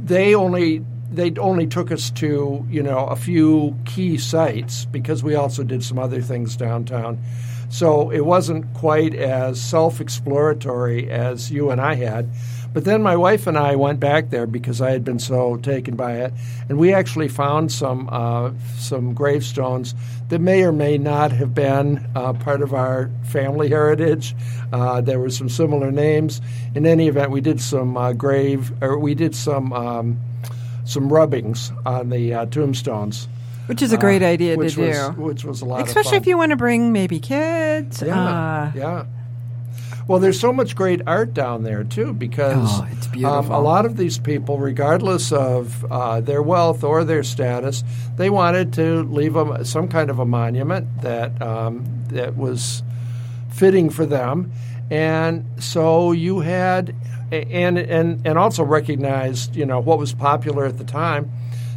they 0.04 0.34
only 0.34 0.84
they 1.12 1.32
only 1.38 1.66
took 1.66 1.90
us 1.92 2.10
to 2.10 2.66
you 2.68 2.82
know 2.82 3.06
a 3.06 3.16
few 3.16 3.76
key 3.84 4.18
sites 4.18 4.84
because 4.84 5.22
we 5.22 5.34
also 5.34 5.62
did 5.64 5.82
some 5.82 5.98
other 5.98 6.20
things 6.20 6.56
downtown. 6.56 7.18
So 7.70 8.10
it 8.10 8.24
wasn't 8.24 8.72
quite 8.74 9.14
as 9.14 9.60
self-exploratory 9.60 11.10
as 11.10 11.50
you 11.50 11.70
and 11.70 11.80
I 11.80 11.94
had, 11.94 12.28
But 12.74 12.84
then 12.84 13.02
my 13.02 13.14
wife 13.16 13.46
and 13.46 13.56
I 13.56 13.76
went 13.76 14.00
back 14.00 14.30
there 14.30 14.46
because 14.48 14.80
I 14.80 14.90
had 14.90 15.04
been 15.04 15.20
so 15.20 15.56
taken 15.56 15.94
by 15.94 16.14
it, 16.16 16.32
and 16.68 16.76
we 16.76 16.92
actually 16.92 17.28
found 17.28 17.70
some 17.70 18.08
uh, 18.10 18.50
some 18.76 19.14
gravestones 19.14 19.94
that 20.28 20.40
may 20.40 20.64
or 20.64 20.72
may 20.72 20.98
not 20.98 21.30
have 21.30 21.54
been 21.54 22.04
uh, 22.16 22.32
part 22.32 22.62
of 22.62 22.74
our 22.74 23.10
family 23.22 23.68
heritage. 23.68 24.34
Uh, 24.72 25.00
there 25.00 25.20
were 25.20 25.30
some 25.30 25.48
similar 25.48 25.92
names. 25.92 26.40
In 26.74 26.84
any 26.84 27.06
event, 27.06 27.30
we 27.30 27.40
did 27.40 27.60
some 27.60 27.96
uh, 27.96 28.12
grave, 28.12 28.72
or 28.82 28.98
we 28.98 29.14
did 29.14 29.36
some 29.36 29.72
um, 29.72 30.18
some 30.84 31.12
rubbings 31.12 31.70
on 31.86 32.10
the 32.10 32.34
uh, 32.34 32.46
tombstones. 32.46 33.28
Which 33.66 33.82
is 33.82 33.92
a 33.92 33.96
great 33.96 34.22
uh, 34.22 34.26
idea 34.26 34.56
to 34.56 34.58
which 34.58 34.74
do. 34.74 35.12
which 35.16 35.44
was 35.44 35.62
a 35.62 35.64
lot 35.64 35.80
of 35.80 35.86
fun. 35.86 35.88
Especially 35.96 36.18
if 36.18 36.26
you 36.26 36.36
want 36.36 36.50
to 36.50 36.56
bring 36.56 36.92
maybe 36.92 37.20
kids. 37.20 38.02
Yeah, 38.02 38.18
Uh, 38.20 38.72
yeah. 38.74 39.04
Well, 40.06 40.18
there's 40.18 40.38
so 40.38 40.52
much 40.52 40.76
great 40.76 41.00
art 41.06 41.32
down 41.32 41.62
there 41.62 41.82
too, 41.84 42.12
because 42.12 42.68
Oh, 42.70 42.86
it's 42.92 43.06
um, 43.24 43.50
a 43.50 43.60
lot 43.60 43.86
of 43.86 43.96
these 43.96 44.18
people, 44.18 44.58
regardless 44.58 45.32
of 45.32 45.84
uh, 45.90 46.20
their 46.20 46.42
wealth 46.42 46.84
or 46.84 47.04
their 47.04 47.22
status, 47.22 47.82
they 48.16 48.28
wanted 48.28 48.72
to 48.74 49.02
leave 49.04 49.34
a, 49.36 49.64
some 49.64 49.88
kind 49.88 50.10
of 50.10 50.18
a 50.18 50.26
monument 50.26 51.00
that 51.02 51.40
um, 51.40 51.84
that 52.08 52.36
was 52.36 52.82
fitting 53.50 53.88
for 53.88 54.04
them, 54.04 54.52
and 54.90 55.46
so 55.58 56.12
you 56.12 56.40
had, 56.40 56.94
and 57.32 57.78
and 57.78 58.26
and 58.26 58.36
also 58.38 58.62
recognized, 58.62 59.56
you 59.56 59.64
know, 59.64 59.80
what 59.80 59.98
was 59.98 60.12
popular 60.12 60.66
at 60.66 60.76
the 60.76 60.84
time. 60.84 61.30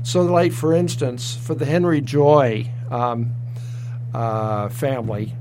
So, 0.04 0.22
like 0.24 0.52
for 0.52 0.74
instance, 0.74 1.36
for 1.36 1.56
the 1.56 1.66
Henry 1.66 2.02
Joy 2.02 2.70
um, 2.92 3.34
uh, 4.14 4.70
family, 4.70 5.34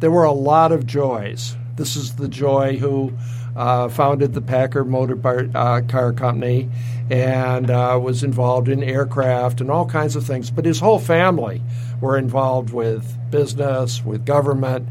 there 0.00 0.10
were 0.10 0.24
a 0.24 0.32
lot 0.32 0.72
of 0.72 0.86
Joys. 0.86 1.56
This 1.78 1.94
is 1.94 2.16
the 2.16 2.26
Joy 2.26 2.76
who 2.76 3.12
uh, 3.54 3.88
founded 3.88 4.34
the 4.34 4.40
Packard 4.40 4.88
Motor 4.88 5.14
Bar, 5.14 5.46
uh, 5.54 5.80
Car 5.82 6.12
Company 6.12 6.68
and 7.08 7.70
uh, 7.70 7.98
was 8.02 8.24
involved 8.24 8.68
in 8.68 8.82
aircraft 8.82 9.60
and 9.60 9.70
all 9.70 9.86
kinds 9.86 10.16
of 10.16 10.26
things. 10.26 10.50
But 10.50 10.64
his 10.64 10.80
whole 10.80 10.98
family 10.98 11.62
were 12.00 12.18
involved 12.18 12.70
with 12.72 13.16
business, 13.30 14.04
with 14.04 14.26
government. 14.26 14.88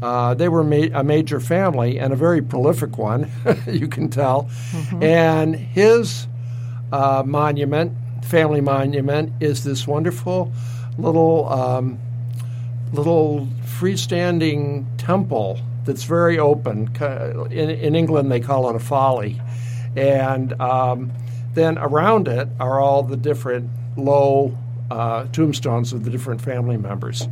Uh, 0.00 0.34
they 0.34 0.48
were 0.48 0.62
ma- 0.62 0.86
a 0.94 1.02
major 1.02 1.40
family 1.40 1.98
and 1.98 2.12
a 2.12 2.16
very 2.16 2.40
prolific 2.40 2.96
one, 2.96 3.28
you 3.66 3.88
can 3.88 4.08
tell. 4.08 4.48
And 5.02 5.56
his 5.56 6.28
uh, 6.92 7.24
monument, 7.26 7.92
family 8.24 8.60
monument, 8.60 9.32
is 9.42 9.64
this 9.64 9.86
wonderful 9.88 10.52
little 10.98 11.48
um, 11.48 11.98
little 12.92 13.48
freestanding 13.64 14.86
temple 14.98 15.60
that's 15.88 16.04
very 16.04 16.38
open. 16.38 16.94
In, 17.50 17.70
in 17.70 17.96
England, 17.96 18.30
they 18.30 18.40
call 18.40 18.68
it 18.68 18.76
a 18.76 18.78
folly, 18.78 19.40
and 19.96 20.52
um, 20.60 21.10
then 21.54 21.78
around 21.78 22.28
it 22.28 22.46
are 22.60 22.78
all 22.78 23.02
the 23.02 23.16
different 23.16 23.70
low 23.96 24.56
uh, 24.90 25.24
tombstones 25.32 25.94
of 25.94 26.04
the 26.04 26.10
different 26.10 26.42
family 26.42 26.76
members. 26.76 27.26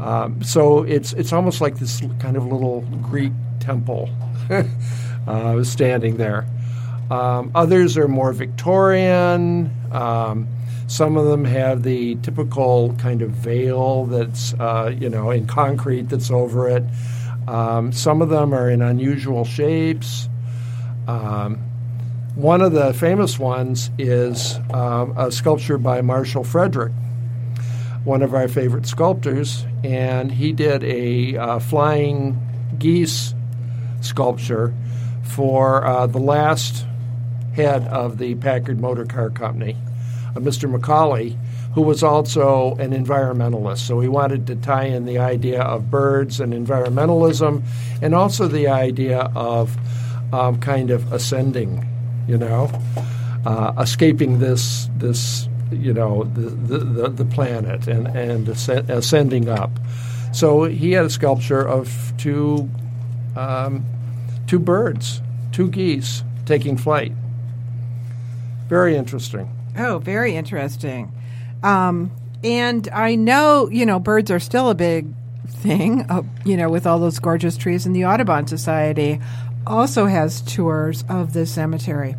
Um, 0.00 0.42
so 0.42 0.82
it's 0.82 1.12
it's 1.12 1.32
almost 1.32 1.60
like 1.60 1.78
this 1.78 2.02
kind 2.18 2.36
of 2.36 2.44
little 2.44 2.80
Greek 3.02 3.32
temple 3.60 4.10
uh, 5.28 5.62
standing 5.62 6.16
there. 6.16 6.44
Um, 7.08 7.52
others 7.54 7.96
are 7.96 8.08
more 8.08 8.32
Victorian. 8.32 9.70
Um, 9.92 10.48
some 10.88 11.16
of 11.16 11.26
them 11.26 11.44
have 11.44 11.82
the 11.82 12.16
typical 12.16 12.94
kind 12.94 13.22
of 13.22 13.30
veil 13.30 14.06
that's 14.06 14.54
uh, 14.54 14.92
you 14.98 15.08
know 15.08 15.30
in 15.30 15.46
concrete 15.46 16.08
that's 16.08 16.32
over 16.32 16.68
it. 16.68 16.82
Um, 17.46 17.92
some 17.92 18.22
of 18.22 18.28
them 18.28 18.52
are 18.52 18.68
in 18.68 18.82
unusual 18.82 19.44
shapes. 19.44 20.28
Um, 21.06 21.58
one 22.34 22.60
of 22.60 22.72
the 22.72 22.92
famous 22.92 23.38
ones 23.38 23.90
is 23.98 24.58
um, 24.72 25.16
a 25.16 25.32
sculpture 25.32 25.78
by 25.78 26.02
Marshall 26.02 26.44
Frederick, 26.44 26.92
one 28.04 28.22
of 28.22 28.34
our 28.34 28.48
favorite 28.48 28.86
sculptors, 28.86 29.64
and 29.82 30.30
he 30.30 30.52
did 30.52 30.84
a 30.84 31.36
uh, 31.36 31.58
flying 31.60 32.38
geese 32.78 33.34
sculpture 34.00 34.74
for 35.22 35.84
uh, 35.84 36.06
the 36.06 36.18
last 36.18 36.84
head 37.54 37.86
of 37.88 38.18
the 38.18 38.34
Packard 38.34 38.78
Motor 38.78 39.06
Car 39.06 39.30
Company, 39.30 39.76
uh, 40.34 40.40
Mr. 40.40 40.70
Macauley, 40.70 41.38
who 41.76 41.82
was 41.82 42.02
also 42.02 42.74
an 42.76 42.92
environmentalist. 42.92 43.80
So 43.80 44.00
he 44.00 44.08
wanted 44.08 44.46
to 44.46 44.56
tie 44.56 44.86
in 44.86 45.04
the 45.04 45.18
idea 45.18 45.60
of 45.60 45.90
birds 45.90 46.40
and 46.40 46.54
environmentalism, 46.54 47.62
and 48.00 48.14
also 48.14 48.48
the 48.48 48.68
idea 48.68 49.30
of 49.36 49.76
um, 50.32 50.58
kind 50.58 50.90
of 50.90 51.12
ascending, 51.12 51.86
you 52.26 52.38
know, 52.38 52.70
uh, 53.44 53.74
escaping 53.78 54.38
this 54.38 54.88
this 54.96 55.50
you 55.70 55.92
know 55.92 56.24
the 56.24 56.48
the, 56.48 57.08
the, 57.10 57.24
planet 57.26 57.86
and 57.86 58.06
and 58.06 58.48
ascending 58.48 59.50
up. 59.50 59.70
So 60.32 60.64
he 60.64 60.92
had 60.92 61.04
a 61.04 61.10
sculpture 61.10 61.60
of 61.60 62.14
two 62.16 62.70
um, 63.36 63.84
two 64.46 64.58
birds, 64.58 65.20
two 65.52 65.68
geese 65.68 66.24
taking 66.46 66.78
flight. 66.78 67.12
Very 68.66 68.96
interesting. 68.96 69.50
Oh, 69.76 69.98
very 69.98 70.34
interesting. 70.34 71.12
Um, 71.62 72.10
and 72.44 72.88
I 72.92 73.14
know, 73.14 73.68
you 73.70 73.86
know, 73.86 73.98
birds 73.98 74.30
are 74.30 74.38
still 74.40 74.70
a 74.70 74.74
big 74.74 75.08
thing, 75.48 76.02
uh, 76.10 76.22
you 76.44 76.56
know, 76.56 76.68
with 76.68 76.86
all 76.86 76.98
those 76.98 77.18
gorgeous 77.18 77.56
trees. 77.56 77.86
And 77.86 77.94
the 77.96 78.04
Audubon 78.06 78.46
Society 78.46 79.20
also 79.66 80.06
has 80.06 80.42
tours 80.42 81.04
of 81.08 81.32
the 81.32 81.46
cemetery. 81.46 82.14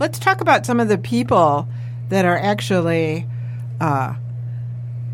Let's 0.00 0.18
talk 0.18 0.40
about 0.40 0.66
some 0.66 0.80
of 0.80 0.88
the 0.88 0.98
people 0.98 1.68
that 2.08 2.24
are 2.24 2.36
actually 2.36 3.26
uh, 3.80 4.14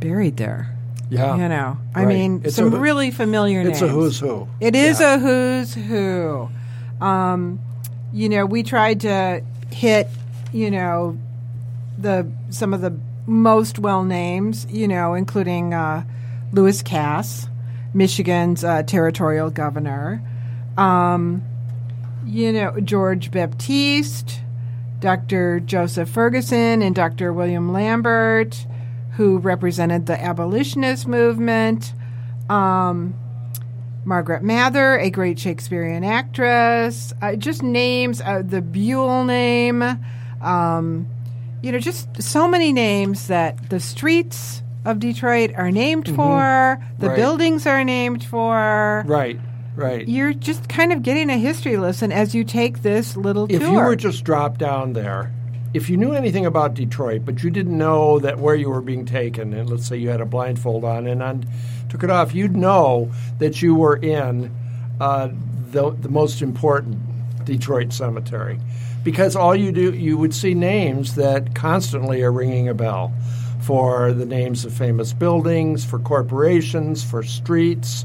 buried 0.01 0.37
there. 0.37 0.75
Yeah, 1.11 1.37
You 1.37 1.49
know, 1.49 1.79
I 1.95 2.05
Right. 2.05 2.09
mean, 2.17 2.43
It's 2.45 2.57
some 2.57 2.73
a- 2.73 2.79
really 2.79 3.11
familiar 3.11 3.61
it's 3.63 3.81
names. 3.81 3.83
a 3.83 3.95
who's 3.95 4.21
who. 4.21 4.47
It 4.61 4.77
is 4.77 5.01
Yeah. 5.01 5.15
a 5.15 5.19
who's 5.19 5.75
who. 5.75 6.49
Um, 7.01 7.61
you 8.13 8.29
know, 8.29 8.45
we 8.45 8.63
tried 8.63 9.01
to 9.01 9.43
hit, 9.71 10.09
you 10.53 10.71
know, 10.71 11.17
the 11.99 12.27
some 12.51 12.75
of 12.75 12.81
the 12.83 12.93
most 13.29 13.79
well 13.79 14.03
names, 14.03 14.67
you 14.71 14.89
know, 14.89 15.15
including 15.15 15.75
uh, 15.75 16.05
Lewis 16.53 16.83
Cass, 16.83 17.49
Michigan's 17.95 18.65
uh, 18.65 18.83
territorial 18.83 19.51
governor. 19.51 20.23
Um, 20.77 21.43
you 22.25 22.53
know, 22.53 22.79
George 22.81 23.31
Baptiste, 23.31 24.41
Dr. 25.01 25.61
Joseph 25.61 26.09
Ferguson, 26.09 26.83
and 26.83 26.95
Dr. 26.95 27.33
William 27.33 27.73
Lambert, 27.73 28.67
who 29.13 29.39
represented 29.39 30.07
the 30.07 30.21
abolitionist 30.21 31.07
movement. 31.07 31.93
Um, 32.49 33.15
Margaret 34.05 34.43
Mather, 34.43 34.99
a 34.99 35.11
great 35.11 35.39
Shakespearean 35.39 36.05
actress. 36.05 37.13
Uh, 37.21 37.37
just 37.37 37.63
names, 37.63 38.21
uh, 38.23 38.43
the 38.45 38.63
Buell 38.63 39.25
name. 39.25 39.83
Um, 40.41 41.07
you 41.63 41.73
know, 41.73 41.79
just 41.79 42.23
so 42.23 42.47
many 42.49 42.73
names 42.73 43.27
that 43.29 43.71
the 43.71 43.81
streets 43.81 44.63
of 44.85 45.01
Detroit 45.01 45.53
are 45.57 45.71
named 45.71 46.07
for, 46.15 46.79
the 46.99 47.09
Right. 47.09 47.17
buildings 47.17 47.67
are 47.67 47.85
named 47.85 48.25
for. 48.25 49.05
Right, 49.07 49.39
right. 49.77 50.07
You're 50.09 50.33
just 50.33 50.69
kind 50.69 50.93
of 50.93 51.03
getting 51.03 51.31
a 51.31 51.37
history 51.37 51.77
lesson 51.77 52.13
as 52.13 52.35
you 52.35 52.45
take 52.45 52.83
this 52.83 53.17
little 53.17 53.47
if 53.51 53.61
tour. 53.61 53.71
you 53.73 53.77
were 53.79 53.97
just 53.97 54.25
dropped 54.25 54.59
down 54.61 54.93
there, 54.93 55.33
if 55.75 55.91
you 55.91 55.97
knew 55.97 56.13
anything 56.13 56.47
about 56.47 56.75
Detroit, 56.75 57.23
but 57.25 57.43
you 57.43 57.51
didn't 57.51 57.77
know 57.77 58.19
that 58.21 58.39
where 58.39 58.55
you 58.55 58.71
were 58.71 58.81
being 58.81 59.05
taken, 59.05 59.53
and 59.53 59.69
let's 59.69 59.87
say 59.87 59.97
you 59.97 60.09
had 60.09 60.21
a 60.21 60.27
blindfold 60.27 60.85
on 60.85 61.07
and 61.07 61.23
on, 61.23 61.45
took 61.89 62.03
it 62.05 62.11
off, 62.11 62.35
you'd 62.35 62.57
know 62.57 63.11
that 63.39 63.61
you 63.61 63.75
were 63.75 63.97
in 63.97 64.55
uh, 65.01 65.29
the, 65.71 65.91
the 65.91 66.09
most 66.09 66.41
important 66.41 66.97
Detroit 67.45 67.93
cemetery. 67.93 68.59
Because 69.09 69.35
all 69.35 69.57
you 69.57 69.73
do, 69.73 69.95
you 69.95 70.19
would 70.19 70.35
see 70.35 70.53
names 70.53 71.15
that 71.15 71.55
constantly 71.55 72.23
are 72.23 72.31
ringing 72.31 72.69
a 72.69 72.75
bell 72.75 73.11
for 73.63 74.13
the 74.13 74.27
names 74.27 74.67
of 74.67 74.75
famous 74.75 75.15
buildings, 75.15 75.83
for 75.83 75.99
corporations, 75.99 77.03
for 77.03 77.23
streets. 77.23 78.05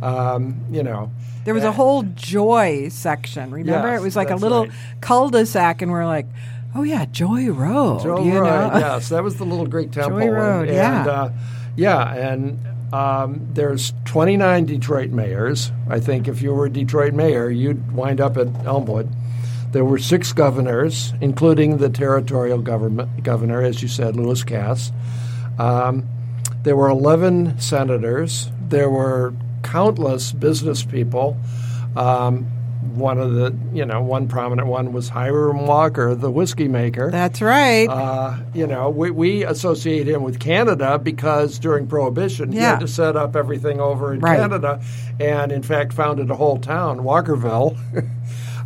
Um, 0.00 0.58
you 0.70 0.82
know, 0.82 1.10
There 1.44 1.52
was 1.52 1.64
a 1.64 1.72
whole 1.72 2.04
joy 2.14 2.88
section. 2.88 3.50
Remember, 3.50 3.88
Yes, 3.88 4.00
it 4.00 4.02
was 4.02 4.16
like 4.16 4.30
a 4.30 4.36
little 4.36 4.64
right. 4.64 4.72
cul-de-sac, 5.02 5.82
and 5.82 5.92
we're 5.92 6.06
like, 6.06 6.26
"Oh 6.74 6.84
yeah, 6.84 7.04
Joy 7.04 7.50
Road." 7.50 8.02
Joy 8.02 8.24
you 8.24 8.38
Road, 8.38 8.72
know? 8.72 8.78
yes, 8.78 9.10
that 9.10 9.22
was 9.22 9.36
the 9.36 9.44
little 9.44 9.66
Greek 9.66 9.92
temple. 9.92 10.20
Joy 10.20 10.30
Road, 10.30 10.68
and, 10.68 10.74
yeah. 10.74 11.00
and, 11.00 11.08
uh, 11.10 11.28
yeah, 11.76 12.14
and 12.14 12.58
um, 12.94 13.46
there's 13.52 13.92
29 14.06 14.64
Detroit 14.64 15.10
mayors. 15.10 15.70
I 15.90 16.00
think 16.00 16.28
if 16.28 16.40
you 16.40 16.54
were 16.54 16.64
a 16.64 16.70
Detroit 16.70 17.12
mayor, 17.12 17.50
you'd 17.50 17.92
wind 17.92 18.22
up 18.22 18.38
at 18.38 18.48
Elmwood. 18.64 19.10
There 19.72 19.84
were 19.84 19.98
six 19.98 20.32
governors, 20.32 21.12
including 21.20 21.78
the 21.78 21.88
territorial 21.88 22.58
government 22.58 23.22
governor, 23.22 23.62
as 23.62 23.82
you 23.82 23.88
said, 23.88 24.16
Lewis 24.16 24.42
Cass. 24.42 24.90
Um, 25.58 26.08
there 26.62 26.76
were 26.76 26.88
11 26.88 27.60
senators. 27.60 28.48
There 28.68 28.90
were 28.90 29.32
countless 29.62 30.32
business 30.32 30.82
people. 30.84 31.36
Um, 31.96 32.46
one 32.94 33.18
of 33.18 33.34
the, 33.34 33.54
you 33.72 33.84
know, 33.84 34.02
one 34.02 34.26
prominent 34.26 34.66
one 34.66 34.92
was 34.92 35.08
Hiram 35.08 35.66
Walker, 35.66 36.14
the 36.14 36.30
whiskey 36.30 36.66
maker. 36.66 37.10
That's 37.10 37.40
right. 37.40 37.86
Uh, 37.88 38.38
you 38.54 38.66
know, 38.66 38.88
we, 38.90 39.10
we 39.10 39.44
associate 39.44 40.08
him 40.08 40.22
with 40.22 40.40
Canada 40.40 40.98
because 40.98 41.58
during 41.58 41.86
Prohibition, 41.86 42.52
yeah. 42.52 42.58
he 42.58 42.64
had 42.64 42.80
to 42.80 42.88
set 42.88 43.16
up 43.16 43.36
everything 43.36 43.80
over 43.80 44.14
in 44.14 44.20
Right. 44.20 44.38
Canada, 44.38 44.82
and 45.20 45.52
in 45.52 45.62
fact 45.62 45.92
founded 45.92 46.30
a 46.30 46.34
whole 46.36 46.58
town, 46.58 47.00
Walkerville, 47.00 47.78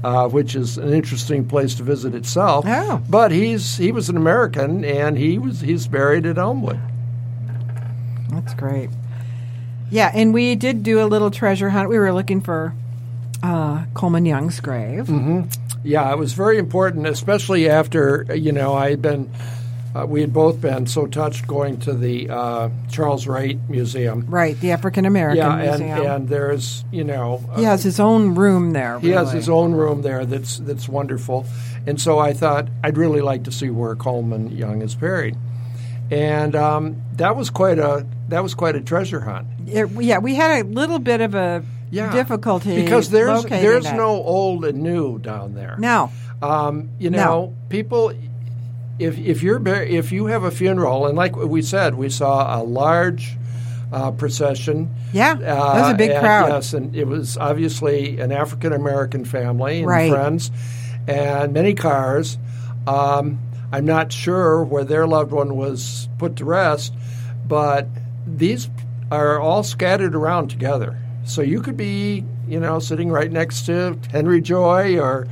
uh, 0.05 0.29
which 0.29 0.55
is 0.55 0.77
an 0.77 0.93
interesting 0.93 1.47
place 1.47 1.75
to 1.77 1.83
visit 1.83 2.15
itself. 2.15 2.65
Oh. 2.69 3.03
But 3.09 3.33
he's 3.33 3.77
he 3.79 3.91
was 3.91 4.09
an 4.09 4.17
American, 4.17 4.85
and 4.85 5.17
he 5.17 5.39
was 5.39 5.61
he's 5.61 5.89
buried 5.89 6.27
at 6.27 6.37
Elmwood. 6.37 6.79
That's 8.31 8.55
great. 8.55 8.91
Yeah, 9.91 10.11
and 10.15 10.35
we 10.35 10.55
did 10.57 10.83
do 10.83 11.01
a 11.03 11.07
little 11.07 11.31
treasure 11.31 11.71
hunt. 11.71 11.89
We 11.89 11.99
were 11.99 12.13
looking 12.13 12.41
for 12.41 12.75
uh, 13.43 13.85
Coleman 13.95 14.27
Young's 14.27 14.61
grave. 14.61 15.09
Yeah, 15.83 16.11
it 16.13 16.19
was 16.19 16.33
very 16.33 16.59
important, 16.59 17.07
especially 17.07 17.69
after 17.69 18.27
you 18.35 18.53
know 18.53 18.75
I 18.75 18.91
had 18.91 19.03
been. 19.03 19.31
Uh, 19.95 20.05
we 20.05 20.21
had 20.21 20.33
both 20.33 20.61
been 20.61 20.87
so 20.89 21.07
touched 21.07 21.47
going 21.47 21.79
to 21.79 21.93
the 21.95 22.29
uh, 22.29 22.69
Charles 22.91 23.29
Wright 23.29 23.57
Museum. 23.69 24.27
Right, 24.29 24.59
the 24.59 24.73
African 24.73 25.05
American 25.07 25.37
Yeah, 25.39 25.57
and, 25.57 25.85
Museum. 25.85 26.07
and 26.11 26.29
there's 26.29 26.85
you 26.91 27.05
know 27.05 27.45
uh, 27.53 27.57
he 27.59 27.63
has 27.63 27.85
his 27.85 28.01
own 28.01 28.35
room 28.35 28.73
there. 28.73 28.99
He 28.99 29.11
has 29.11 29.31
his 29.31 29.49
own 29.49 29.73
room 29.73 30.03
there 30.03 30.25
that's 30.27 30.59
that's 30.59 30.89
wonderful, 30.89 31.47
and 31.87 32.01
so 32.01 32.19
I 32.19 32.33
thought 32.33 32.67
I'd 32.83 32.99
really 32.99 33.21
like 33.21 33.45
to 33.45 33.53
see 33.53 33.71
where 33.71 33.95
Coleman 33.95 34.51
Young 34.57 34.83
is 34.83 34.97
buried, 34.97 35.37
and 36.11 36.57
um, 36.57 37.01
that 37.17 37.37
was 37.37 37.51
quite 37.51 37.79
a 37.79 38.05
that 38.31 38.43
was 38.43 38.55
quite 38.55 38.75
a 38.75 38.81
treasure 38.81 39.21
hunt. 39.21 39.47
It- 39.67 39.91
yeah, 40.03 40.19
we 40.19 40.35
had 40.35 40.61
a 40.65 40.69
little 40.69 40.99
bit 40.99 41.21
of 41.21 41.35
a 41.37 41.63
Yeah, 41.91 42.11
difficulty 42.13 42.83
because 42.83 43.11
there's 43.11 43.45
there's 43.45 43.87
it. 43.87 43.95
no 43.95 44.09
old 44.11 44.65
and 44.65 44.83
new 44.83 45.19
down 45.21 45.55
there. 45.55 45.77
no. 45.79 46.11
Um, 46.43 46.91
you 46.99 47.09
No. 47.11 47.25
know, 47.25 47.55
people. 47.71 48.13
If 48.99 49.19
if 49.19 49.43
you're 49.43 49.67
if 49.67 50.13
you 50.13 50.27
have 50.27 50.45
a 50.45 50.51
funeral, 50.51 51.07
and 51.07 51.17
like 51.17 51.35
we 51.37 51.63
said, 51.63 51.95
we 51.97 52.09
saw 52.09 52.61
a 52.61 52.63
large 52.63 53.37
uh, 53.93 54.13
procession. 54.13 54.95
Yeah, 55.13 55.35
that 55.35 55.81
was 55.83 55.93
a 55.93 55.97
big 55.97 56.11
and 56.11 56.21
crowd. 56.21 56.49
Yes, 56.49 56.75
and 56.75 56.95
it 56.95 57.07
was 57.07 57.37
obviously 57.37 58.21
an 58.21 58.31
African 58.33 58.73
American 58.73 59.25
family 59.25 59.79
and 59.79 59.87
Right. 59.89 60.11
friends, 60.11 60.51
and 61.09 61.53
many 61.53 61.75
cars. 61.75 62.39
Um, 62.87 63.41
I'm 63.73 63.85
not 63.87 64.13
sure 64.13 64.63
where 64.63 64.85
their 64.85 65.07
loved 65.07 65.33
one 65.33 65.57
was 65.57 66.09
put 66.19 66.37
to 66.37 66.45
rest, 66.45 66.93
but 67.49 67.89
these 68.27 68.69
are 69.11 69.41
all 69.41 69.63
scattered 69.65 70.15
around 70.15 70.49
together. 70.49 70.97
So 71.25 71.43
you 71.43 71.61
could 71.61 71.77
be, 71.77 72.25
you 72.47 72.61
know, 72.61 72.79
sitting 72.79 73.11
right 73.11 73.31
next 73.33 73.67
to 73.67 73.99
Henry 74.13 74.41
Joy 74.41 74.99
or 75.01 75.27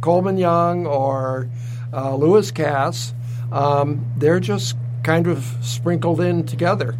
Coleman 0.00 0.38
Young 0.38 0.86
or 0.86 1.48
uh, 1.96 2.14
Lewis 2.14 2.50
Cass. 2.50 3.14
Um, 3.50 4.04
they're 4.18 4.40
just 4.40 4.76
kind 5.02 5.26
of 5.26 5.44
sprinkled 5.62 6.20
in 6.20 6.44
together. 6.44 6.94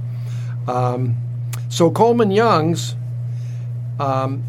Um, 0.67 1.17
so 1.69 1.91
Coleman 1.91 2.31
Young's 2.31 2.95
um, 4.01 4.43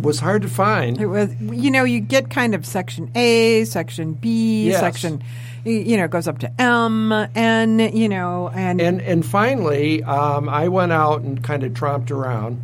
was 0.00 0.20
hard 0.20 0.42
to 0.42 0.48
find. 0.48 1.00
It 1.00 1.06
was, 1.06 1.34
you 1.40 1.70
know, 1.70 1.84
you 1.84 2.00
get 2.00 2.30
kind 2.30 2.54
of 2.54 2.64
section 2.64 3.10
A, 3.14 3.64
section 3.64 4.14
B, 4.14 4.68
Yes. 4.68 4.80
section, 4.80 5.22
you 5.64 5.96
know, 5.96 6.04
it 6.04 6.10
goes 6.10 6.28
up 6.28 6.38
to 6.38 6.60
M, 6.60 7.12
N, 7.12 7.78
you 7.94 8.08
know, 8.08 8.50
and, 8.54 8.80
And 8.80 9.00
and 9.02 9.24
finally, 9.26 10.02
um, 10.04 10.48
I 10.48 10.68
went 10.68 10.92
out 10.92 11.22
and 11.22 11.42
kind 11.42 11.62
of 11.64 11.72
tromped 11.72 12.10
around, 12.10 12.60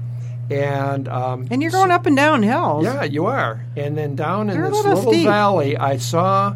and 0.51 1.09
um, 1.09 1.47
and 1.51 1.63
you're 1.63 1.71
going 1.71 1.91
up 1.91 2.07
and 2.07 2.17
down 2.17 2.43
hills. 2.43 2.85
Yeah, 2.85 3.03
you 3.05 3.27
are. 3.27 3.65
And 3.77 3.97
then 3.97 4.15
down 4.17 4.51
in 4.51 4.57
They're 4.57 4.71
this 4.71 4.85
little 4.85 5.05
little 5.05 5.25
valley, 5.25 5.77
I 5.77 5.97
saw 5.99 6.55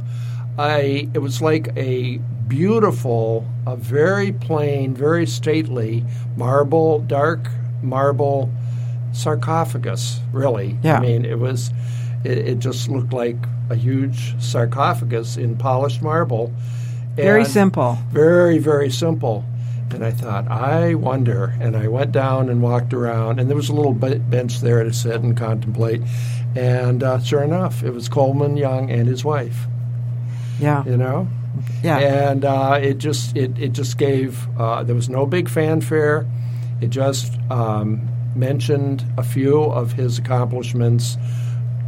a. 0.59 1.09
It 1.14 1.18
was 1.18 1.40
like 1.42 1.68
a 1.76 2.18
beautiful, 2.48 3.46
a 3.66 3.76
very 3.76 4.33
plain, 4.33 4.94
very 4.94 5.26
stately 5.26 6.05
marble, 6.37 7.00
dark 7.00 7.48
marble 7.83 8.50
sarcophagus. 9.12 10.20
Really, 10.33 10.76
Yeah. 10.83 10.98
I 10.98 11.00
mean, 11.00 11.24
it 11.24 11.38
was. 11.38 11.70
It, 12.24 12.38
it 12.38 12.59
just 12.59 12.88
looked 12.88 13.12
like 13.12 13.37
a 13.70 13.74
huge 13.74 14.40
sarcophagus 14.42 15.37
in 15.37 15.57
polished 15.57 16.03
marble. 16.03 16.53
Very 17.16 17.44
simple. 17.44 17.98
very, 18.12 18.59
very 18.59 18.90
simple. 18.90 19.44
And 19.94 20.05
I 20.05 20.11
thought, 20.12 20.46
I 20.48 20.94
wonder. 20.94 21.55
And 21.61 21.76
I 21.76 21.88
went 21.88 22.12
down 22.12 22.48
and 22.48 22.62
walked 22.62 22.92
around, 22.94 23.38
and 23.40 23.48
there 23.48 23.57
was 23.57 23.68
a 23.68 23.74
little 23.74 23.92
bench 23.94 24.61
there 24.61 24.83
to 24.85 24.92
sit 24.92 25.20
and 25.22 25.37
contemplate. 25.37 26.00
And 26.57 27.03
uh, 27.03 27.18
sure 27.20 27.42
enough, 27.42 27.83
it 27.83 27.90
was 27.90 28.09
Coleman 28.09 28.57
Young 28.57 28.90
and 28.90 29.07
his 29.09 29.24
wife. 29.24 29.66
Yeah. 30.59 30.85
You 30.85 30.96
know, 30.96 31.29
Yeah. 31.83 31.98
and 31.98 32.44
uh, 32.44 32.79
it 32.83 32.98
just 32.98 33.37
it 33.37 33.59
it 33.59 33.72
just 33.72 33.98
gave. 33.98 34.46
Uh, 34.59 34.83
there 34.83 34.94
was 34.94 35.09
no 35.09 35.26
big 35.26 35.48
fanfare. 35.48 36.26
It 36.81 36.90
just 36.90 37.33
um, 37.50 38.09
mentioned 38.35 39.05
a 39.16 39.22
few 39.22 39.62
of 39.64 39.92
his 39.92 40.18
accomplishments. 40.18 41.16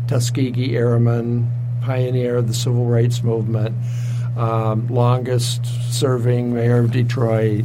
Tuskegee 0.08 0.76
Airman, 0.76 1.50
pioneer 1.82 2.36
of 2.36 2.48
the 2.48 2.54
civil 2.54 2.84
rights 2.86 3.22
movement, 3.22 3.74
um, 4.36 4.86
longest 4.88 5.64
serving 5.92 6.52
mayor 6.52 6.78
of 6.80 6.90
Detroit, 6.90 7.64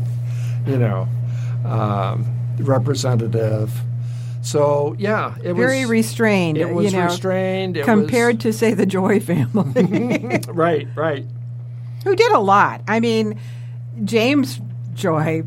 you 0.68 0.78
know, 0.78 1.08
um, 1.66 2.26
representative. 2.60 3.72
So 4.42 4.96
yeah, 4.98 5.36
it 5.38 5.42
Very 5.42 5.54
was 5.54 5.66
very 5.66 5.86
restrained. 5.86 6.58
It 6.58 6.70
was 6.74 6.92
you 6.94 6.98
know, 7.00 7.06
restrained. 7.06 7.78
It 7.78 7.86
compared 7.86 8.40
to, 8.42 8.54
say, 8.54 8.74
the 8.74 8.86
Joy 8.86 9.20
family, 9.32 10.40
right, 10.48 10.88
right. 10.96 11.26
who 12.04 12.16
did 12.16 12.32
a 12.32 12.40
lot. 12.40 12.82
I 12.88 13.00
mean, 13.00 13.40
James 14.06 14.62
Joy 14.94 15.44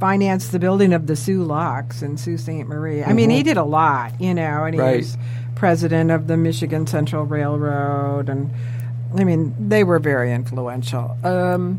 financed 0.00 0.52
the 0.52 0.58
building 0.58 0.92
of 0.92 1.06
the 1.06 1.14
Soo 1.16 1.44
Locks 1.44 2.02
in 2.02 2.18
Sault 2.18 2.40
Ste. 2.40 2.66
Marie. 2.66 3.02
I 3.04 3.12
mean, 3.12 3.30
he 3.30 3.42
did 3.42 3.56
a 3.56 3.64
lot, 3.64 4.20
you 4.20 4.34
know, 4.34 4.64
and 4.64 4.74
he 4.74 4.80
Mm-hmm. 4.80 4.86
Right. 4.88 4.96
was 4.98 5.16
president 5.54 6.10
of 6.10 6.26
the 6.26 6.36
Michigan 6.36 6.86
Central 6.88 7.24
Railroad. 7.24 8.28
And 8.28 8.50
I 9.16 9.22
mean, 9.24 9.54
they 9.68 9.84
were 9.84 10.00
very 10.00 10.32
influential. 10.32 11.16
Um, 11.22 11.78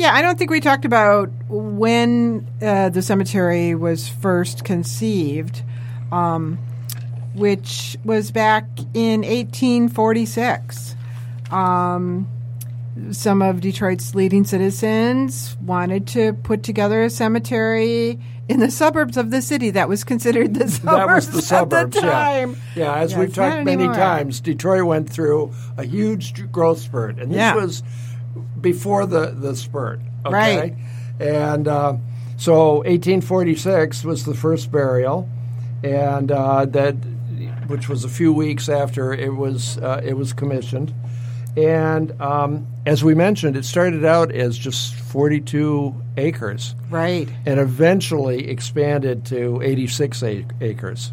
yeah, 0.00 0.14
I 0.14 0.22
don't 0.22 0.38
think 0.38 0.50
we 0.50 0.60
talked 0.60 0.86
about 0.86 1.28
when 1.48 2.46
uh, 2.62 2.88
the 2.88 3.02
cemetery 3.02 3.74
was 3.74 4.08
first 4.08 4.64
conceived, 4.64 5.62
um, 6.10 6.56
which 7.34 7.98
was 8.02 8.30
back 8.30 8.64
in 8.94 9.20
1846. 9.20 10.96
Um, 11.50 12.26
some 13.12 13.42
of 13.42 13.60
Detroit's 13.60 14.14
leading 14.14 14.44
citizens 14.44 15.56
wanted 15.62 16.06
to 16.08 16.32
put 16.32 16.62
together 16.62 17.02
a 17.02 17.10
cemetery 17.10 18.18
in 18.48 18.58
the 18.60 18.70
suburbs 18.70 19.16
of 19.16 19.30
the 19.30 19.40
city 19.42 19.70
that 19.70 19.88
was 19.88 20.02
considered 20.02 20.54
the 20.54 20.68
suburbs, 20.68 20.82
that 20.96 21.06
was 21.14 21.30
the 21.30 21.42
suburbs. 21.42 21.96
at 21.96 22.02
the 22.02 22.08
time. 22.08 22.56
Yeah, 22.74 22.84
yeah. 22.84 22.94
As 22.96 23.12
Yeah, 23.12 23.18
we've 23.20 23.34
talked 23.34 23.64
many 23.64 23.84
times, 23.86 24.40
Detroit 24.40 24.84
went 24.84 25.08
through 25.10 25.52
a 25.76 25.84
huge 25.84 26.50
growth 26.50 26.78
spurt, 26.80 27.18
and 27.18 27.30
this 27.30 27.36
Yeah. 27.36 27.54
was 27.54 27.82
before 28.60 29.06
the 29.06 29.26
the 29.30 29.54
spurt. 29.56 30.00
Okay? 30.26 30.34
Right. 30.34 30.74
And 31.18 31.68
uh, 31.68 31.96
so, 32.36 32.76
1846 32.76 34.04
was 34.04 34.24
the 34.24 34.34
first 34.34 34.72
burial, 34.72 35.28
and 35.82 36.30
uh, 36.32 36.64
that 36.66 36.94
which 37.66 37.88
was 37.88 38.04
a 38.04 38.08
few 38.08 38.32
weeks 38.32 38.68
after 38.68 39.12
it 39.12 39.34
was 39.34 39.78
uh, 39.78 40.00
it 40.04 40.14
was 40.14 40.32
commissioned. 40.32 40.92
And 41.56 42.18
um, 42.22 42.66
as 42.86 43.02
we 43.02 43.14
mentioned, 43.14 43.56
it 43.56 43.64
started 43.64 44.04
out 44.04 44.30
as 44.32 44.56
just 44.56 44.94
42 44.94 45.94
acres 46.16 46.76
Right. 46.88 47.28
and 47.44 47.58
eventually 47.58 48.48
expanded 48.48 49.24
to 49.26 49.60
86 49.60 50.22
ac- 50.22 50.46
acres. 50.60 51.12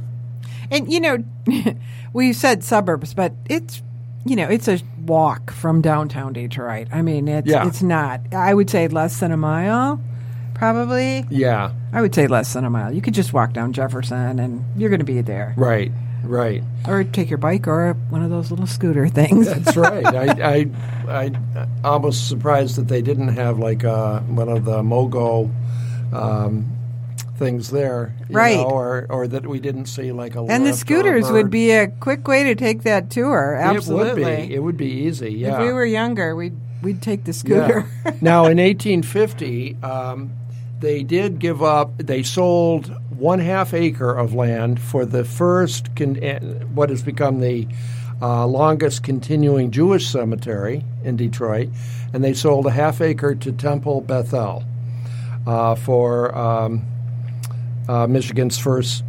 And 0.69 0.91
you 0.93 0.99
know, 0.99 1.23
we 2.13 2.33
said 2.33 2.63
suburbs, 2.63 3.13
but 3.15 3.33
it's 3.49 3.81
you 4.25 4.35
know 4.35 4.47
it's 4.47 4.67
a 4.67 4.79
walk 5.05 5.51
from 5.51 5.81
downtown 5.81 6.33
Detroit. 6.33 6.87
I 6.91 7.01
mean, 7.01 7.27
it's 7.27 7.47
Yeah. 7.47 7.67
it's 7.67 7.81
not. 7.81 8.21
I 8.33 8.53
would 8.53 8.69
say 8.69 8.87
less 8.87 9.19
than 9.19 9.31
a 9.31 9.37
mile, 9.37 10.01
probably. 10.53 11.25
Yeah, 11.29 11.71
I 11.93 12.01
would 12.01 12.13
say 12.13 12.27
less 12.27 12.53
than 12.53 12.65
a 12.65 12.69
mile. 12.69 12.93
You 12.93 13.01
could 13.01 13.13
just 13.13 13.33
walk 13.33 13.53
down 13.53 13.73
Jefferson, 13.73 14.39
and 14.39 14.63
you're 14.75 14.89
going 14.89 14.99
to 14.99 15.05
be 15.05 15.21
there, 15.21 15.53
right, 15.57 15.91
right. 16.23 16.61
or 16.87 17.03
take 17.03 17.29
your 17.29 17.37
bike 17.37 17.67
or 17.67 17.93
one 18.09 18.21
of 18.23 18.29
those 18.29 18.49
little 18.51 18.67
scooter 18.67 19.07
things. 19.19 19.47
That's 19.47 19.77
right. 19.77 20.05
I, 20.05 20.65
I, 21.07 21.21
I 21.21 21.67
almost 21.83 22.27
surprised 22.27 22.75
that 22.77 22.87
they 22.89 23.01
didn't 23.01 23.29
have 23.29 23.59
like 23.59 23.83
uh, 23.85 24.19
one 24.21 24.49
of 24.49 24.65
the 24.65 24.81
Mogo 24.83 25.49
um, 26.13 26.65
things 27.37 27.69
there, 27.71 28.13
you 28.29 28.35
Right. 28.35 28.57
know, 28.57 28.65
or 28.65 29.05
or 29.09 29.27
that 29.27 29.47
we 29.47 29.59
didn't 29.59 29.85
see 29.85 30.11
like 30.11 30.35
a 30.35 30.39
and 30.39 30.65
the 30.65 30.71
lift 30.71 30.71
or 30.71 30.71
a 30.71 30.77
scooters 30.77 31.31
would 31.31 31.49
be 31.49 31.71
a 31.71 31.87
quick 31.87 32.27
way 32.27 32.43
to 32.43 32.55
take 32.55 32.83
that 32.83 33.09
tour. 33.09 33.55
Absolutely. 33.55 34.23
It 34.23 34.25
would 34.25 34.47
be. 34.47 34.53
It 34.55 34.63
would 34.63 34.77
be 34.77 34.91
easy. 35.07 35.31
Yeah. 35.33 35.55
If 35.55 35.67
we 35.67 35.71
were 35.73 35.85
younger, 35.85 36.35
we'd 36.35 36.55
we'd 36.81 37.01
take 37.01 37.23
the 37.23 37.33
scooter. 37.33 37.85
Yeah. 38.05 38.11
now, 38.21 38.45
in 38.45 38.57
1850, 38.57 39.77
um, 39.83 40.31
they 40.79 41.03
did 41.03 41.39
give 41.39 41.63
up. 41.63 41.97
They 41.97 42.23
sold 42.23 42.91
one 43.17 43.39
half 43.39 43.73
acre 43.73 44.13
of 44.13 44.33
land 44.33 44.79
for 44.79 45.05
the 45.05 45.23
first, 45.25 45.95
con- 45.95 46.19
eh, 46.21 46.39
what 46.73 46.89
has 46.89 47.01
become 47.01 47.39
the 47.39 47.67
uh, 48.21 48.45
longest 48.45 49.03
continuing 49.03 49.71
Jewish 49.71 50.07
cemetery 50.07 50.83
in 51.03 51.15
Detroit, 51.17 51.69
and 52.13 52.23
they 52.23 52.33
sold 52.33 52.65
a 52.67 52.71
half 52.71 53.01
acre 53.01 53.33
to 53.35 53.51
Temple 53.51 54.01
Beth 54.01 54.33
El 54.33 54.63
uh, 55.47 55.75
for 55.75 56.35
um, 56.37 56.83
uh, 57.87 58.07
Michigan's 58.07 58.57
first 58.57 59.03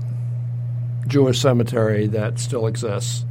Jewish 1.07 1.41
cemetery 1.41 2.07
that 2.09 2.39
still 2.39 2.67
exists. 2.67 3.25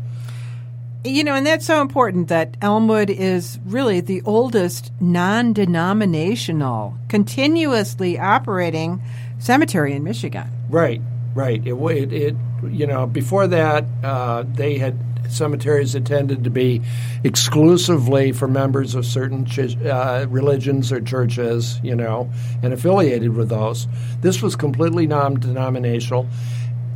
You 1.04 1.24
know, 1.24 1.36
and 1.36 1.46
that's 1.46 1.66
so 1.66 1.82
important 1.82 2.28
that 2.28 2.58
Elmwood 2.62 3.10
is 3.10 3.60
really 3.66 4.02
the 4.02 4.22
oldest 4.26 4.92
non 5.00 5.54
denominational, 5.54 6.98
continuously 7.08 8.20
operating 8.20 9.02
cemetery 9.40 9.94
in 9.94 10.04
Michigan. 10.04 10.50
Right, 10.70 11.02
right. 11.34 11.66
It, 11.66 11.74
it, 11.74 12.14
it 12.14 12.36
you 12.70 12.88
know, 12.88 13.06
before 13.06 13.48
that, 13.48 13.86
uh, 14.04 14.44
they 14.48 14.78
had 14.78 14.98
cemeteries 15.30 15.94
that 15.94 16.06
tended 16.06 16.44
to 16.44 16.50
be 16.50 16.82
exclusively 17.24 18.32
for 18.32 18.48
members 18.48 18.96
of 18.96 19.06
certain 19.06 19.46
ch- 19.46 19.78
uh, 19.86 20.26
religions 20.30 20.92
or 20.92 21.02
churches, 21.02 21.80
you 21.84 21.96
know, 21.96 22.30
and 22.64 22.74
affiliated 22.74 23.36
with 23.36 23.50
those. 23.50 23.88
This 24.22 24.42
was 24.42 24.56
completely 24.56 25.08
non-denominational. 25.08 26.28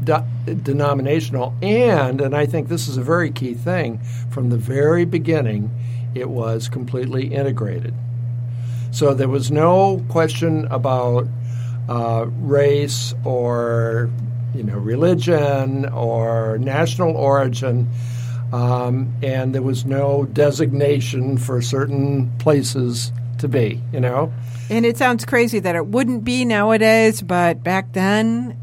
De- 0.04 0.26
denominational 0.64 1.54
and 1.62 2.22
and 2.22 2.36
I 2.36 2.48
think 2.48 2.70
this 2.70 2.88
is 2.88 2.98
a 2.98 3.04
very 3.04 3.30
key 3.30 3.54
thing 3.54 4.00
from 4.32 4.50
the 4.50 4.58
very 4.58 5.06
beginning 5.06 5.70
it 6.16 6.28
was 6.28 6.68
completely 6.68 7.28
integrated 7.28 7.94
so 8.92 9.14
there 9.14 9.30
was 9.30 9.52
no 9.52 10.04
question 10.10 10.66
about 10.72 11.28
uh, 11.88 12.26
race 12.40 13.14
or 13.24 14.10
you 14.54 14.64
know 14.64 14.78
religion 14.78 15.86
or 15.90 16.58
national 16.58 17.16
origin 17.16 17.88
um, 18.54 19.14
and 19.24 19.54
there 19.56 19.62
was 19.62 19.86
no 19.86 20.26
designation 20.34 21.38
for 21.38 21.62
certain 21.62 22.32
places 22.40 23.12
to 23.40 23.48
be 23.48 23.82
you 23.94 24.00
know 24.00 24.32
And 24.70 24.86
it 24.86 24.98
sounds 24.98 25.26
crazy 25.26 25.60
that 25.60 25.76
it 25.76 25.88
wouldn't 25.88 26.24
be 26.24 26.46
nowadays, 26.46 27.22
but 27.22 27.64
back 27.64 27.92
then, 27.94 28.56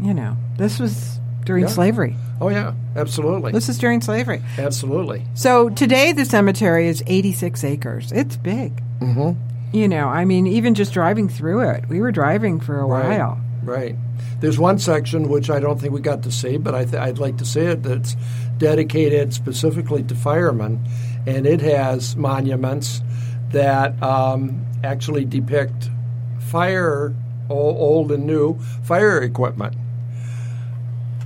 you 0.00 0.14
know, 0.14 0.36
this 0.58 0.78
was 0.78 1.18
during 1.44 1.64
Yeah. 1.64 1.70
slavery. 1.70 2.16
oh 2.40 2.48
yeah 2.48 2.72
absolutely 2.96 3.52
This 3.52 3.68
is 3.68 3.78
during 3.78 4.00
slavery. 4.00 4.42
absolutely 4.58 5.24
So 5.34 5.68
today 5.70 6.12
the 6.12 6.24
cemetery 6.24 6.88
is 6.88 7.02
86 7.06 7.62
acres. 7.64 8.12
It's 8.12 8.36
big. 8.36 8.82
mm-hmm. 9.00 9.32
You 9.76 9.88
know, 9.88 10.06
I 10.08 10.24
mean, 10.24 10.46
even 10.46 10.74
just 10.74 10.92
driving 10.94 11.28
through 11.28 11.68
it, 11.68 11.88
we 11.88 12.00
were 12.00 12.12
driving 12.12 12.60
for 12.60 12.78
a 12.80 12.86
Right. 12.86 13.18
while. 13.18 13.40
Right. 13.64 13.96
There's 14.40 14.58
one 14.58 14.78
section 14.78 15.28
which 15.28 15.50
I 15.50 15.58
don't 15.58 15.80
think 15.80 15.92
we 15.92 16.00
got 16.00 16.22
to 16.24 16.30
see, 16.30 16.58
but 16.58 16.74
I 16.74 16.84
th- 16.84 16.94
I'd 17.02 17.18
like 17.18 17.38
to 17.38 17.44
see 17.44 17.60
it. 17.60 17.82
That's 17.82 18.14
dedicated 18.58 19.32
specifically 19.34 20.02
to 20.04 20.14
firemen, 20.14 20.84
and 21.26 21.46
it 21.46 21.60
has 21.60 22.16
monuments 22.16 23.00
that 23.50 24.00
um, 24.02 24.64
actually 24.82 25.24
depict 25.24 25.90
fire, 26.40 27.14
old, 27.48 28.12
and 28.12 28.26
new 28.26 28.58
fire 28.82 29.22
equipment. 29.22 29.76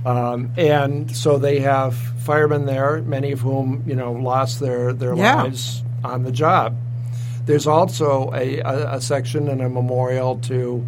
Um, 0.05 0.51
and 0.57 1.13
so 1.15 1.37
they 1.37 1.59
have 1.59 1.95
firemen 1.95 2.65
there, 2.65 3.01
many 3.01 3.31
of 3.33 3.41
whom 3.41 3.83
you 3.85 3.95
know 3.95 4.13
lost 4.13 4.59
their 4.59 4.93
their 4.93 5.13
Yeah. 5.15 5.43
lives 5.43 5.83
on 6.03 6.23
the 6.23 6.31
job. 6.31 6.75
There's 7.45 7.67
also 7.67 8.31
a, 8.33 8.59
a, 8.59 8.95
a 8.95 9.01
section 9.01 9.47
and 9.49 9.61
a 9.61 9.69
memorial 9.69 10.37
to 10.43 10.85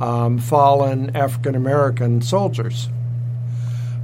um, 0.00 0.38
fallen 0.38 1.14
African 1.14 1.54
American 1.54 2.22
soldiers, 2.22 2.88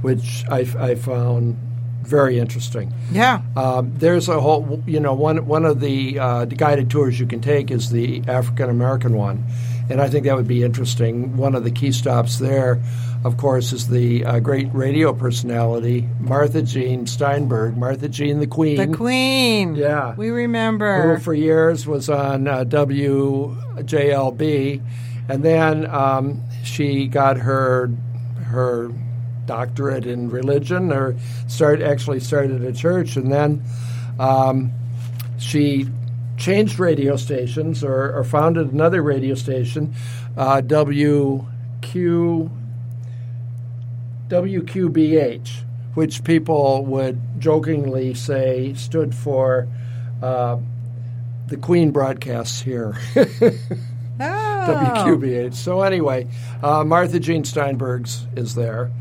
which 0.01 0.45
I, 0.49 0.59
I 0.77 0.95
found 0.95 1.57
very 2.03 2.39
interesting. 2.39 2.93
Yeah. 3.11 3.41
Um, 3.55 3.93
there's 3.97 4.27
a 4.29 4.39
whole, 4.39 4.83
you 4.85 4.99
know, 4.99 5.13
one 5.13 5.45
one 5.45 5.65
of 5.65 5.79
the, 5.79 6.19
uh, 6.19 6.45
the 6.45 6.55
guided 6.55 6.89
tours 6.89 7.19
you 7.19 7.25
can 7.25 7.41
take 7.41 7.71
is 7.71 7.89
the 7.91 8.23
African 8.27 8.69
American 8.69 9.13
one, 9.15 9.43
and 9.89 10.01
I 10.01 10.09
think 10.09 10.25
that 10.25 10.35
would 10.35 10.47
be 10.47 10.63
interesting. 10.63 11.37
One 11.37 11.55
of 11.55 11.63
the 11.63 11.71
key 11.71 11.91
stops 11.91 12.39
there, 12.39 12.81
of 13.23 13.37
course, 13.37 13.71
is 13.71 13.87
the 13.87 14.25
uh, 14.25 14.39
great 14.39 14.67
radio 14.73 15.13
personality 15.13 16.07
Martha 16.19 16.61
Jean 16.61 17.07
Steinberg, 17.07 17.77
Martha 17.77 18.09
Jean 18.09 18.39
the 18.39 18.47
Queen, 18.47 18.77
The 18.77 18.87
Queen. 18.97 19.75
Yeah. 19.75 20.15
We 20.15 20.29
remember. 20.29 21.15
who 21.15 21.21
for 21.23 21.33
years 21.33 21.85
was 21.87 22.09
on 22.09 22.47
uh, 22.47 22.63
WJLB, 23.75 24.81
and 25.29 25.43
then 25.43 25.85
um, 25.87 26.41
she 26.63 27.07
got 27.07 27.37
her 27.37 27.89
her 28.45 28.91
doctorate 29.51 30.05
in 30.05 30.29
religion, 30.29 30.93
or 30.93 31.13
start 31.49 31.81
actually 31.81 32.21
started 32.21 32.63
a 32.63 32.71
church, 32.71 33.17
and 33.17 33.29
then 33.29 33.61
um, 34.17 34.71
she 35.37 35.87
changed 36.37 36.79
radio 36.79 37.17
stations 37.17 37.83
or, 37.83 38.17
or 38.17 38.23
founded 38.23 38.71
another 38.71 39.03
radio 39.03 39.35
station, 39.35 39.93
uh, 40.37 40.61
WQ 40.61 42.49
WQBH, 44.29 45.49
which 45.95 46.23
people 46.23 46.85
would 46.85 47.19
jokingly 47.37 48.13
say 48.13 48.73
stood 48.75 49.13
for 49.13 49.67
uh, 50.23 50.57
the 51.47 51.57
Queen 51.57 51.91
broadcasts 51.91 52.61
here, 52.61 52.97
Oh. 54.23 54.67
WQBH. 54.67 55.55
So 55.55 55.81
anyway, 55.81 56.27
uh, 56.61 56.83
Martha 56.83 57.19
Jean 57.19 57.43
Steinberg's 57.43 58.27
is 58.35 58.53
there, 58.53 58.91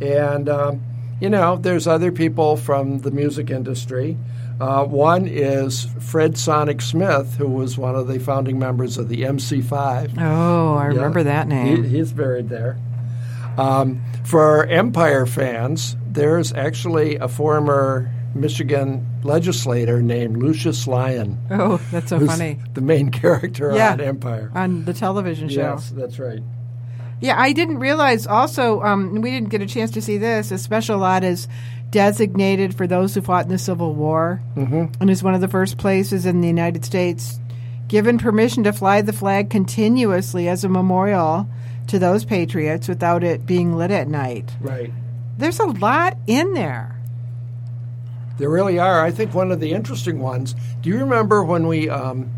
and 0.00 0.48
um, 0.48 0.80
you 1.20 1.28
know 1.28 1.56
there's 1.56 1.86
other 1.86 2.10
people 2.12 2.56
from 2.56 2.98
the 3.00 3.10
music 3.10 3.50
industry. 3.50 4.16
Uh, 4.60 4.84
one 4.84 5.26
is 5.26 5.86
Fred 6.00 6.36
Sonic 6.36 6.82
Smith, 6.82 7.36
who 7.36 7.48
was 7.48 7.78
one 7.78 7.94
of 7.94 8.08
the 8.08 8.18
founding 8.18 8.58
members 8.58 8.98
of 8.98 9.08
the 9.08 9.22
MC5. 9.22 10.18
Oh, 10.20 10.74
I 10.74 10.84
remember 10.86 11.22
that 11.22 11.48
name. 11.48 11.82
He, 11.84 11.96
he's 11.96 12.12
buried 12.12 12.50
there. 12.50 12.76
Um, 13.56 14.02
for 14.24 14.66
Empire 14.66 15.24
fans, 15.24 15.96
there's 16.06 16.52
actually 16.52 17.16
a 17.16 17.26
former 17.26 18.10
Michigan 18.34 19.06
legislator 19.24 20.02
named 20.02 20.36
Lucius 20.36 20.86
Lyon. 20.86 21.38
oh, 21.50 21.80
that's 21.90 22.10
so 22.10 22.24
funny. 22.24 22.58
The 22.74 22.80
main 22.82 23.10
character 23.22 23.72
Yeah. 23.74 23.92
on 23.92 24.00
Empire. 24.02 24.52
On 24.54 24.84
the 24.84 24.92
television 24.92 25.48
show. 25.48 25.60
Yes, 25.74 25.90
that's 25.90 26.18
right. 26.18 26.40
Yeah, 27.20 27.38
I 27.38 27.52
didn't 27.52 27.78
realize 27.78 28.26
also, 28.26 28.80
um, 28.82 29.20
we 29.20 29.30
didn't 29.30 29.50
get 29.50 29.60
a 29.62 29.66
chance 29.66 29.90
to 29.92 30.02
see 30.02 30.16
this, 30.18 30.50
a 30.50 30.58
special 30.58 30.98
lot 30.98 31.22
is 31.22 31.48
designated 31.90 32.74
for 32.74 32.86
those 32.86 33.14
who 33.14 33.20
fought 33.20 33.44
in 33.44 33.50
the 33.50 33.58
Civil 33.58 33.94
War 33.94 34.40
Mm-hmm. 34.56 35.00
and 35.00 35.10
is 35.10 35.22
one 35.22 35.34
of 35.34 35.40
the 35.40 35.48
first 35.48 35.76
places 35.76 36.24
in 36.24 36.40
the 36.40 36.48
United 36.48 36.84
States 36.84 37.38
given 37.88 38.16
permission 38.18 38.62
to 38.64 38.72
fly 38.72 39.02
the 39.02 39.12
flag 39.12 39.50
continuously 39.50 40.48
as 40.48 40.62
a 40.64 40.68
memorial 40.68 41.48
to 41.88 41.98
those 41.98 42.24
patriots 42.24 42.86
without 42.86 43.24
it 43.24 43.44
being 43.44 43.76
lit 43.76 43.90
at 43.90 44.06
night. 44.06 44.48
Right. 44.60 44.92
There's 45.36 45.58
a 45.58 45.66
lot 45.66 46.16
in 46.28 46.54
there. 46.54 46.96
There 48.38 48.48
really 48.48 48.78
are. 48.78 49.04
I 49.04 49.10
think 49.10 49.34
one 49.34 49.50
of 49.50 49.60
the 49.60 49.72
interesting 49.72 50.20
ones. 50.20 50.54
Do 50.80 50.88
you 50.88 50.98
remember 51.00 51.42
when 51.42 51.66
we 51.66 51.90
um, 51.90 52.30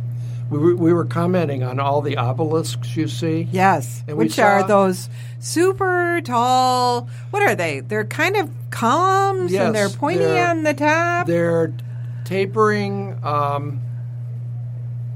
we, 0.50 0.58
were, 0.58 0.74
we 0.76 0.92
were 0.92 1.04
commenting 1.04 1.62
on 1.62 1.80
all 1.80 2.02
the 2.02 2.16
obelisks 2.18 2.96
you 2.96 3.08
see? 3.08 3.48
Yes, 3.50 4.02
which 4.06 4.38
are 4.38 4.60
saw- 4.60 4.66
those 4.66 5.08
super 5.40 6.20
tall. 6.24 7.08
What 7.30 7.42
are 7.42 7.54
they? 7.54 7.80
They're 7.80 8.04
kind 8.04 8.36
of 8.36 8.50
columns, 8.70 9.52
and 9.52 9.74
they're 9.74 9.88
pointy 9.88 10.24
they're- 10.24 10.48
on 10.48 10.62
the 10.62 10.74
top. 10.74 11.26
They're 11.26 11.72
tapering. 12.24 13.18
Um, 13.24 13.80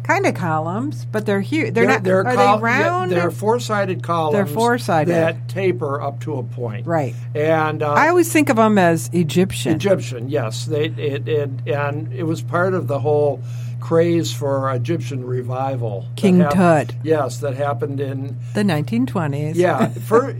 kind 0.02 0.24
of 0.24 0.34
columns, 0.34 1.04
but 1.04 1.26
they're 1.26 1.40
huge. 1.40 1.74
They're, 1.74 1.84
not. 1.86 2.04
They're 2.04 2.24
are 2.24 2.34
col- 2.34 2.58
they 2.58 2.62
round? 2.62 3.10
Yeah, 3.10 3.22
they're 3.22 3.30
four-sided 3.32 4.04
columns. 4.04 4.34
They're 4.34 4.46
four-sided. 4.46 5.10
that 5.12 5.48
taper 5.48 6.00
up 6.00 6.20
to 6.20 6.38
a 6.38 6.44
point. 6.44 6.86
right. 6.86 7.14
And 7.34 7.82
uh, 7.82 7.92
I 7.92 8.08
always 8.08 8.32
think 8.32 8.48
of 8.48 8.54
them 8.56 8.78
as 8.78 9.10
Egyptian. 9.12 9.74
Egyptian, 9.74 10.28
yes. 10.28 10.64
They 10.66 10.84
it, 10.86 11.26
it 11.28 11.50
and 11.66 12.12
it 12.12 12.22
was 12.22 12.40
part 12.40 12.72
of 12.74 12.86
the 12.86 13.00
whole 13.00 13.42
craze 13.86 14.32
for 14.32 14.68
Egyptian 14.74 15.24
revival. 15.24 16.08
King 16.16 16.40
Tut. 16.50 16.92
Yes, 17.04 17.38
that 17.38 17.54
happened 17.54 18.00
in 18.00 18.36
the 18.52 18.64
1920s. 18.64 19.54
yeah. 19.54 19.92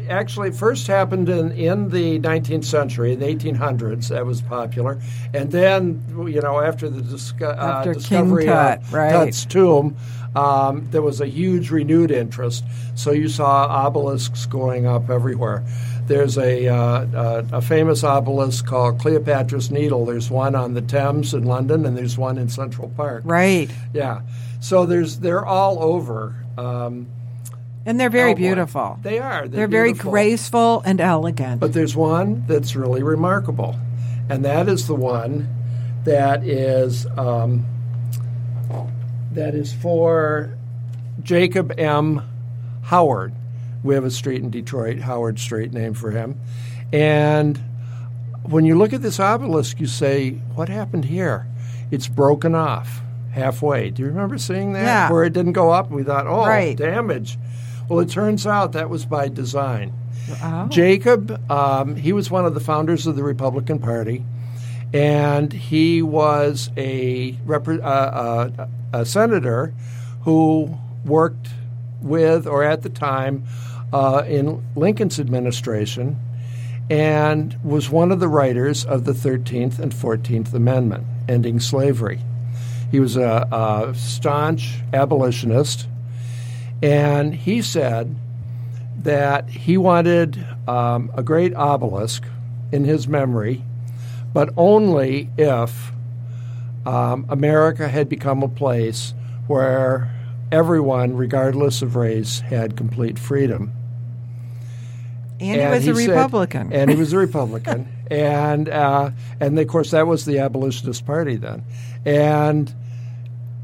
actually, 0.11 0.51
first 0.51 0.89
happened 0.89 1.29
in 1.29 1.53
in 1.53 1.91
the 1.91 2.19
19th 2.19 2.65
century, 2.65 3.13
in 3.13 3.21
the 3.21 3.27
1800s. 3.27 4.09
That 4.09 4.27
was 4.27 4.43
popular, 4.43 5.01
and 5.33 5.53
then 5.53 6.03
you 6.27 6.41
know 6.41 6.59
after 6.59 6.89
the 6.91 7.01
disco- 7.01 7.51
uh, 7.51 7.83
After 7.85 7.93
King 7.93 8.01
discovery 8.01 8.47
Tut, 8.47 8.83
of 8.83 8.93
right. 8.93 9.13
Tut's 9.13 9.47
tomb. 9.47 9.97
Um, 10.35 10.89
there 10.91 11.01
was 11.01 11.21
a 11.21 11.27
huge 11.27 11.71
renewed 11.71 12.11
interest, 12.11 12.65
so 12.97 13.13
you 13.13 13.29
saw 13.29 13.87
obelisks 13.87 14.45
going 14.47 14.87
up 14.87 15.09
everywhere. 15.09 15.65
There's 16.07 16.39
a, 16.39 16.69
uh, 16.69 16.77
uh, 16.77 17.43
a 17.53 17.61
famous 17.61 18.05
obelisk 18.05 18.67
called 18.67 19.01
Cleopatra's 19.01 19.71
Needle. 19.71 20.07
There's 20.07 20.31
one 20.31 20.55
on 20.55 20.75
the 20.75 20.83
Thames 20.83 21.35
in 21.35 21.45
London, 21.45 21.85
and 21.85 21.97
there's 21.97 22.17
one 22.17 22.39
in 22.39 22.49
Central 22.49 22.89
Park. 22.91 23.23
Right. 23.25 23.69
Yeah. 23.93 24.21
So 24.61 24.87
there's 24.87 25.19
they're 25.19 25.45
all 25.45 25.83
over. 25.83 26.35
Um, 26.57 27.09
And 27.85 27.99
they're 28.01 28.11
very 28.11 28.31
Elmwood. 28.31 28.39
beautiful. 28.39 28.99
They 29.03 29.19
are. 29.19 29.43
They're, 29.43 29.49
They're, 29.49 29.69
very 29.69 29.93
graceful 29.93 30.83
and 30.85 31.01
elegant. 31.01 31.61
But 31.61 31.73
there's 31.73 31.95
one 31.97 32.45
that's 32.47 32.75
really 32.77 33.03
remarkable, 33.03 33.77
and 34.29 34.45
that 34.45 34.69
is 34.69 34.87
the 34.87 34.95
one 34.95 35.49
that 36.05 36.45
is 36.45 37.07
um, 37.17 37.65
that 39.33 39.55
is 39.55 39.73
for 39.73 40.57
Jacob 41.23 41.79
M. 41.79 42.23
Howard. 42.83 43.35
We 43.87 43.95
have 43.95 44.05
a 44.05 44.11
street 44.11 44.43
in 44.43 44.51
Detroit, 44.51 44.99
Howard 44.99 45.39
Street, 45.39 45.73
named 45.73 45.97
for 45.97 46.11
him. 46.11 46.39
And 46.93 47.59
when 48.43 48.65
you 48.65 48.77
look 48.77 48.93
at 48.93 49.01
this 49.03 49.19
obelisk, 49.21 49.81
you 49.81 49.87
say, 49.87 50.31
"What 50.55 50.69
happened 50.69 51.05
here?" 51.07 51.47
It's 51.91 52.09
broken 52.09 52.55
off 52.55 53.01
halfway. 53.31 53.91
Do 53.91 54.03
you 54.03 54.09
remember 54.09 54.39
seeing 54.39 54.73
that? 54.73 54.83
Yeah. 54.85 55.13
Where 55.13 55.25
it 55.25 55.33
didn't 55.33 55.53
go 55.53 55.71
up, 55.71 55.91
we 55.91 56.03
thought, 56.03 56.27
"Oh, 56.27 56.45
Right. 56.47 56.77
damage." 56.77 57.39
Well, 57.89 58.01
it 58.01 58.09
turns 58.09 58.47
out 58.47 58.73
that 58.73 58.91
was 58.91 59.07
by 59.07 59.29
design. 59.29 59.93
Jacob, 60.69 61.41
um, 61.51 61.95
he 61.95 62.13
was 62.13 62.29
one 62.31 62.45
of 62.45 62.55
the 62.55 62.61
founders 62.61 63.07
of 63.07 63.15
the 63.15 63.23
Republican 63.23 63.79
Party, 63.79 64.25
and 64.93 65.53
he 65.53 66.03
was 66.03 66.71
a, 66.77 67.35
repre- 67.47 67.79
uh, 67.81 67.85
uh, 67.85 68.67
a 68.93 69.07
senator 69.07 69.73
who 70.23 70.77
worked 71.05 71.49
with, 72.03 72.47
or 72.49 72.65
at 72.65 72.83
the 72.83 72.89
time, 72.89 73.45
uh, 73.93 74.25
in 74.27 74.65
Lincoln's 74.75 75.21
administration, 75.21 76.17
and 76.89 77.59
was 77.65 77.91
one 77.91 78.13
of 78.13 78.21
the 78.21 78.29
writers 78.29 78.85
of 78.85 79.05
the 79.05 79.13
13th 79.13 79.79
and 79.79 79.93
14th 79.93 80.53
Amendment, 80.55 81.05
ending 81.29 81.61
slavery. 81.61 82.21
He 82.91 83.01
was 83.01 83.17
a, 83.17 83.49
a 83.51 83.95
staunch 83.95 84.81
abolitionist, 84.93 85.89
and 86.83 87.35
he 87.35 87.63
said 87.63 88.15
that 89.03 89.49
he 89.49 89.77
wanted 89.77 90.45
um, 90.69 91.11
a 91.15 91.23
great 91.23 91.55
obelisk 91.55 92.25
in 92.73 92.85
his 92.85 93.09
memory, 93.09 93.63
but 94.33 94.51
only 94.57 95.29
if 95.37 95.93
um, 96.85 97.27
America 97.29 97.89
had 97.89 98.09
become 98.09 98.43
a 98.43 98.49
place 98.49 99.15
where 99.47 100.16
everyone, 100.53 101.17
regardless 101.17 101.83
of 101.83 101.97
race, 101.97 102.41
had 102.41 102.77
complete 102.77 103.19
freedom. 103.19 103.73
and 105.41 105.61
he 105.61 105.91
was 105.91 105.99
a 105.99 106.05
said- 106.07 106.11
Republican. 106.15 106.73
and 106.73 106.91
he 106.91 106.97
was 106.97 107.13
a 107.13 107.19
Republican, 107.27 107.89
and 108.11 108.69
uh, 108.69 109.11
and 109.41 109.59
of 109.59 109.67
course 109.69 109.91
that 109.91 110.07
was 110.07 110.25
the 110.25 110.39
abolitionist 110.39 111.05
party 111.07 111.37
then, 111.37 111.63
and 112.05 112.73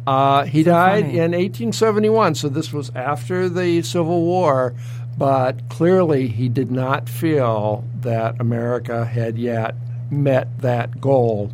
uh, 0.06 0.44
he 0.44 0.62
died 0.62 1.04
funny. 1.04 1.14
in 1.18 1.30
1871. 1.32 2.34
So 2.34 2.48
this 2.48 2.72
was 2.72 2.90
after 2.94 3.48
the 3.48 3.82
Civil 3.82 4.22
War, 4.22 4.74
but 5.16 5.68
clearly 5.68 6.28
he 6.28 6.48
did 6.48 6.70
not 6.70 7.08
feel 7.08 7.84
that 8.00 8.40
America 8.40 9.04
had 9.04 9.38
yet 9.38 9.74
met 10.10 10.60
that 10.60 11.00
goal, 11.00 11.52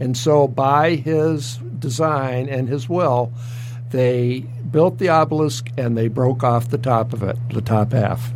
and 0.00 0.16
so 0.16 0.48
by 0.48 0.94
his 0.94 1.56
design 1.78 2.48
and 2.48 2.68
his 2.68 2.88
will, 2.88 3.32
they 3.90 4.44
built 4.70 4.98
the 4.98 5.08
obelisk 5.08 5.68
and 5.76 5.96
they 5.96 6.08
broke 6.08 6.42
off 6.44 6.68
the 6.68 6.78
top 6.78 7.12
of 7.12 7.22
it, 7.22 7.36
the 7.52 7.60
top 7.62 7.92
half. 7.92 8.32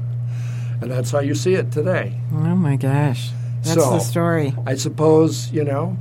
And 0.80 0.90
that's 0.90 1.10
how 1.10 1.20
you 1.20 1.34
see 1.34 1.54
it 1.54 1.70
today. 1.72 2.14
oh 2.32 2.56
my 2.56 2.76
gosh. 2.76 3.30
That's 3.62 3.74
So- 3.82 3.90
the 3.92 3.98
story. 4.00 4.54
I 4.66 4.74
suppose, 4.74 5.50
you 5.52 5.64
know, 5.64 5.96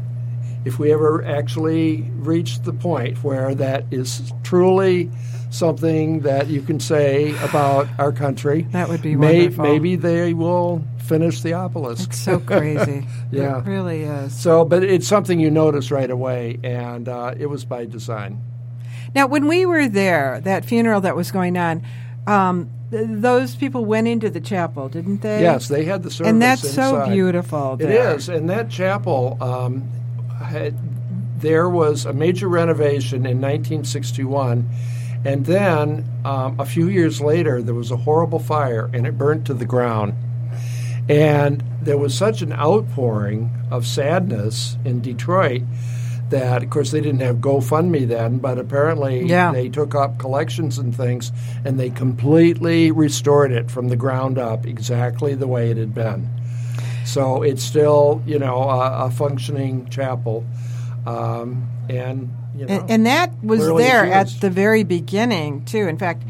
if 0.66 0.80
we 0.80 0.92
ever 0.92 1.24
actually 1.24 2.04
reach 2.18 2.62
the 2.62 2.74
point 2.74 3.24
where 3.24 3.54
that 3.56 3.86
is 3.92 4.32
truly 4.44 5.10
something 5.50 6.22
that 6.22 6.48
you 6.48 6.62
can 6.62 6.80
say 6.80 7.36
about 7.44 7.88
our 8.00 8.12
country, 8.12 8.68
That 8.72 8.88
would 8.90 9.02
be 9.02 9.16
may, 9.16 9.40
wonderful. 9.50 9.64
maybe 9.66 9.96
they 9.98 10.34
will 10.34 10.82
finish 11.00 11.42
the 11.42 11.54
obelisk. 11.54 12.10
It's 12.10 12.20
so 12.20 12.40
crazy. 12.40 13.06
Yeah. 13.32 13.60
It 13.60 13.66
really 13.66 14.02
is. 14.04 14.34
So, 14.38 14.66
but 14.66 14.84
it's 14.84 15.08
something 15.08 15.40
you 15.40 15.50
notice 15.52 15.90
right 15.90 16.10
away, 16.12 16.60
and 16.64 17.08
uh, 17.08 17.34
it 17.38 17.46
was 17.48 17.64
by 17.66 17.86
design. 17.86 18.42
Now, 19.14 19.28
when 19.28 19.48
we 19.48 19.66
were 19.66 19.88
there, 19.88 20.40
that 20.42 20.66
funeral 20.66 21.02
that 21.02 21.16
was 21.16 21.32
going 21.32 21.58
on, 21.58 21.84
um, 22.28 22.70
th- 22.92 23.08
those 23.10 23.56
people 23.56 23.84
went 23.84 24.08
into 24.08 24.30
the 24.30 24.40
chapel, 24.40 24.90
didn't 24.90 25.22
they? 25.22 25.42
Yes, 25.42 25.68
they 25.68 25.86
had 25.86 26.04
the 26.04 26.12
service. 26.12 26.30
And 26.30 26.42
that's 26.42 26.70
so 26.70 27.08
beautiful. 27.10 27.74
It 27.74 27.88
there. 27.88 28.16
is, 28.16 28.30
and 28.30 28.50
that 28.50 28.70
chapel 28.70 29.38
um, 29.42 29.90
had, 30.42 30.76
there 31.42 31.70
was 31.70 32.06
a 32.06 32.14
major 32.14 32.48
renovation 32.48 33.26
in 33.26 33.42
1961, 33.42 34.70
and 35.26 35.46
then 35.46 36.06
um, 36.24 36.60
a 36.60 36.66
few 36.66 36.88
years 36.88 37.20
later 37.20 37.62
there 37.62 37.76
was 37.76 37.92
a 37.92 37.98
horrible 37.98 38.40
fire 38.40 38.90
and 38.94 39.06
it 39.06 39.18
burnt 39.18 39.46
to 39.48 39.54
the 39.54 39.66
ground. 39.66 40.14
And 41.10 41.64
there 41.82 41.98
was 41.98 42.16
such 42.16 42.42
an 42.42 42.54
outpouring 42.54 43.50
of 43.70 43.86
sadness 43.86 44.78
in 44.86 45.02
Detroit 45.02 45.64
that, 46.32 46.64
of 46.64 46.70
course, 46.70 46.92
they 46.92 47.00
didn't 47.02 47.22
have 47.22 47.38
GoFundMe 47.38 48.08
then, 48.08 48.40
but 48.40 48.58
apparently 48.58 49.26
Yeah. 49.26 49.52
they 49.54 49.70
took 49.70 49.94
up 49.96 50.18
collections 50.18 50.78
and 50.78 50.96
things 50.96 51.32
and 51.64 51.80
they 51.80 51.90
completely 51.90 52.92
restored 52.92 53.52
it 53.52 53.70
from 53.72 53.88
the 53.90 53.96
ground 53.96 54.38
up 54.38 54.66
exactly 54.66 55.36
the 55.36 55.48
way 55.48 55.70
it 55.72 55.78
had 55.78 55.94
been. 55.94 56.28
So 57.06 57.44
it's 57.44 57.64
still, 57.64 58.22
you 58.26 58.40
know, 58.40 58.64
a, 58.64 59.06
a 59.06 59.12
functioning 59.12 59.88
chapel, 59.90 60.46
um, 61.06 61.68
and 61.90 62.30
you 62.58 62.66
know, 62.66 62.74
And, 62.76 62.92
and 62.92 63.06
that 63.06 63.32
was 63.44 63.66
there 63.66 64.06
at 64.06 64.28
the 64.42 64.50
very 64.50 64.84
beginning, 64.84 65.66
too. 65.66 65.88
In 65.88 65.98
fact, 65.98 66.24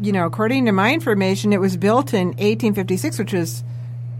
you 0.00 0.12
know, 0.12 0.26
according 0.26 0.66
to 0.66 0.72
my 0.72 0.92
information, 0.92 1.52
it 1.52 1.60
was 1.60 1.76
built 1.76 2.12
in 2.14 2.28
1856, 2.28 3.18
which 3.18 3.32
was 3.32 3.64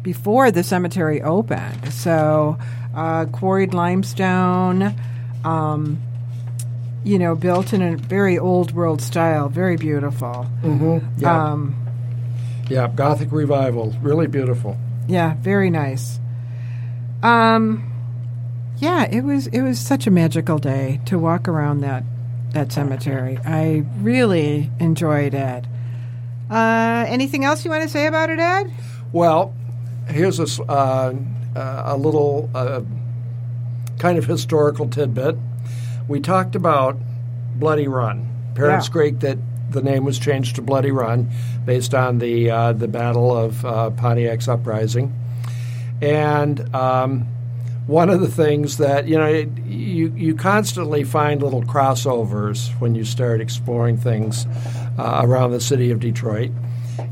before 0.02 0.50
the 0.50 0.62
cemetery 0.62 1.20
opened. 1.22 1.92
So, 1.92 2.56
uh, 2.94 3.26
quarried 3.26 3.74
limestone, 3.74 4.94
um, 5.44 6.00
you 7.04 7.18
know, 7.18 7.34
built 7.34 7.72
in 7.72 7.82
a 7.82 7.96
very 7.96 8.38
old 8.38 8.72
world 8.72 9.00
style, 9.02 9.48
very 9.48 9.76
beautiful. 9.76 10.46
yeah, 11.18 11.52
Um, 11.52 11.74
yeah, 12.68 12.88
Gothic 12.88 13.32
revival, 13.32 13.94
really 14.02 14.26
beautiful. 14.28 14.76
yeah, 15.08 15.34
very 15.40 15.68
nice. 15.70 16.18
Um, 17.22 17.88
yeah, 18.78 19.04
it 19.10 19.22
was 19.22 19.46
it 19.48 19.60
was 19.62 19.78
such 19.78 20.06
a 20.06 20.10
magical 20.10 20.58
day 20.58 21.00
to 21.06 21.18
walk 21.18 21.46
around 21.48 21.80
that 21.80 22.02
that 22.52 22.72
cemetery. 22.72 23.38
I 23.44 23.84
really 24.00 24.70
enjoyed 24.80 25.34
it. 25.34 25.64
Uh, 26.50 27.04
anything 27.08 27.44
else 27.44 27.64
you 27.64 27.70
want 27.70 27.82
to 27.84 27.88
say 27.88 28.06
about 28.06 28.28
it, 28.30 28.38
Ed? 28.38 28.70
Well, 29.12 29.54
here's 30.08 30.38
a 30.40 30.62
uh, 30.64 31.14
uh, 31.56 31.82
a 31.86 31.96
little 31.96 32.50
uh, 32.54 32.80
kind 34.02 34.18
of 34.18 34.24
historical 34.26 34.88
tidbit. 34.88 35.36
We 36.08 36.18
talked 36.18 36.56
about 36.56 36.96
Bloody 37.54 37.86
Run. 37.86 38.26
Parents 38.56 38.88
Yeah. 38.88 38.92
great 38.92 39.20
that 39.20 39.38
the 39.70 39.80
name 39.80 40.04
was 40.04 40.18
changed 40.18 40.56
to 40.56 40.62
Bloody 40.62 40.90
Run 40.90 41.30
based 41.64 41.94
on 41.94 42.18
the 42.18 42.50
uh, 42.50 42.72
the 42.72 42.88
Battle 42.88 43.30
of 43.34 43.64
uh, 43.64 43.90
Pontiac's 43.90 44.48
uprising, 44.48 45.14
and 46.02 46.74
um, 46.74 47.28
one 47.86 48.10
of 48.10 48.20
the 48.20 48.26
things 48.26 48.78
that 48.78 49.06
you 49.06 49.16
know 49.16 49.26
it, 49.26 49.48
you 49.66 50.12
you 50.16 50.34
constantly 50.34 51.04
find 51.04 51.40
little 51.40 51.62
crossovers 51.62 52.68
when 52.80 52.96
you 52.96 53.04
start 53.04 53.40
exploring 53.40 53.96
things 53.96 54.46
uh, 54.98 55.20
around 55.22 55.52
the 55.52 55.60
city 55.60 55.92
of 55.92 56.00
Detroit, 56.00 56.50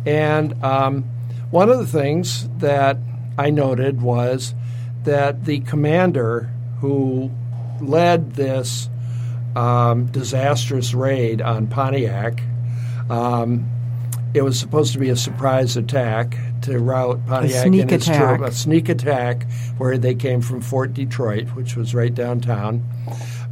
and 0.05 0.61
um, 0.65 1.05
one 1.53 1.71
of 1.71 1.79
the 1.79 1.87
things 1.87 2.49
that 2.59 2.99
I 3.39 3.51
noted 3.51 4.03
was 4.03 4.55
that 5.05 5.45
the 5.45 5.61
commander 5.61 6.51
who 6.81 7.31
led 7.81 8.33
this 8.35 8.89
um, 9.57 10.07
disastrous 10.07 10.95
raid 10.95 11.41
on 11.43 11.67
Pontiac. 11.67 12.43
Um, 13.09 13.69
it 14.35 14.43
was 14.43 14.59
supposed 14.59 14.93
to 14.93 14.99
be 14.99 15.09
a 15.09 15.17
surprise 15.17 15.77
attack 15.77 16.37
to 16.63 16.79
rout 16.79 17.27
Pontiac 17.27 17.67
and 17.67 17.75
its 17.91 18.07
attack. 18.07 18.39
troop- 18.39 18.49
a 18.49 18.53
sneak 18.53 18.89
attack 18.89 19.51
where 19.79 19.99
they 19.99 20.15
came 20.15 20.41
from 20.41 20.61
Fort 20.61 20.95
Detroit, 20.95 21.49
which 21.49 21.75
was 21.77 21.95
right 21.95 22.15
downtown. 22.15 22.85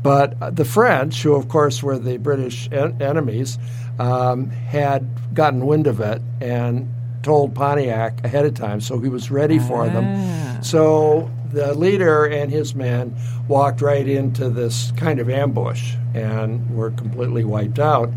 But 0.02 0.40
uh, 0.40 0.50
the 0.50 0.64
French, 0.64 1.22
who 1.22 1.34
of 1.34 1.48
course 1.48 1.82
were 1.82 1.98
the 1.98 2.18
British 2.18 2.68
en- 2.70 3.00
enemies, 3.02 3.58
um, 3.98 4.50
had 4.50 5.34
gotten 5.34 5.66
wind 5.66 5.88
of 5.88 6.00
it 6.00 6.22
and 6.40 6.88
told 7.24 7.54
Pontiac 7.56 8.24
ahead 8.24 8.44
of 8.44 8.54
time, 8.54 8.80
so 8.80 9.00
he 9.00 9.08
was 9.08 9.30
ready 9.32 9.58
for 9.58 9.84
Ah. 9.86 9.88
them. 9.88 10.62
So 10.62 11.28
the 11.52 11.74
leader 11.74 12.24
and 12.24 12.50
his 12.50 12.74
men 12.74 13.16
walked 13.46 13.80
right 13.80 14.06
into 14.06 14.50
this 14.50 14.92
kind 14.96 15.18
of 15.20 15.30
ambush 15.30 15.94
and 16.14 16.74
were 16.74 16.90
completely 16.90 17.44
wiped 17.44 17.78
out. 17.78 18.10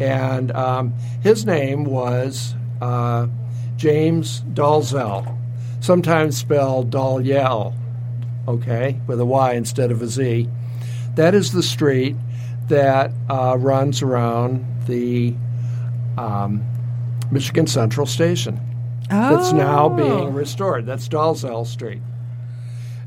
And 0.00 0.50
um, 0.52 0.92
his 1.22 1.46
name 1.46 1.84
was 1.84 2.54
uh, 2.80 3.28
James 3.76 4.42
Dalzell, 4.52 5.36
sometimes 5.80 6.36
spelled 6.36 6.90
Dalyell, 6.90 7.74
okay, 8.48 9.00
with 9.06 9.20
a 9.20 9.26
Y 9.26 9.52
instead 9.52 9.90
of 9.90 10.02
a 10.02 10.06
Z. 10.06 10.48
That 11.14 11.34
is 11.34 11.52
the 11.52 11.62
street 11.62 12.16
that 12.68 13.12
uh, 13.30 13.56
runs 13.58 14.02
around 14.02 14.64
the 14.86 15.34
um, 16.18 16.64
Michigan 17.30 17.66
Central 17.66 18.06
Station. 18.06 18.60
Oh. 19.10 19.36
That's 19.36 19.52
now 19.52 19.88
being 19.88 20.32
restored. 20.32 20.86
That's 20.86 21.08
Dalzell 21.08 21.66
Street. 21.66 22.00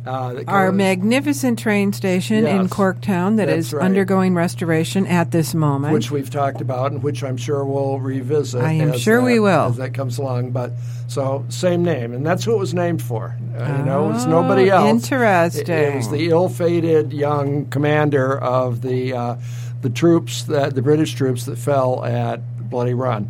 Uh, 0.08 0.34
that 0.34 0.48
Our 0.48 0.72
magnificent 0.72 1.60
train 1.60 1.92
station 1.94 2.48
in 2.48 2.70
Corktown 2.70 3.36
that's 3.38 3.74
right. 3.74 3.84
undergoing 3.84 4.34
restoration 4.36 5.06
at 5.06 5.32
this 5.32 5.54
moment. 5.54 5.94
which 5.94 6.10
we've 6.12 6.30
talked 6.30 6.62
about 6.62 6.92
and 6.92 7.04
which 7.04 7.24
I'm 7.24 7.38
sure 7.38 7.66
we'll 7.66 8.00
revisit. 8.00 8.62
I 8.64 8.72
am 8.74 8.98
sure 8.98 9.18
that, 9.20 9.26
we 9.26 9.40
will. 9.40 9.68
as 9.68 9.78
that 9.78 9.94
comes 9.94 10.18
along. 10.18 10.52
But 10.52 10.72
so 11.08 11.46
same 11.50 11.84
name, 11.84 12.14
and 12.14 12.26
that's 12.26 12.44
who 12.46 12.54
it 12.54 12.60
was 12.60 12.74
named 12.74 13.02
for. 13.02 13.36
Uh, 13.58 13.78
you 13.80 13.84
know, 13.86 14.12
it's 14.12 14.26
Oh, 14.26 14.30
nobody 14.30 14.70
else. 14.70 14.88
interesting. 14.90 15.62
It, 15.76 15.94
it 15.94 15.96
was 15.96 16.10
the 16.10 16.30
ill-fated 16.30 17.12
young 17.14 17.66
commander 17.68 18.38
of 18.38 18.82
the 18.82 19.14
uh, 19.14 19.36
the 19.82 19.90
troops 19.90 20.44
that 20.44 20.74
the 20.76 20.82
British 20.82 21.14
troops 21.14 21.46
that 21.46 21.58
fell 21.58 22.04
at 22.06 22.40
Bloody 22.70 22.94
Run. 22.94 23.30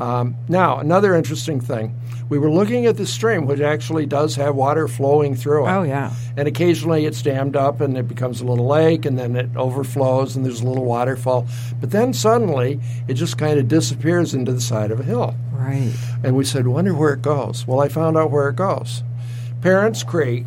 Um, 0.00 0.34
now, 0.48 0.78
another 0.78 1.14
interesting 1.14 1.60
thing. 1.60 1.94
We 2.28 2.38
were 2.38 2.50
looking 2.50 2.86
at 2.86 2.96
the 2.96 3.06
stream, 3.06 3.46
which 3.46 3.60
actually 3.60 4.06
does 4.06 4.34
have 4.36 4.54
water 4.54 4.88
flowing 4.88 5.34
through 5.34 5.66
it. 5.66 5.70
oh 5.70 5.82
yeah. 5.82 6.12
And 6.36 6.48
occasionally 6.48 7.04
it's 7.04 7.22
dammed 7.22 7.54
up 7.54 7.80
and 7.80 7.96
it 7.96 8.08
becomes 8.08 8.40
a 8.40 8.44
little 8.44 8.66
lake 8.66 9.04
and 9.04 9.18
then 9.18 9.36
it 9.36 9.54
overflows 9.56 10.34
and 10.34 10.44
there's 10.44 10.62
a 10.62 10.66
little 10.66 10.84
waterfall. 10.84 11.46
But 11.80 11.90
then 11.90 12.12
suddenly 12.12 12.80
it 13.08 13.14
just 13.14 13.36
kind 13.38 13.58
of 13.58 13.68
disappears 13.68 14.34
into 14.34 14.52
the 14.52 14.60
side 14.60 14.90
of 14.90 15.00
a 15.00 15.04
hill. 15.04 15.34
Right. 15.52 15.92
And 16.22 16.34
we 16.34 16.44
said, 16.44 16.66
wonder 16.66 16.94
where 16.94 17.12
it 17.12 17.22
goes. 17.22 17.66
Well, 17.66 17.80
I 17.80 17.88
found 17.88 18.16
out 18.16 18.30
where 18.30 18.48
it 18.48 18.56
goes. 18.56 19.02
Parents 19.60 20.02
Creek, 20.02 20.46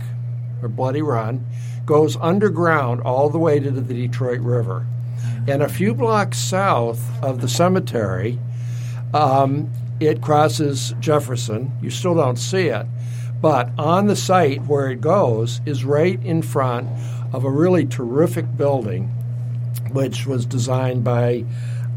or 0.61 0.69
Bloody 0.69 1.01
Run, 1.01 1.45
goes 1.85 2.17
underground 2.17 3.01
all 3.01 3.29
the 3.29 3.39
way 3.39 3.59
to 3.59 3.71
the 3.71 3.81
Detroit 3.81 4.41
River. 4.41 4.85
And 5.47 5.63
a 5.63 5.69
few 5.69 5.93
blocks 5.93 6.37
south 6.37 7.01
of 7.23 7.39
the 7.39 7.47
cemetery, 7.47 8.37
um, 9.13 9.71
it 9.99 10.21
crosses 10.21 10.93
Jefferson. 10.99 11.71
You 11.81 11.89
still 11.89 12.15
don't 12.15 12.37
see 12.37 12.67
it. 12.67 12.85
But 13.41 13.69
on 13.77 14.07
the 14.07 14.15
site 14.15 14.65
where 14.65 14.89
it 14.89 15.01
goes 15.01 15.61
is 15.65 15.85
right 15.85 16.23
in 16.23 16.41
front 16.41 16.87
of 17.33 17.43
a 17.43 17.51
really 17.51 17.85
terrific 17.85 18.57
building, 18.57 19.05
which 19.91 20.25
was 20.25 20.45
designed 20.45 21.03
by, 21.03 21.45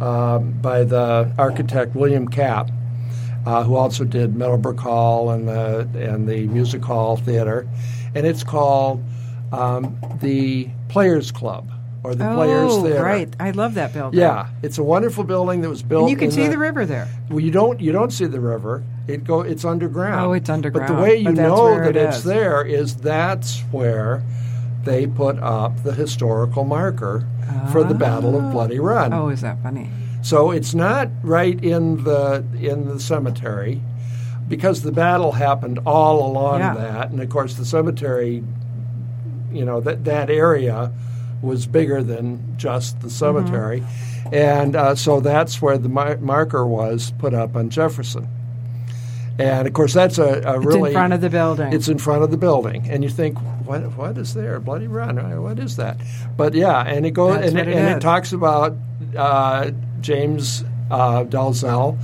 um, 0.00 0.52
by 0.60 0.84
the 0.84 1.32
architect 1.38 1.94
William 1.94 2.28
Kapp, 2.28 2.70
uh, 3.46 3.64
who 3.64 3.76
also 3.76 4.04
did 4.04 4.36
Meadowbrook 4.36 4.78
Hall 4.80 5.30
and 5.30 5.48
the, 5.48 5.88
and 5.94 6.28
the 6.28 6.46
Music 6.48 6.84
Hall 6.84 7.16
Theater. 7.16 7.66
And 8.14 8.26
it's 8.26 8.44
called 8.44 9.02
um, 9.52 9.98
the 10.20 10.68
Players 10.88 11.32
Club 11.32 11.70
or 12.02 12.14
the 12.14 12.24
Players 12.24 12.72
oh, 12.72 12.82
Theater. 12.82 13.02
right. 13.02 13.28
I 13.38 13.50
love 13.50 13.74
that 13.74 13.92
building. 13.92 14.18
Yeah, 14.20 14.48
it's 14.62 14.78
a 14.78 14.82
wonderful 14.82 15.24
building 15.24 15.60
that 15.62 15.68
was 15.68 15.82
built. 15.82 16.02
And 16.02 16.10
you 16.10 16.16
can 16.16 16.30
see 16.30 16.48
the 16.48 16.58
river 16.58 16.86
there. 16.86 17.08
well, 17.28 17.40
you 17.40 17.50
don't 17.50 17.80
you 17.80 17.92
don't 17.92 18.10
see 18.10 18.26
the 18.26 18.40
river. 18.40 18.82
It 19.06 19.24
go 19.24 19.40
it's 19.42 19.64
underground. 19.64 20.26
Oh, 20.26 20.32
it's 20.32 20.48
underground. 20.48 20.88
But 20.88 20.94
the 20.94 21.02
way 21.02 21.16
you 21.16 21.32
know 21.32 21.78
that 21.78 21.96
it 21.96 21.96
it's 21.96 22.22
there 22.22 22.64
is 22.64 22.96
that's 22.96 23.60
where 23.70 24.22
they 24.84 25.06
put 25.06 25.38
up 25.38 25.82
the 25.82 25.92
historical 25.92 26.64
marker 26.64 27.26
for 27.72 27.84
the 27.84 27.94
Battle 27.94 28.36
of 28.36 28.52
Bloody 28.52 28.78
oh. 28.78 28.84
Run. 28.84 29.12
Oh, 29.12 29.28
is 29.28 29.42
that 29.42 29.62
funny? 29.62 29.90
So 30.22 30.50
it's 30.50 30.74
not 30.74 31.08
right 31.22 31.62
in 31.62 32.04
the 32.04 32.44
in 32.58 32.88
the 32.88 33.00
cemetery 33.00 33.80
because 34.48 34.82
the 34.82 34.92
battle 34.92 35.32
happened 35.32 35.78
all 35.86 36.26
along 36.26 36.60
Yeah. 36.60 36.74
that, 36.74 37.10
and 37.10 37.20
of 37.20 37.28
course 37.30 37.54
the 37.54 37.64
cemetery, 37.64 38.42
you 39.52 39.64
know 39.64 39.80
that 39.80 40.04
that 40.04 40.30
area 40.30 40.92
was 41.42 41.66
bigger 41.66 42.02
than 42.02 42.56
just 42.58 43.00
the 43.00 43.10
cemetery, 43.10 43.82
and 44.32 44.76
uh, 44.76 44.94
so 44.94 45.20
that's 45.20 45.60
where 45.62 45.78
the 45.78 45.88
mar- 45.88 46.18
marker 46.18 46.66
was 46.66 47.12
put 47.18 47.34
up 47.34 47.56
on 47.56 47.70
Jefferson. 47.70 48.28
And 49.38 49.66
of 49.66 49.72
course, 49.72 49.94
that's 49.94 50.18
a, 50.18 50.42
a 50.44 50.56
It's 50.56 50.66
really 50.66 50.90
in 50.90 50.94
front 50.94 51.12
of 51.14 51.22
the 51.22 51.30
building. 51.30 51.72
it's 51.72 51.88
in 51.88 51.96
front 51.98 52.22
of 52.22 52.30
the 52.30 52.36
building, 52.36 52.90
and 52.90 53.02
you 53.02 53.08
think, 53.08 53.38
what 53.66 53.80
what 53.96 54.18
is 54.18 54.34
there? 54.34 54.60
Bloody 54.60 54.86
Run? 54.86 55.16
What 55.42 55.58
is 55.58 55.76
that? 55.76 55.96
But 56.36 56.52
yeah, 56.54 56.82
and 56.82 57.06
it 57.06 57.12
goes 57.12 57.36
That's 57.36 57.48
and, 57.48 57.58
it, 57.58 57.68
it 57.68 57.74
and 57.74 57.96
it 57.96 58.00
talks 58.00 58.32
about 58.32 58.76
uh, 59.16 59.70
James 60.00 60.62
uh, 60.90 61.24
Dalzell. 61.24 61.98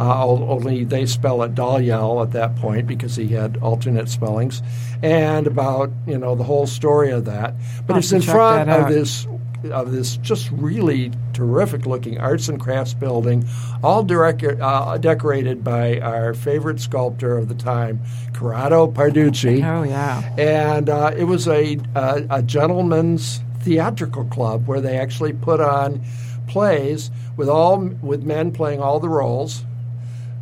Uh, 0.00 0.26
only 0.26 0.84
they 0.84 1.04
spell 1.04 1.42
it 1.42 1.54
Dalyell 1.54 2.24
at 2.24 2.32
that 2.32 2.56
point 2.56 2.86
because 2.86 3.16
he 3.16 3.28
had 3.28 3.58
alternate 3.58 4.08
spellings, 4.08 4.62
and 5.02 5.46
about 5.46 5.90
you 6.06 6.16
know 6.16 6.34
the 6.34 6.44
whole 6.44 6.66
story 6.66 7.10
of 7.10 7.26
that. 7.26 7.54
But 7.86 7.98
it's 7.98 8.10
in 8.10 8.22
front 8.22 8.70
of 8.70 8.88
this 8.88 9.26
of 9.70 9.92
this 9.92 10.16
just 10.16 10.50
really 10.52 11.12
terrific 11.34 11.84
looking 11.84 12.18
arts 12.18 12.48
and 12.48 12.58
crafts 12.58 12.94
building, 12.94 13.46
all 13.82 14.02
direct, 14.02 14.42
uh, 14.42 14.96
decorated 14.98 15.62
by 15.62 16.00
our 16.00 16.32
favorite 16.32 16.80
sculptor 16.80 17.36
of 17.36 17.48
the 17.48 17.54
time, 17.54 18.00
Corrado 18.32 18.86
Parducci. 18.90 19.62
oh 19.62 19.82
yeah. 19.82 20.34
And 20.38 20.88
uh, 20.88 21.12
it 21.16 21.24
was 21.24 21.46
a, 21.46 21.78
a, 21.94 22.26
a 22.30 22.42
gentleman's 22.42 23.40
theatrical 23.60 24.24
club 24.24 24.66
where 24.66 24.80
they 24.80 24.96
actually 24.98 25.34
put 25.34 25.60
on 25.60 26.02
plays 26.48 27.10
with 27.36 27.48
all 27.48 27.78
with 27.78 28.22
men 28.24 28.50
playing 28.52 28.80
all 28.80 28.98
the 28.98 29.08
roles, 29.08 29.64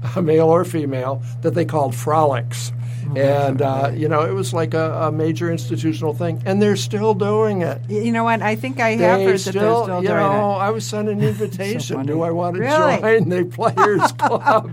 male 0.22 0.48
or 0.48 0.64
female, 0.64 1.22
that 1.42 1.54
they 1.54 1.64
called 1.64 1.94
frolics. 1.94 2.72
and 3.16 3.62
uh, 3.62 3.90
you 3.94 4.06
know, 4.06 4.20
it 4.26 4.32
was 4.32 4.52
like 4.52 4.74
a, 4.74 4.92
a 5.08 5.10
major 5.12 5.50
institutional 5.50 6.12
thing, 6.12 6.42
and 6.44 6.60
they're 6.60 6.76
still 6.76 7.14
doing 7.14 7.62
it. 7.62 7.80
You 7.88 8.12
know 8.12 8.22
what? 8.24 8.42
I 8.42 8.54
think 8.54 8.80
I 8.80 8.90
have 8.90 8.98
They 8.98 9.24
heard 9.24 9.38
that 9.38 9.52
they're 9.54 9.62
still 9.62 10.02
you 10.02 10.08
doing 10.08 10.20
know, 10.20 10.52
it. 10.52 10.56
I 10.58 10.68
was 10.70 10.86
sent 10.86 11.08
an 11.08 11.22
invitation. 11.32 11.96
funny. 11.96 12.06
Do 12.06 12.20
I 12.20 12.30
want 12.30 12.56
to 12.56 12.60
Really? 12.60 13.00
join 13.00 13.28
the 13.30 13.44
Players 13.56 14.12
Club? 14.12 14.70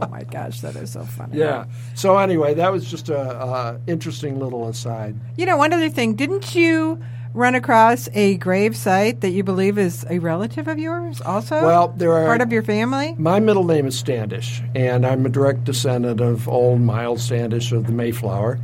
Oh 0.00 0.08
my 0.08 0.22
gosh, 0.22 0.60
that 0.60 0.76
is 0.76 0.92
so 0.92 1.02
funny. 1.04 1.38
yeah. 1.38 1.64
So 1.96 2.16
anyway, 2.18 2.54
that 2.54 2.70
was 2.70 2.88
just 2.88 3.08
a, 3.08 3.18
a 3.18 3.80
interesting 3.88 4.38
little 4.38 4.68
aside. 4.68 5.16
You 5.36 5.46
know, 5.46 5.56
one 5.56 5.72
other 5.72 5.88
thing, 5.90 6.14
didn't 6.14 6.54
you 6.54 7.02
run 7.36 7.54
across 7.54 8.08
a 8.14 8.38
grave 8.38 8.74
site 8.74 9.20
that 9.20 9.28
you 9.28 9.44
believe 9.44 9.76
is 9.78 10.06
a 10.08 10.18
relative 10.18 10.66
of 10.66 10.78
yours 10.78 11.20
also? 11.20 11.62
Well, 11.62 11.88
there 11.88 12.12
are 12.12 12.24
part 12.24 12.40
of 12.40 12.50
your 12.50 12.62
family? 12.62 13.14
My 13.18 13.40
middle 13.40 13.64
name 13.64 13.86
is 13.86 13.96
Standish, 13.96 14.62
and 14.74 15.06
I'm 15.06 15.26
a 15.26 15.28
direct 15.28 15.64
descendant 15.64 16.20
of 16.22 16.48
old 16.48 16.80
Miles 16.80 17.22
Standish 17.22 17.72
of 17.72 17.86
the 17.86 17.92
Mayflower. 17.92 18.58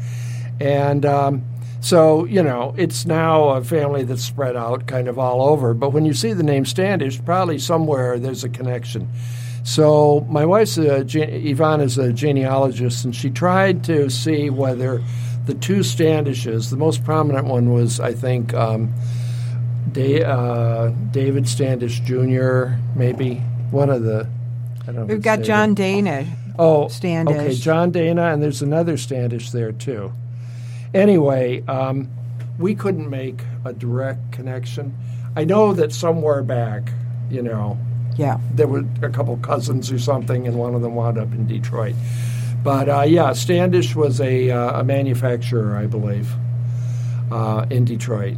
And 0.59 1.05
um, 1.05 1.45
so, 1.81 2.25
you 2.25 2.43
know, 2.43 2.75
it's 2.79 3.05
now 3.05 3.51
a 3.51 3.63
family 3.63 4.05
that's 4.05 4.23
spread 4.25 4.57
out 4.57 4.87
kind 4.87 5.07
of 5.07 5.19
all 5.19 5.43
over. 5.43 5.75
But 5.75 5.91
when 5.91 6.07
you 6.07 6.15
see 6.15 6.33
the 6.33 6.43
name 6.43 6.65
Standish, 6.65 7.23
probably 7.23 7.59
somewhere 7.59 8.19
there's 8.19 8.43
a 8.43 8.49
connection. 8.49 9.07
So 9.65 10.27
my 10.31 10.47
wife's 10.47 10.79
a, 10.79 11.05
Yvonne 11.07 11.83
is 11.83 11.99
a 11.99 12.13
genealogist, 12.13 13.05
and 13.05 13.15
she 13.15 13.29
tried 13.29 13.85
to 13.85 14.09
see 14.09 14.49
whether 14.49 15.03
the 15.47 15.55
two 15.55 15.79
Standishes, 15.81 16.71
the 16.71 16.77
most 16.77 17.05
prominent 17.05 17.47
one 17.47 17.73
was, 17.73 17.99
I 18.01 18.13
think, 18.13 18.55
um, 18.55 18.93
Da- 19.93 20.23
uh, 20.23 20.89
David 21.11 21.49
Standish 21.49 22.01
Jr., 22.01 22.75
maybe 22.97 23.35
one 23.71 23.91
of 23.91 24.03
the. 24.03 24.27
I 24.83 24.87
don't 24.87 24.95
know 24.97 25.05
We've 25.05 25.23
got. 25.23 25.43
John 25.43 25.75
Dana. 25.75 26.27
Oh, 26.59 26.89
Standish. 26.89 27.37
Okay, 27.37 27.55
John 27.55 27.91
Dana, 27.91 28.33
and 28.33 28.43
there's 28.43 28.63
another 28.63 28.97
Standish 28.97 29.51
there 29.51 29.73
too. 29.73 30.13
Anyway, 30.95 31.63
um, 31.67 32.09
we 32.59 32.75
couldn't 32.75 33.09
make 33.09 33.43
a 33.65 33.73
direct 33.73 34.33
connection. 34.33 34.95
I 35.35 35.45
know 35.45 35.73
that 35.73 35.93
somewhere 35.93 36.43
back, 36.43 36.93
you 37.31 37.43
know, 37.43 37.79
Yeah. 38.17 38.39
there 38.55 38.67
were 38.67 38.85
a 39.01 39.09
couple 39.09 39.37
cousins 39.39 39.91
or 39.91 39.99
something, 39.99 40.47
and 40.47 40.57
one 40.57 40.75
of 40.75 40.83
them 40.83 40.95
wound 40.95 41.17
up 41.19 41.33
in 41.33 41.47
Detroit. 41.47 41.95
But 42.63 42.89
uh, 42.89 43.03
yeah, 43.03 43.33
Standish 43.33 43.95
was 43.97 44.21
a, 44.21 44.51
uh, 44.51 44.81
a 44.81 44.85
manufacturer, 44.85 45.77
I 45.77 45.87
believe, 45.87 46.31
uh, 47.31 47.67
in 47.71 47.85
Detroit. 47.85 48.37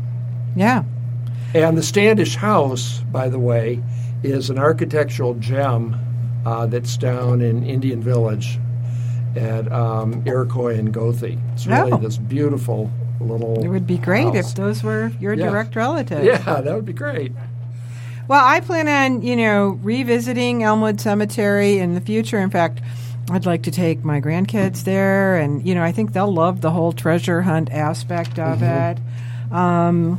Yeah. 0.56 0.84
And 1.54 1.76
the 1.76 1.82
Standish 1.82 2.34
House, 2.36 3.00
by 3.12 3.28
the 3.28 3.38
way, 3.38 3.82
is 4.22 4.50
an 4.50 4.58
architectural 4.58 5.34
gem 5.34 5.96
uh, 6.46 6.66
that's 6.66 6.96
down 6.96 7.40
in 7.42 7.64
Indian 7.64 8.02
Village 8.02 8.58
at 9.36 9.70
um, 9.72 10.22
Iroquois 10.26 10.74
and 10.78 10.92
Goethe. 10.92 11.36
It's 11.52 11.66
really 11.66 11.92
Oh. 11.92 11.96
this 11.98 12.16
beautiful 12.16 12.90
little. 13.20 13.62
It 13.62 13.68
would 13.68 13.86
be 13.86 13.98
great 13.98 14.34
house. 14.34 14.50
if 14.50 14.54
those 14.54 14.82
were 14.82 15.12
your 15.20 15.34
Yeah. 15.34 15.50
direct 15.50 15.76
relatives. 15.76 16.24
Yeah, 16.24 16.38
that 16.60 16.74
would 16.74 16.84
be 16.86 16.92
great. 16.92 17.32
Well, 18.26 18.42
I 18.44 18.60
plan 18.60 18.88
on, 18.88 19.22
you 19.22 19.36
know, 19.36 19.78
revisiting 19.82 20.62
Elmwood 20.62 20.98
Cemetery 21.00 21.78
in 21.78 21.94
the 21.94 22.00
future. 22.00 22.38
In 22.38 22.48
fact, 22.50 22.80
I'd 23.30 23.46
like 23.46 23.62
to 23.62 23.70
take 23.70 24.04
my 24.04 24.20
grandkids 24.20 24.84
there, 24.84 25.36
and 25.36 25.66
you 25.66 25.74
know, 25.74 25.82
I 25.82 25.92
think 25.92 26.12
they'll 26.12 26.32
love 26.32 26.60
the 26.60 26.70
whole 26.70 26.92
treasure 26.92 27.42
hunt 27.42 27.70
aspect 27.72 28.38
of 28.38 28.62
it. 28.62 28.98
Um, 29.50 30.18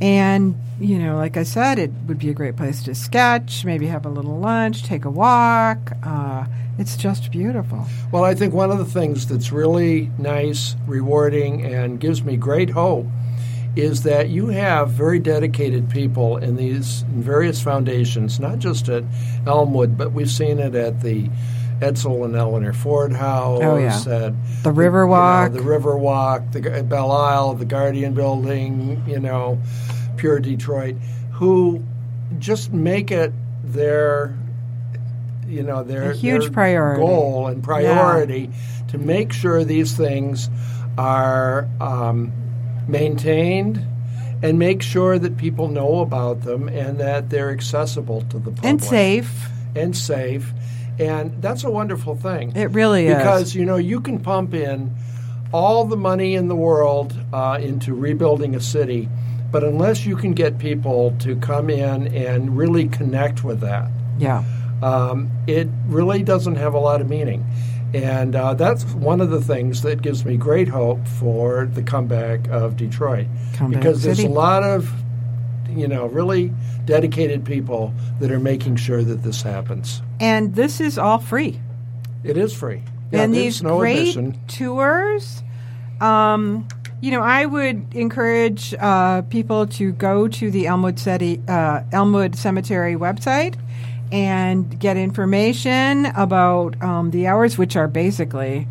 and 0.00 0.54
you 0.78 0.98
know, 0.98 1.16
like 1.16 1.36
I 1.36 1.42
said, 1.42 1.78
it 1.78 1.90
would 2.06 2.18
be 2.18 2.28
a 2.28 2.34
great 2.34 2.56
place 2.56 2.82
to 2.84 2.94
sketch, 2.94 3.64
maybe 3.64 3.86
have 3.86 4.06
a 4.06 4.10
little 4.10 4.38
lunch, 4.38 4.84
take 4.84 5.04
a 5.04 5.10
walk. 5.10 5.92
Uh, 6.02 6.44
it's 6.78 6.96
just 6.96 7.32
beautiful. 7.32 7.86
Well, 8.12 8.24
I 8.24 8.34
think 8.34 8.52
one 8.52 8.70
of 8.70 8.78
the 8.78 8.84
things 8.84 9.26
that's 9.26 9.50
really 9.50 10.10
nice, 10.18 10.76
rewarding, 10.86 11.64
and 11.64 11.98
gives 11.98 12.22
me 12.22 12.36
great 12.36 12.70
hope 12.70 13.06
is 13.74 14.02
that 14.04 14.28
you 14.30 14.48
have 14.48 14.90
very 14.90 15.18
dedicated 15.18 15.88
people 15.90 16.36
in 16.38 16.56
these 16.56 17.02
various 17.08 17.60
foundations, 17.60 18.38
not 18.40 18.58
just 18.58 18.88
at 18.88 19.04
Elmwood, 19.46 19.98
but 19.98 20.12
we've 20.12 20.30
seen 20.30 20.58
it 20.58 20.74
at 20.74 21.02
the 21.02 21.28
Edsel 21.80 22.24
and 22.24 22.34
Eleanor 22.34 22.72
Ford 22.72 23.12
House, 23.12 23.60
Oh, 23.62 23.76
yeah. 23.76 23.94
at 23.96 24.04
The 24.04 24.26
you 24.26 24.32
know, 24.64 24.72
Riverwalk. 24.72 25.52
the 25.52 25.58
Riverwalk, 25.60 26.52
the 26.52 26.82
Belle 26.82 27.12
Isle, 27.12 27.54
the 27.54 27.64
Guardian 27.64 28.14
Building, 28.14 29.02
you 29.06 29.20
know, 29.20 29.58
Pure 30.16 30.40
Detroit, 30.40 30.96
who 31.32 31.82
just 32.38 32.72
make 32.72 33.10
it 33.10 33.32
their, 33.62 34.34
you 35.46 35.62
know, 35.62 35.82
their 35.82 36.12
A 36.12 36.16
huge 36.16 36.42
their 36.44 36.50
priority. 36.50 37.00
goal 37.02 37.46
and 37.48 37.62
priority 37.62 38.50
to 38.88 38.98
make 38.98 39.32
sure 39.32 39.62
these 39.64 39.94
things 39.96 40.48
are 40.96 41.68
um, 41.80 42.32
maintained 42.88 43.84
and 44.42 44.58
make 44.58 44.82
sure 44.82 45.18
that 45.18 45.36
people 45.36 45.68
know 45.68 46.00
about 46.00 46.42
them 46.42 46.68
and 46.68 46.98
that 47.00 47.30
they're 47.30 47.50
accessible 47.50 48.22
to 48.22 48.38
the 48.38 48.50
public 48.50 48.64
and 48.64 48.82
safe. 48.82 49.48
and 49.74 49.96
safe. 49.96 50.52
And 50.98 51.40
that's 51.42 51.64
a 51.64 51.70
wonderful 51.70 52.16
thing. 52.16 52.56
It 52.56 52.70
really 52.70 53.06
is. 53.08 53.16
because 53.16 53.54
you 53.54 53.64
know 53.64 53.76
you 53.76 54.00
can 54.00 54.18
pump 54.20 54.54
in 54.54 54.94
all 55.52 55.84
the 55.84 55.96
money 55.96 56.34
in 56.34 56.48
the 56.48 56.56
world 56.56 57.14
uh, 57.32 57.58
into 57.60 57.94
rebuilding 57.94 58.54
a 58.54 58.60
city, 58.60 59.08
but 59.52 59.62
unless 59.62 60.04
you 60.06 60.16
can 60.16 60.32
get 60.32 60.58
people 60.58 61.14
to 61.20 61.36
come 61.36 61.70
in 61.70 62.08
and 62.14 62.56
really 62.56 62.88
connect 62.88 63.44
with 63.44 63.60
that, 63.60 63.88
Yeah. 64.18 64.42
um, 64.82 65.30
it 65.46 65.68
really 65.86 66.22
doesn't 66.22 66.56
have 66.56 66.74
a 66.74 66.78
lot 66.78 67.00
of 67.00 67.08
meaning. 67.08 67.44
And 67.94 68.34
uh, 68.34 68.54
that's 68.54 68.84
one 68.94 69.20
of 69.20 69.30
the 69.30 69.40
things 69.40 69.82
that 69.82 70.02
gives 70.02 70.24
me 70.24 70.36
great 70.36 70.68
hope 70.68 71.06
for 71.06 71.66
the 71.72 71.82
comeback 71.82 72.48
of 72.48 72.76
Detroit. 72.76 73.26
Comeback 73.54 73.80
because 73.80 74.02
there's 74.02 74.16
City. 74.18 74.28
a 74.28 74.32
lot 74.32 74.64
of, 74.64 74.90
you 75.76 75.88
know, 75.88 76.06
really 76.06 76.52
dedicated 76.84 77.44
people 77.44 77.92
that 78.20 78.30
are 78.30 78.40
making 78.40 78.76
sure 78.76 79.02
that 79.02 79.22
this 79.22 79.42
happens. 79.42 80.02
And 80.20 80.54
this 80.54 80.80
is 80.80 80.98
all 80.98 81.18
free. 81.18 81.60
It 82.24 82.36
is 82.36 82.54
free. 82.54 82.82
Yeah, 83.12 83.22
and 83.22 83.34
these 83.34 83.62
no 83.62 83.78
great 83.78 84.16
admission. 84.16 84.40
tours. 84.48 85.42
Um, 86.00 86.66
you 87.00 87.10
know, 87.10 87.20
I 87.20 87.46
would 87.46 87.94
encourage 87.94 88.74
uh, 88.74 89.22
people 89.22 89.66
to 89.68 89.92
go 89.92 90.28
to 90.28 90.50
the 90.50 90.66
Elmwood, 90.66 90.98
City, 90.98 91.40
uh, 91.46 91.82
Elmwood 91.92 92.34
Cemetery 92.36 92.94
website 92.94 93.54
and 94.12 94.78
get 94.78 94.96
information 94.96 96.06
about 96.06 96.80
um, 96.82 97.10
the 97.10 97.26
hours, 97.26 97.58
which 97.58 97.76
are 97.76 97.88
basically, 97.88 98.66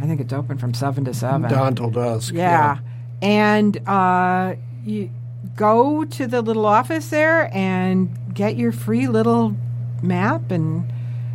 I 0.00 0.06
think 0.06 0.20
it's 0.20 0.32
open 0.32 0.58
from 0.58 0.74
seven 0.74 1.04
to 1.04 1.14
seven. 1.14 1.50
Dawn 1.50 1.74
till 1.74 1.90
dusk. 1.90 2.34
Yeah. 2.34 2.78
And 3.22 3.76
uh, 3.88 4.54
you 4.84 5.10
go 5.56 6.04
to 6.04 6.26
the 6.26 6.42
little 6.42 6.66
office 6.66 7.10
there 7.10 7.54
and 7.54 8.34
get 8.34 8.56
your 8.56 8.72
free 8.72 9.06
little 9.06 9.54
map 10.02 10.50
and 10.50 10.90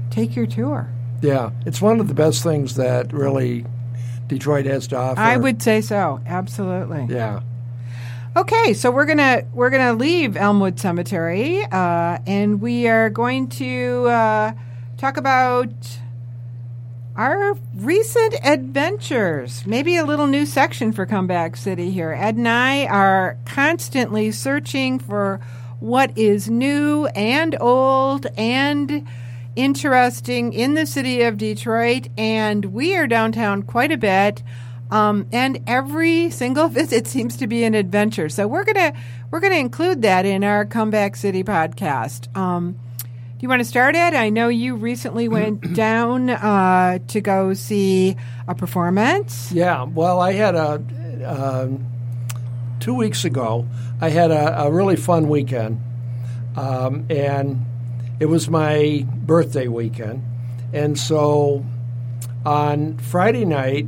take 0.10 0.36
your 0.36 0.46
tour. 0.46 0.90
Yeah, 1.22 1.52
it's 1.66 1.82
one 1.82 2.00
of 2.00 2.08
the 2.08 2.14
best 2.14 2.44
things 2.44 2.76
that 2.76 3.14
really 3.14 3.66
Detroit 4.28 4.66
has 4.66 4.88
to 4.88 4.98
offer. 4.98 5.20
I 5.20 5.38
would 5.38 5.62
say 5.62 5.82
so. 5.82 6.22
Absolutely. 6.26 7.08
Yeah. 7.10 7.42
Okay, 8.36 8.74
so 8.74 8.90
we're 8.90 9.06
gonna 9.06 9.44
we're 9.54 9.70
gonna 9.70 9.94
leave 9.94 10.36
Elmwood 10.36 10.80
Cemetery, 10.80 11.64
uh, 11.64 12.18
and 12.26 12.60
we 12.60 12.88
are 12.88 13.10
going 13.10 13.48
to 13.50 14.08
uh, 14.08 14.54
talk 14.98 15.18
about 15.18 15.70
our 17.16 17.56
recent 17.76 18.36
adventures. 18.44 19.66
Maybe 19.66 19.98
a 19.98 20.06
little 20.06 20.28
new 20.28 20.46
section 20.46 20.92
for 20.92 21.06
Comeback 21.06 21.56
City 21.56 21.92
here. 21.92 22.12
Ed 22.12 22.36
and 22.36 22.48
I 22.48 22.86
are 22.86 23.38
constantly 23.46 24.32
searching 24.32 25.00
for 25.00 25.40
what 25.80 26.18
is 26.18 26.50
new 26.50 27.06
and 27.08 27.56
old 27.60 28.26
and 28.38 29.06
interesting 29.56 30.54
in 30.54 30.74
the 30.74 30.86
city 30.86 31.22
of 31.22 31.38
Detroit, 31.38 32.08
and 32.18 32.66
we 32.66 32.96
are 32.96 33.06
downtown 33.06 33.64
quite 33.64 33.92
a 33.92 33.98
bit. 33.98 34.42
Um, 34.90 35.28
and 35.32 35.60
every 35.68 36.30
single 36.30 36.68
visit 36.70 37.06
seems 37.08 37.38
to 37.38 37.48
be 37.48 37.64
an 37.64 37.76
adventure. 37.76 38.30
So 38.30 38.48
we're 38.48 38.64
gonna 38.64 38.94
we're 39.30 39.40
gonna 39.40 39.56
include 39.56 40.02
that 40.04 40.26
in 40.26 40.44
our 40.44 40.66
Comeback 40.66 41.16
City 41.16 41.44
podcast. 41.44 42.36
Um, 42.36 42.80
you 43.44 43.50
want 43.50 43.60
to 43.60 43.66
start 43.66 43.94
it? 43.94 44.14
I 44.14 44.30
know 44.30 44.48
you 44.48 44.76
recently 44.76 45.28
went 45.28 45.74
down 45.76 46.30
uh, 46.30 47.00
to 47.10 47.20
go 47.20 47.54
see 47.54 48.16
a 48.48 48.56
performance. 48.56 49.52
Yeah, 49.52 49.84
well, 49.84 50.22
I 50.22 50.32
had 50.32 50.56
a 50.56 50.82
um, 51.26 51.86
two 52.80 52.94
weeks 52.94 53.26
ago. 53.26 53.68
I 54.00 54.10
had 54.10 54.32
a, 54.32 54.64
a 54.64 54.72
really 54.72 54.96
fun 54.96 55.28
weekend, 55.28 55.82
um, 56.56 57.06
and 57.10 57.66
it 58.22 58.28
was 58.28 58.50
my 58.50 59.06
birthday 59.14 59.68
weekend, 59.68 60.24
and 60.72 60.98
so 60.98 61.66
on 62.46 62.98
Friday 62.98 63.44
night, 63.44 63.88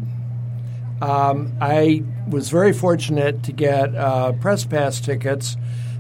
um, 1.02 1.54
I 1.62 2.04
was 2.28 2.50
very 2.50 2.74
fortunate 2.74 3.44
to 3.44 3.54
get 3.54 3.96
uh, 3.96 4.34
press 4.34 4.66
pass 4.66 5.00
tickets 5.00 5.56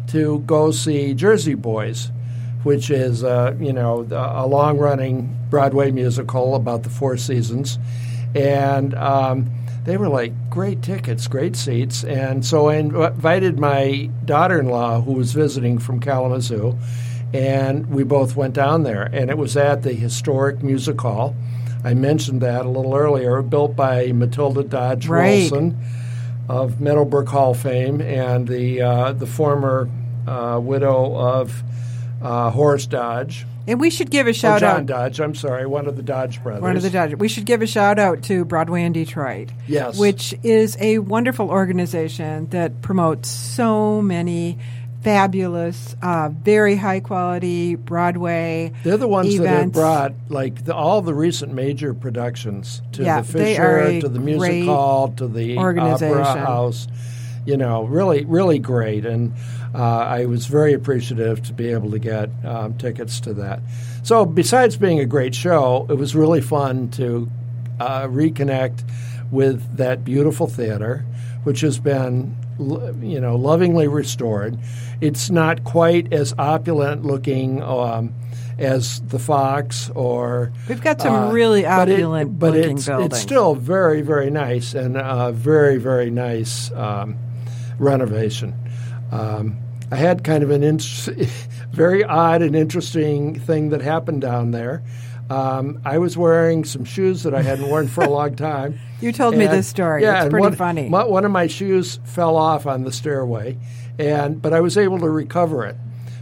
to 0.08 0.40
go 0.40 0.72
see 0.72 1.14
Jersey 1.14 1.56
Boys, 1.56 2.12
which 2.66 2.90
is 2.90 3.24
uh, 3.24 3.56
you 3.60 3.72
know 3.72 4.08
a 4.12 4.46
long 4.48 4.78
running 4.78 5.38
Broadway 5.50 5.92
musical 5.92 6.56
about 6.56 6.84
the 6.84 6.90
Four 6.90 7.16
Seasons, 7.16 7.78
and 8.34 8.94
um, 8.96 9.50
they 9.84 9.98
were 9.98 10.10
like 10.10 10.34
great 10.50 10.82
tickets, 10.82 11.28
great 11.28 11.56
seats, 11.56 12.04
and 12.04 12.44
so 12.44 12.68
I 12.68 12.78
invited 12.78 13.60
my 13.60 14.10
daughter-in-law 14.26 15.02
who 15.02 15.14
was 15.14 15.32
visiting 15.32 15.78
from 15.78 16.00
Kalamazoo, 16.00 16.76
and 17.34 17.86
we 17.90 18.04
both 18.04 18.36
went 18.36 18.56
down 18.56 18.82
there, 18.84 19.04
and 19.04 19.30
it 19.30 19.38
was 19.38 19.56
at 19.56 19.84
the 19.84 19.94
historic 19.94 20.64
music 20.64 21.00
hall. 21.00 21.36
I 21.84 21.94
mentioned 21.94 22.42
that 22.42 22.66
a 22.66 22.70
little 22.70 22.96
earlier, 22.96 23.44
built 23.44 23.76
by 23.76 24.12
Matilda 24.12 24.64
Dodge 24.64 25.08
Right. 25.08 25.52
Wilson 25.52 25.78
of 26.50 26.82
Meadowbrook 26.82 27.30
Hall 27.30 27.54
fame 27.54 28.02
and 28.02 28.48
the 28.48 28.82
uh, 28.82 29.12
the 29.14 29.28
former 29.28 29.88
uh, 30.28 30.60
widow 30.62 31.16
of 31.16 31.64
uh, 32.26 32.50
Horace 32.50 32.88
Dodge. 32.88 33.46
And 33.68 33.80
we 33.80 33.90
should 33.90 34.12
give 34.12 34.28
a 34.28 34.32
Or 34.32 34.34
shout 34.34 34.60
John 34.60 34.70
out. 34.70 34.76
John 34.78 34.86
Dodge, 34.86 35.20
I'm 35.20 35.36
sorry, 35.36 35.66
one 35.66 35.88
of 35.88 35.96
the 35.96 36.04
Dodge 36.04 36.42
brothers. 36.44 36.62
One 36.62 36.76
of 36.76 36.84
the 36.84 36.90
Dodgers. 36.90 37.20
We 37.20 37.28
should 37.28 37.46
give 37.46 37.62
a 37.62 37.68
shout 37.68 37.98
out 38.00 38.24
to 38.24 38.46
Broadway 38.46 38.84
in 38.84 38.94
Detroit. 38.94 39.50
Yes. 39.68 39.98
Which 39.98 40.36
is 40.44 40.78
a 40.80 41.00
wonderful 41.00 41.50
organization 41.50 42.48
that 42.50 42.82
promotes 42.82 43.30
so 43.30 44.02
many 44.02 44.58
fabulous, 45.02 45.96
uh, 46.02 46.30
very 46.30 46.76
high 46.76 47.00
quality 47.00 47.76
Broadway. 47.76 48.72
They're 48.84 48.98
the 48.98 49.08
ones 49.08 49.38
that 49.38 49.48
have 49.48 49.72
brought 49.72 50.14
like 50.30 50.66
the, 50.66 50.74
all 50.74 51.04
the 51.04 51.14
recent 51.14 51.54
major 51.54 51.94
productions 51.94 52.82
to 52.94 53.04
Yeah, 53.04 53.22
the 53.22 53.28
Fisher, 53.32 54.02
to 54.02 54.10
the 54.10 54.20
Music 54.20 54.66
Hall, 54.66 55.10
to 55.18 55.28
the. 55.28 55.58
Opera 55.58 56.24
House. 56.24 56.88
You 57.46 57.58
know, 57.58 57.84
really, 57.84 58.26
really 58.26 58.58
great, 58.58 59.06
and 59.06 59.34
uh, 59.76 59.98
I 60.08 60.26
was 60.26 60.46
very 60.46 60.74
appreciative 60.74 61.44
to 61.44 61.54
be 61.54 61.68
able 61.70 61.92
to 61.92 62.00
get 62.00 62.30
um, 62.46 62.78
tickets 62.78 63.20
to 63.22 63.34
that. 63.34 63.60
So, 64.04 64.26
besides 64.26 64.78
being 64.78 65.00
a 65.00 65.06
great 65.06 65.36
show, 65.36 65.86
it 65.90 65.96
was 65.96 66.16
really 66.16 66.40
fun 66.40 66.90
to 66.92 67.30
uh, 67.80 68.04
reconnect 68.08 68.84
with 69.32 69.76
that 69.76 70.06
beautiful 70.06 70.48
theater, 70.48 71.06
which 71.44 71.60
has 71.62 71.78
been, 71.78 72.34
you 73.02 73.20
know, 73.20 73.36
lovingly 73.36 73.88
restored. 73.90 74.58
It's 75.02 75.30
not 75.30 75.66
quite 75.66 76.14
as 76.14 76.34
opulent 76.38 77.04
looking 77.04 77.62
um, 77.62 78.14
as 78.58 79.02
the 79.02 79.20
Fox 79.20 79.90
or. 79.94 80.54
We've 80.70 80.82
got 80.82 81.02
some 81.02 81.14
uh, 81.14 81.32
really 81.34 81.64
but 81.64 81.90
it- 81.90 81.96
opulent 81.96 82.40
but 82.40 82.56
it's, 82.56 82.86
buildings. 82.86 83.14
it's 83.14 83.22
still 83.22 83.56
very, 83.56 84.02
very 84.02 84.30
nice 84.30 84.74
and 84.74 84.96
uh, 84.96 85.34
very, 85.34 85.78
very 85.80 86.10
nice 86.12 86.72
um, 86.72 87.18
renovation. 87.78 88.54
Um, 89.12 89.58
I 89.96 89.98
had 89.98 90.26
kind 90.26 90.44
of 90.44 90.50
an 90.52 90.62
in- 90.62 90.80
very 91.72 92.04
odd 92.04 92.42
and 92.42 92.54
interesting 92.54 93.40
thing 93.40 93.70
that 93.70 93.82
happened 93.82 94.20
down 94.20 94.52
there. 94.52 94.84
Um, 95.30 95.80
I 95.86 96.00
was 96.00 96.18
wearing 96.18 96.66
some 96.66 96.84
shoes 96.84 97.24
that 97.24 97.34
I 97.34 97.42
hadn't 97.42 97.70
worn 97.70 97.88
for 97.88 98.04
a 98.04 98.10
long 98.10 98.36
time. 98.52 98.78
You 99.00 99.14
told 99.14 99.38
me 99.38 99.48
this 99.48 99.70
story. 99.70 100.02
Yeah, 100.04 100.24
it's 100.24 100.30
pretty 100.32 100.42
one, 100.48 100.56
funny. 100.56 100.90
my- 100.90 101.06
one 101.06 101.24
of 101.24 101.32
my 101.32 101.48
shoes 101.48 102.02
fell 102.04 102.36
off 102.36 102.66
on 102.68 102.84
the 102.84 102.92
stairway, 102.92 103.58
and 103.98 104.42
but 104.42 104.52
I 104.52 104.60
was 104.60 104.78
able 104.78 105.00
to 105.00 105.10
recover 105.10 105.66
it. 105.66 105.78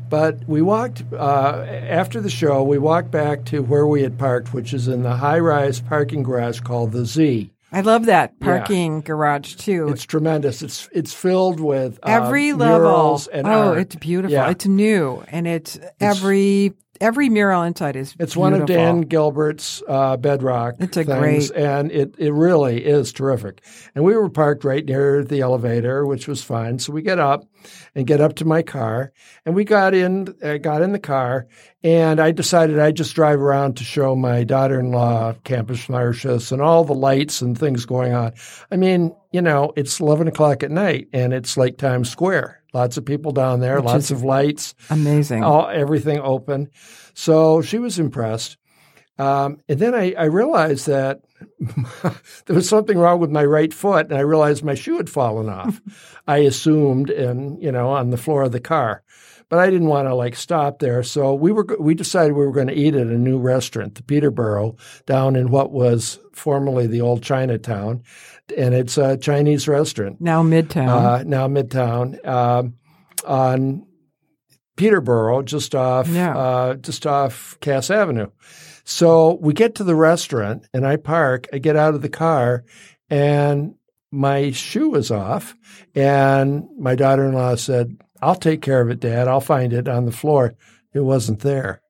But 0.08 0.48
we 0.48 0.62
walked 0.62 1.02
uh, 1.12 1.66
after 1.68 2.22
the 2.22 2.30
show. 2.30 2.62
We 2.62 2.78
walked 2.78 3.10
back 3.10 3.46
to 3.46 3.64
where 3.64 3.88
we 3.88 4.04
had 4.04 4.20
parked, 4.20 4.54
which 4.54 4.72
is 4.72 4.88
in 4.88 5.02
the 5.02 5.16
high-rise 5.16 5.80
parking 5.82 6.22
garage 6.22 6.60
called 6.60 6.92
the 6.92 7.06
Z. 7.08 7.50
I 7.74 7.82
love 7.82 8.06
that 8.06 8.40
parking 8.40 9.02
garage 9.02 9.56
too. 9.56 9.90
It's 9.90 10.04
tremendous. 10.04 10.62
It's 10.62 10.88
it's 10.92 11.14
filled 11.14 11.60
with 11.60 12.00
uh, 12.04 12.10
every 12.10 12.54
level. 12.54 13.20
oh, 13.34 13.70
art. 13.70 13.80
it's 13.80 13.96
beautiful. 13.96 14.32
Yeah. 14.32 14.52
It's 14.52 14.68
new 14.68 15.24
and 15.28 15.48
it's, 15.48 15.80
every 16.00 16.74
every 17.04 17.30
mural 17.30 17.64
inside 17.64 17.96
is. 17.96 18.16
It's 18.20 18.36
one 18.36 18.54
of. 18.54 18.66
Dan 18.66 19.02
Gilbert's 19.02 19.84
uh, 19.88 20.18
Bedrock. 20.18 20.76
It's 20.80 20.98
a 20.98 21.04
things, 21.04 21.52
great- 21.52 21.64
and 21.64 21.92
it 21.92 22.16
it 22.18 22.32
really 22.32 22.84
is 22.84 23.12
terrific. 23.12 23.62
And 23.94 24.04
we 24.04 24.16
were 24.16 24.30
parked 24.30 24.64
right 24.64 24.86
near 24.86 25.24
the 25.24 25.42
elevator, 25.42 26.06
which 26.06 26.28
was 26.28 26.42
fine. 26.42 26.80
So 26.80 26.94
we 26.94 27.02
get 27.02 27.20
up 27.20 27.44
and 27.94 28.08
get 28.08 28.22
up 28.22 28.36
to 28.36 28.46
my 28.46 28.62
car, 28.64 29.12
and 29.46 29.54
we 29.54 29.66
got 29.66 29.94
in 29.94 30.34
uh, 30.42 30.58
got 30.58 30.82
in 30.82 30.94
the 30.94 31.00
car, 31.00 31.46
and 31.84 32.20
I 32.20 32.32
decided 32.32 32.80
I'd 32.80 32.96
just 32.96 33.14
drive 33.16 33.40
around 33.40 33.76
to 33.78 33.84
show 33.84 34.16
my 34.16 34.44
daughter-in-law 34.44 35.34
Campus 35.44 35.90
Martius 35.90 36.52
and 36.52 36.62
all 36.62 36.86
the 36.86 36.94
lights 36.94 37.42
and 37.42 37.58
things 37.58 37.86
going 37.86 38.14
on. 38.14 38.32
I 38.72 38.78
mean, 38.78 39.14
you 39.32 39.42
know, 39.42 39.74
it's 39.76 40.00
eleven 40.00 40.28
o'clock 40.30 40.64
at 40.64 40.72
night, 40.72 41.10
and 41.12 41.34
it's 41.34 41.58
like 41.58 41.78
Times 41.78 42.10
Square. 42.10 42.63
Lots 42.74 42.98
of 42.98 43.06
people 43.06 43.32
down 43.32 43.60
there, 43.60 43.76
Which 43.78 43.86
lots 43.86 44.12
of 44.12 44.24
lights 44.24 44.74
Amazing. 44.90 45.44
all 45.44 45.68
everything 45.70 46.20
open. 46.20 46.70
So 47.14 47.62
she 47.62 47.78
was 47.78 48.00
impressed. 48.00 48.58
Um, 49.20 49.60
and 49.70 49.80
then 49.80 49.94
I, 49.94 50.14
I 50.18 50.24
realized 50.24 50.88
that 50.88 51.22
there 52.46 52.56
was 52.56 52.68
something 52.68 52.98
wrong 52.98 53.20
with 53.20 53.30
my 53.30 53.46
right 53.46 53.72
foot, 53.72 54.08
and 54.08 54.18
I 54.18 54.22
realized 54.22 54.64
my 54.64 54.74
shoe 54.74 54.98
had 54.98 55.10
fallen 55.10 55.50
off. 55.50 55.82
I 56.28 56.38
assumed, 56.38 57.10
and 57.12 57.62
you 57.62 57.72
know, 57.72 57.90
on 57.90 58.10
the 58.10 58.18
floor 58.18 58.44
of 58.44 58.52
the 58.54 58.60
car, 58.60 59.04
but 59.50 59.60
I 59.60 59.70
didn't 59.70 59.88
want 59.90 60.08
to 60.08 60.16
like 60.16 60.36
stop 60.36 60.80
there. 60.80 61.04
So 61.04 61.36
we 61.36 61.52
were 61.52 61.68
we 61.80 61.94
decided 61.94 62.34
we 62.34 62.46
were 62.46 62.52
going 62.52 62.68
to 62.68 62.74
eat 62.74 62.96
at 62.96 63.06
a 63.08 63.18
new 63.18 63.38
restaurant, 63.38 63.96
the 63.96 64.04
Peterboro, 64.04 64.80
down 65.06 65.36
in 65.36 65.52
what 65.52 65.72
was 65.72 66.20
formerly 66.32 66.88
the 66.88 67.02
old 67.02 67.22
Chinatown, 67.22 68.02
and 68.58 68.74
it's 68.74 68.98
a 68.98 69.18
Chinese 69.18 69.68
restaurant 69.68 70.20
now 70.22 70.42
Midtown. 70.44 70.88
uh, 70.90 71.24
now 71.26 71.48
Midtown, 71.48 72.26
um, 72.28 72.74
on 73.26 73.86
Peterboro, 74.78 75.46
just 75.46 75.76
off 75.76 76.08
Yeah. 76.08 76.36
uh, 76.36 76.74
just 76.76 77.06
off 77.06 77.58
Cass 77.62 77.90
Avenue. 77.92 78.28
So 78.86 79.36
we 79.40 79.54
get 79.54 79.76
to 79.76 79.84
the 79.84 79.96
restaurant, 79.96 80.68
and 80.74 80.86
I 80.86 80.96
park. 80.98 81.48
I 81.54 81.60
get 81.60 81.76
out 81.76 81.94
of 81.94 82.02
the 82.02 82.10
car, 82.10 82.64
and 83.10 83.76
my 84.12 84.52
shoe 84.52 84.96
is 84.96 85.12
off. 85.12 85.56
And 85.96 86.66
my 86.78 86.96
daughter-in-law 86.96 87.56
said, 87.56 87.98
"I'll 88.22 88.36
take 88.36 88.62
care 88.62 88.82
of 88.82 88.90
it, 88.90 89.00
Dad. 89.00 89.28
I'll 89.28 89.40
find 89.42 89.74
it 89.74 89.88
on 89.88 90.06
the 90.06 90.12
floor." 90.12 90.56
It 90.94 91.02
wasn't 91.02 91.40
there. 91.42 91.82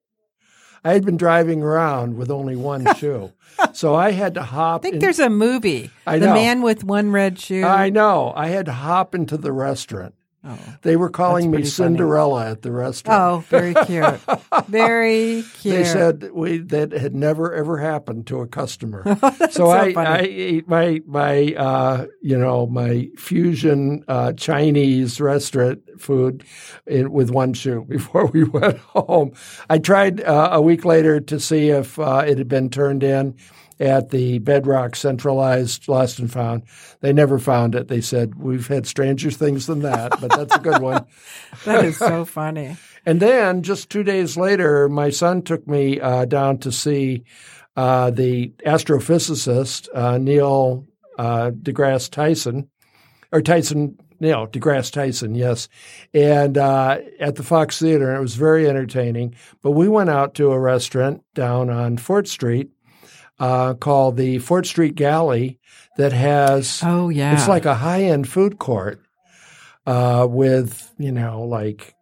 I 0.84 0.94
had 0.94 1.06
been 1.06 1.18
driving 1.18 1.62
around 1.64 2.18
with 2.18 2.30
only 2.30 2.56
one 2.56 2.86
shoe, 2.98 3.32
so 3.74 3.96
I 3.96 4.12
had 4.12 4.34
to 4.34 4.44
hop. 4.44 4.82
I 4.82 4.84
think 4.84 4.94
in- 4.96 5.00
there's 5.00 5.20
a 5.20 5.30
movie. 5.30 5.92
I 6.06 6.20
the 6.20 6.28
know. 6.28 6.34
man 6.34 6.62
with 6.62 6.84
one 6.84 7.12
red 7.12 7.40
shoe. 7.40 7.64
I 7.64 7.90
know. 7.90 8.34
I 8.36 8.48
had 8.48 8.66
to 8.66 8.74
hop 8.74 9.16
into 9.16 9.38
the 9.38 9.52
restaurant. 9.52 10.14
Oh. 10.44 10.60
They 10.82 10.96
were 10.96 11.10
calling 11.10 11.52
me 11.52 11.58
pretty 11.58 11.70
funny. 11.70 11.96
Cinderella 11.96 12.52
at 12.52 12.62
the 12.62 12.72
restaurant. 12.72 13.22
oh, 13.22 13.39
very 13.50 13.74
cute. 13.86 14.20
very 14.68 15.44
cute. 15.60 15.76
They 15.76 15.84
said 15.84 16.32
we 16.34 16.60
that 16.60 16.91
had 16.91 17.16
never 17.16 17.54
ever 17.54 17.78
happened 17.78 18.28
to 18.28 18.39
a 18.41 18.48
customer. 18.48 19.04
so 19.52 19.64
so 19.64 19.72
I, 19.72 19.94
funny. 19.94 20.08
I 20.10 20.20
ate 20.22 20.68
my 20.68 21.02
my 21.06 21.54
uh, 21.54 22.08
you 22.22 22.38
know 22.38 22.68
my 22.68 23.10
fusion 23.18 24.04
uh, 24.08 24.34
Chinese 24.34 25.22
restaurant 25.22 25.82
food 26.00 26.44
in, 26.86 27.12
with 27.12 27.30
one 27.30 27.54
shoe 27.54 27.86
before 27.89 28.26
we 28.28 28.44
went 28.44 28.78
home. 28.80 29.34
I 29.70 29.80
tried 29.80 30.22
uh, 30.22 30.50
a 30.52 30.62
week 30.62 30.86
later 30.86 31.20
to 31.22 31.39
see 31.39 31.70
if 31.70 31.98
uh, 31.98 32.24
it 32.28 32.38
had 32.38 32.48
been 32.48 32.70
turned 32.70 33.04
in 33.04 33.36
at 33.80 34.09
the 34.09 34.39
Bedrock 34.39 34.95
centralized 34.95 35.88
lost 35.88 36.19
and 36.19 36.32
found. 36.32 36.63
They 37.01 37.13
never 37.13 37.39
found 37.39 37.76
it. 37.76 37.88
They 37.88 38.01
said 38.01 38.36
we've 38.36 38.67
had 38.67 38.88
stranger 38.88 39.32
things 39.32 39.67
than 39.67 39.82
that, 39.82 40.19
but 40.21 40.32
that's 40.32 40.55
a 40.55 40.59
good 40.59 40.82
one. 40.82 41.05
that 41.65 41.86
is 41.86 41.97
so 41.97 42.26
funny. 42.26 42.78
And 43.05 43.19
then 43.19 43.63
just 43.63 43.89
two 43.89 44.03
days 44.03 44.38
later, 44.38 44.88
my 44.89 45.09
son 45.09 45.41
took 45.41 45.67
me 45.67 45.99
uh, 45.99 46.26
down 46.26 46.59
to 46.59 46.71
see 46.71 47.24
uh, 47.76 48.11
the 48.11 48.49
astrophysicist 48.65 49.89
uh, 49.93 50.17
Neil 50.17 50.86
uh, 51.17 51.51
deGrasse 51.51 52.09
Tyson, 52.09 52.69
or 53.32 53.41
Tyson, 53.41 53.97
Neil 54.19 54.47
deGrasse 54.47 54.91
Tyson, 54.91 55.36
yes, 55.36 55.67
and 56.13 56.57
uh, 56.57 56.99
at 57.19 57.36
the 57.36 57.43
Fox 57.43 57.80
Theater. 57.80 58.09
And 58.09 58.17
it 58.17 58.21
was 58.21 58.36
very 58.36 58.69
entertaining. 58.69 59.36
But 59.61 59.71
we 59.71 59.89
went 59.89 60.09
out 60.09 60.36
to 60.36 60.51
a 60.51 60.59
restaurant 60.59 61.24
down 61.34 61.69
on 61.69 61.97
Fort 61.97 62.28
Street 62.28 62.69
uh, 63.40 63.74
called 63.76 64.18
the 64.18 64.38
Fort 64.40 64.66
Street 64.66 64.96
Galley 64.96 65.60
that 65.98 66.14
has 66.14 66.82
Oh 66.84 67.10
yeah. 67.10 67.34
it's 67.34 67.48
like 67.48 67.66
a 67.66 67.76
high 67.76 68.04
end 68.04 68.28
food 68.28 68.60
court 68.60 69.02
uh, 69.86 70.28
with, 70.30 70.94
you 70.98 71.12
know, 71.12 71.44
like 71.44 71.96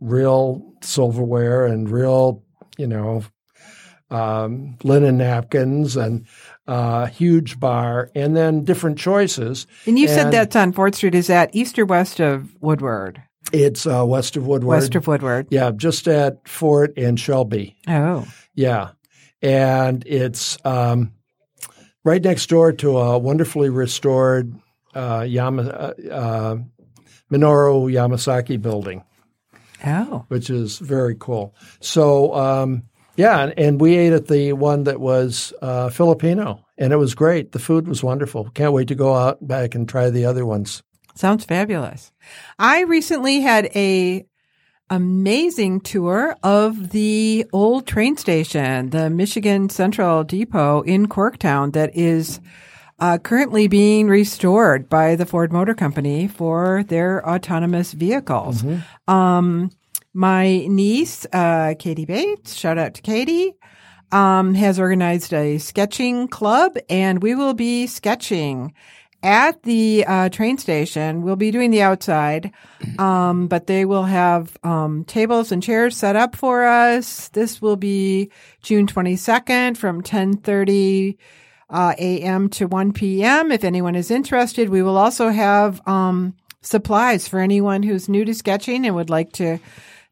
real 0.00 0.72
silverware 0.82 1.66
and 1.66 1.88
real, 1.90 2.42
you 2.78 2.86
know, 2.86 3.22
um, 4.10 4.76
linen 4.84 5.18
napkins 5.18 5.96
and 5.96 6.26
uh, 6.66 7.06
huge 7.06 7.58
bar 7.58 8.10
and 8.14 8.36
then 8.36 8.64
different 8.64 8.98
choices. 8.98 9.66
and 9.86 9.98
you 9.98 10.06
said 10.08 10.30
that's 10.30 10.56
on 10.56 10.72
Fort 10.72 10.94
Street. 10.94 11.14
Is 11.14 11.26
that 11.26 11.50
east 11.54 11.78
or 11.78 11.84
west 11.86 12.20
of 12.20 12.54
Woodward? 12.60 13.22
It's 13.52 13.86
uh, 13.86 14.04
west 14.06 14.36
of 14.36 14.46
Woodward. 14.46 14.68
West 14.80 14.94
of 14.94 15.06
Woodward. 15.06 15.46
yeah, 15.50 15.70
just 15.76 16.08
at 16.08 16.46
Fort 16.48 16.92
and 16.96 17.18
Shelby. 17.20 17.76
Oh. 17.88 18.26
Yeah. 18.54 18.90
And 19.44 20.02
it's 20.06 20.56
um, 20.64 21.12
right 22.02 22.22
next 22.22 22.48
door 22.48 22.72
to 22.72 22.96
a 22.98 23.18
wonderfully 23.18 23.68
restored 23.68 24.54
uh, 24.94 25.26
Yama, 25.28 25.62
uh, 25.64 25.92
uh, 26.10 26.56
Minoru 27.30 27.92
Yamasaki 27.92 28.60
building, 28.60 29.04
Oh. 29.84 30.24
which 30.28 30.48
is 30.48 30.78
very 30.78 31.14
cool. 31.18 31.54
So, 31.80 32.34
um, 32.34 32.84
yeah, 33.16 33.40
and, 33.42 33.58
and 33.58 33.80
we 33.80 33.96
ate 33.96 34.12
at 34.14 34.28
the 34.28 34.54
one 34.54 34.84
that 34.84 34.98
was 34.98 35.52
uh, 35.60 35.90
Filipino, 35.90 36.64
and 36.78 36.92
it 36.92 36.96
was 36.96 37.14
great. 37.14 37.52
The 37.52 37.58
food 37.58 37.86
was 37.86 38.02
wonderful. 38.02 38.48
Can't 38.54 38.72
wait 38.72 38.88
to 38.88 38.94
go 38.94 39.14
out 39.14 39.46
back 39.46 39.74
and 39.74 39.86
try 39.88 40.08
the 40.10 40.24
other 40.24 40.46
ones. 40.46 40.82
Sounds 41.14 41.44
fabulous. 41.44 42.10
I 42.58 42.80
recently 42.82 43.40
had 43.40 43.66
a 43.76 44.24
amazing 44.90 45.80
tour 45.80 46.36
of 46.42 46.90
the 46.90 47.46
old 47.52 47.86
train 47.86 48.16
station, 48.16 48.90
the 48.90 49.10
Michigan 49.10 49.68
Central 49.68 50.24
Depot 50.24 50.82
in 50.82 51.06
Corktown 51.08 51.72
that 51.72 51.96
is 51.96 52.40
uh, 52.98 53.18
currently 53.18 53.66
being 53.66 54.08
restored 54.08 54.88
by 54.88 55.16
the 55.16 55.26
Ford 55.26 55.52
Motor 55.52 55.74
Company 55.74 56.28
for 56.28 56.84
their 56.84 57.26
autonomous 57.28 57.92
vehicles. 57.92 58.62
Um, 59.08 59.70
my 60.12 60.66
niece, 60.68 61.26
uh, 61.32 61.74
Katie 61.78 62.04
Bates, 62.04 62.54
shout 62.54 62.78
out 62.78 62.94
to 62.94 63.02
Katie, 63.02 63.54
um, 64.12 64.54
has 64.54 64.78
organized 64.78 65.34
a 65.34 65.58
sketching 65.58 66.28
club 66.28 66.76
and 66.88 67.20
we 67.20 67.34
will 67.34 67.54
be 67.54 67.86
sketching 67.88 68.72
at 69.24 69.62
the 69.62 70.04
uh, 70.06 70.28
train 70.28 70.58
station. 70.58 71.22
We'll 71.22 71.34
be 71.34 71.50
doing 71.50 71.70
the 71.70 71.82
outside, 71.82 72.52
um, 72.98 73.48
but 73.48 73.66
they 73.66 73.86
will 73.86 74.04
have 74.04 74.56
um, 74.62 75.04
tables 75.04 75.50
and 75.50 75.62
chairs 75.62 75.96
set 75.96 76.14
up 76.14 76.36
for 76.36 76.64
us. 76.64 77.28
This 77.30 77.60
will 77.62 77.76
be 77.76 78.30
June 78.62 78.86
22nd 78.86 79.78
from 79.78 79.96
1030 79.96 81.18
uh, 81.70 81.94
a.m. 81.98 82.50
to 82.50 82.66
1 82.66 82.92
p.m. 82.92 83.50
If 83.50 83.64
anyone 83.64 83.96
is 83.96 84.10
interested, 84.10 84.68
we 84.68 84.82
will 84.82 84.98
also 84.98 85.30
have 85.30 85.80
um, 85.88 86.34
supplies 86.60 87.26
for 87.26 87.40
anyone 87.40 87.82
who's 87.82 88.10
new 88.10 88.26
to 88.26 88.34
sketching 88.34 88.86
and 88.86 88.94
would 88.94 89.10
like 89.10 89.32
to 89.32 89.58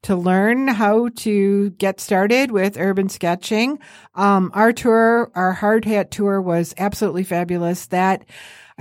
to 0.03 0.17
learn 0.17 0.67
how 0.67 1.09
to 1.11 1.71
get 1.71 2.01
started 2.01 2.51
with 2.51 2.77
urban 2.77 3.09
sketching. 3.09 3.79
Um, 4.17 4.51
our 4.53 4.73
tour, 4.73 5.31
our 5.37 5.53
hard 5.53 5.85
hat 5.85 6.11
tour 6.11 6.43
was 6.43 6.75
absolutely 6.77 7.23
fabulous. 7.23 7.87
That 7.87 8.25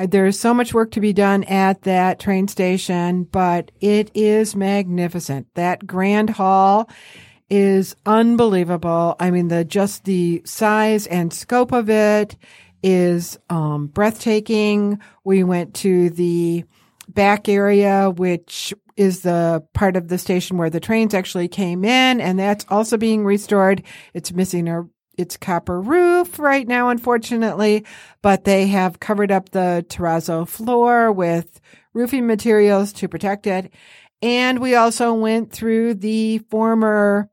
uh, 0.02 0.08
there's 0.10 0.40
so 0.40 0.54
much 0.54 0.74
work 0.74 0.92
to 0.92 1.00
be 1.00 1.14
done 1.14 1.44
at 1.44 1.84
that 1.84 2.20
train 2.20 2.48
station, 2.48 3.24
but 3.24 3.72
it 3.80 4.10
is 4.14 4.56
magnificent. 4.56 5.48
That 5.56 5.86
grand 5.86 6.32
hall 6.32 6.90
is 7.50 7.96
unbelievable. 8.06 9.16
I 9.20 9.30
mean, 9.30 9.50
the 9.50 9.64
just 9.64 10.06
the 10.06 10.42
size 10.46 11.06
and 11.06 11.32
scope 11.32 11.72
of 11.72 11.90
it 11.90 12.36
is 12.82 13.38
um, 13.50 13.88
breathtaking. 13.88 15.00
We 15.24 15.44
went 15.44 15.76
to 15.76 16.10
the 16.10 16.64
back 17.08 17.48
area, 17.48 18.10
which 18.10 18.74
is 18.98 19.22
the 19.22 19.64
part 19.74 19.96
of 19.96 20.08
the 20.08 20.18
station 20.18 20.58
where 20.58 20.70
the 20.70 20.80
trains 20.80 21.14
actually 21.14 21.48
came 21.48 21.84
in, 21.84 22.22
and 22.22 22.40
that's 22.40 22.66
also 22.70 22.98
being 22.98 23.24
restored. 23.24 23.84
It's 24.14 24.32
missing 24.32 24.68
a 24.68 24.88
its 25.18 25.38
copper 25.38 25.80
roof 25.82 26.40
right 26.40 26.68
now, 26.68 26.90
unfortunately, 26.90 27.86
but 28.22 28.44
they 28.44 28.68
have 28.68 29.00
covered 29.00 29.32
up 29.32 29.50
the 29.50 29.86
terrazzo 29.90 30.48
floor 30.48 31.12
with 31.12 31.60
roofing 31.94 32.26
materials 32.28 32.94
to 32.94 33.08
protect 33.08 33.46
it. 33.48 33.72
And 34.22 34.60
we 34.60 34.76
also 34.76 35.14
went 35.14 35.52
through 35.52 35.96
the 35.96 36.40
former 36.50 37.30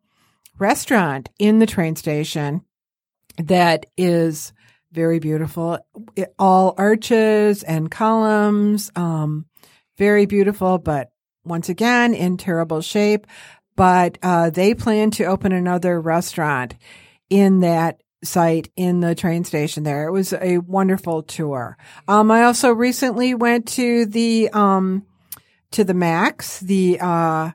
restaurant 0.59 1.29
in 1.39 1.59
the 1.59 1.67
train 1.67 1.97
station 1.97 2.63
that 3.37 3.87
is 3.97 4.53
very 4.93 5.19
beautiful. 5.19 5.79
It- 6.17 6.35
all 6.39 6.75
arches 6.79 7.63
and 7.63 7.91
columns, 7.91 8.91
um, 8.97 9.47
very 9.99 10.27
beautiful, 10.27 10.79
but 10.79 11.11
once 11.45 11.69
again 11.69 12.15
in 12.15 12.37
terrible 12.37 12.81
shape. 12.81 13.27
but 13.77 14.19
uh, 14.25 14.51
they 14.51 14.75
plan 14.75 15.09
to 15.09 15.23
open 15.23 15.53
another 15.53 16.01
restaurant 16.01 16.75
in 17.31 17.61
that 17.61 18.01
site 18.25 18.71
in 18.77 19.01
the 19.01 19.15
train 19.15 19.45
station 19.45 19.85
there. 19.85 20.09
It 20.09 20.13
was 20.13 20.33
a 20.33 20.59
wonderful 20.59 21.23
tour. 21.23 21.77
Um, 22.07 22.31
I 22.31 22.45
also 22.45 22.73
recently 22.73 23.35
went 23.35 23.69
to 23.69 24.07
the 24.07 24.51
um, 24.51 25.07
to 25.73 25.85
the 25.85 25.95
Max, 25.95 26.61
the 26.61 26.99
uh, 27.01 27.51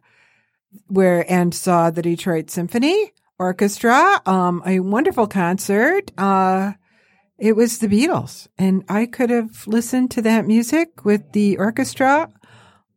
where 0.87 1.29
and 1.31 1.53
saw 1.53 1.89
the 1.89 2.01
Detroit 2.01 2.49
Symphony 2.49 3.11
Orchestra. 3.39 4.21
Um, 4.25 4.63
a 4.65 4.79
wonderful 4.79 5.27
concert. 5.27 6.11
Uh, 6.17 6.73
it 7.37 7.55
was 7.55 7.79
the 7.79 7.87
Beatles, 7.87 8.47
and 8.57 8.85
I 8.87 9.05
could 9.05 9.29
have 9.29 9.67
listened 9.67 10.11
to 10.11 10.21
that 10.21 10.45
music 10.45 11.03
with 11.03 11.33
the 11.33 11.57
orchestra 11.57 12.29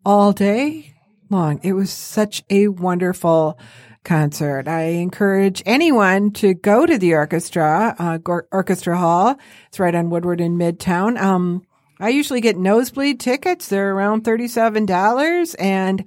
all 0.04 0.32
day 0.32 0.94
long. 1.30 1.58
It 1.62 1.72
was 1.72 1.90
such 1.90 2.44
a 2.48 2.68
wonderful 2.68 3.58
concert. 4.06 4.68
I 4.68 4.84
encourage 4.84 5.62
anyone 5.66 6.30
to 6.32 6.54
go 6.54 6.86
to 6.86 6.96
the 6.96 7.12
orchestra, 7.14 7.94
uh, 7.98 8.18
orchestra 8.50 8.96
hall. 8.96 9.36
It's 9.68 9.78
right 9.78 9.94
on 9.94 10.08
Woodward 10.08 10.40
in 10.40 10.56
Midtown. 10.56 11.20
Um, 11.20 11.66
I 12.00 12.08
usually 12.10 12.40
get 12.40 12.56
nosebleed 12.56 13.20
tickets. 13.20 13.68
They're 13.68 13.92
around 13.92 14.24
$37 14.24 15.54
and 15.58 16.04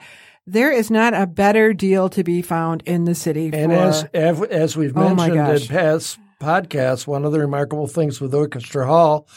there 0.48 0.72
is 0.72 0.90
not 0.90 1.14
a 1.14 1.28
better 1.28 1.74
deal 1.74 2.10
to 2.10 2.24
be 2.24 2.42
found 2.42 2.82
in 2.86 3.06
the 3.06 3.14
city. 3.14 3.52
And 3.54 3.72
for, 3.72 4.10
as 4.16 4.42
as 4.44 4.78
we've 4.78 4.98
Oh 4.98 5.14
mentioned 5.14 5.38
my 5.38 5.54
in 5.56 5.68
past 5.68 6.18
podcasts, 6.40 7.06
one 7.06 7.26
of 7.26 7.32
the 7.32 7.40
remarkable 7.40 7.88
things 7.88 8.20
with 8.20 8.34
Orchestra 8.34 8.88
Hall, 8.88 9.28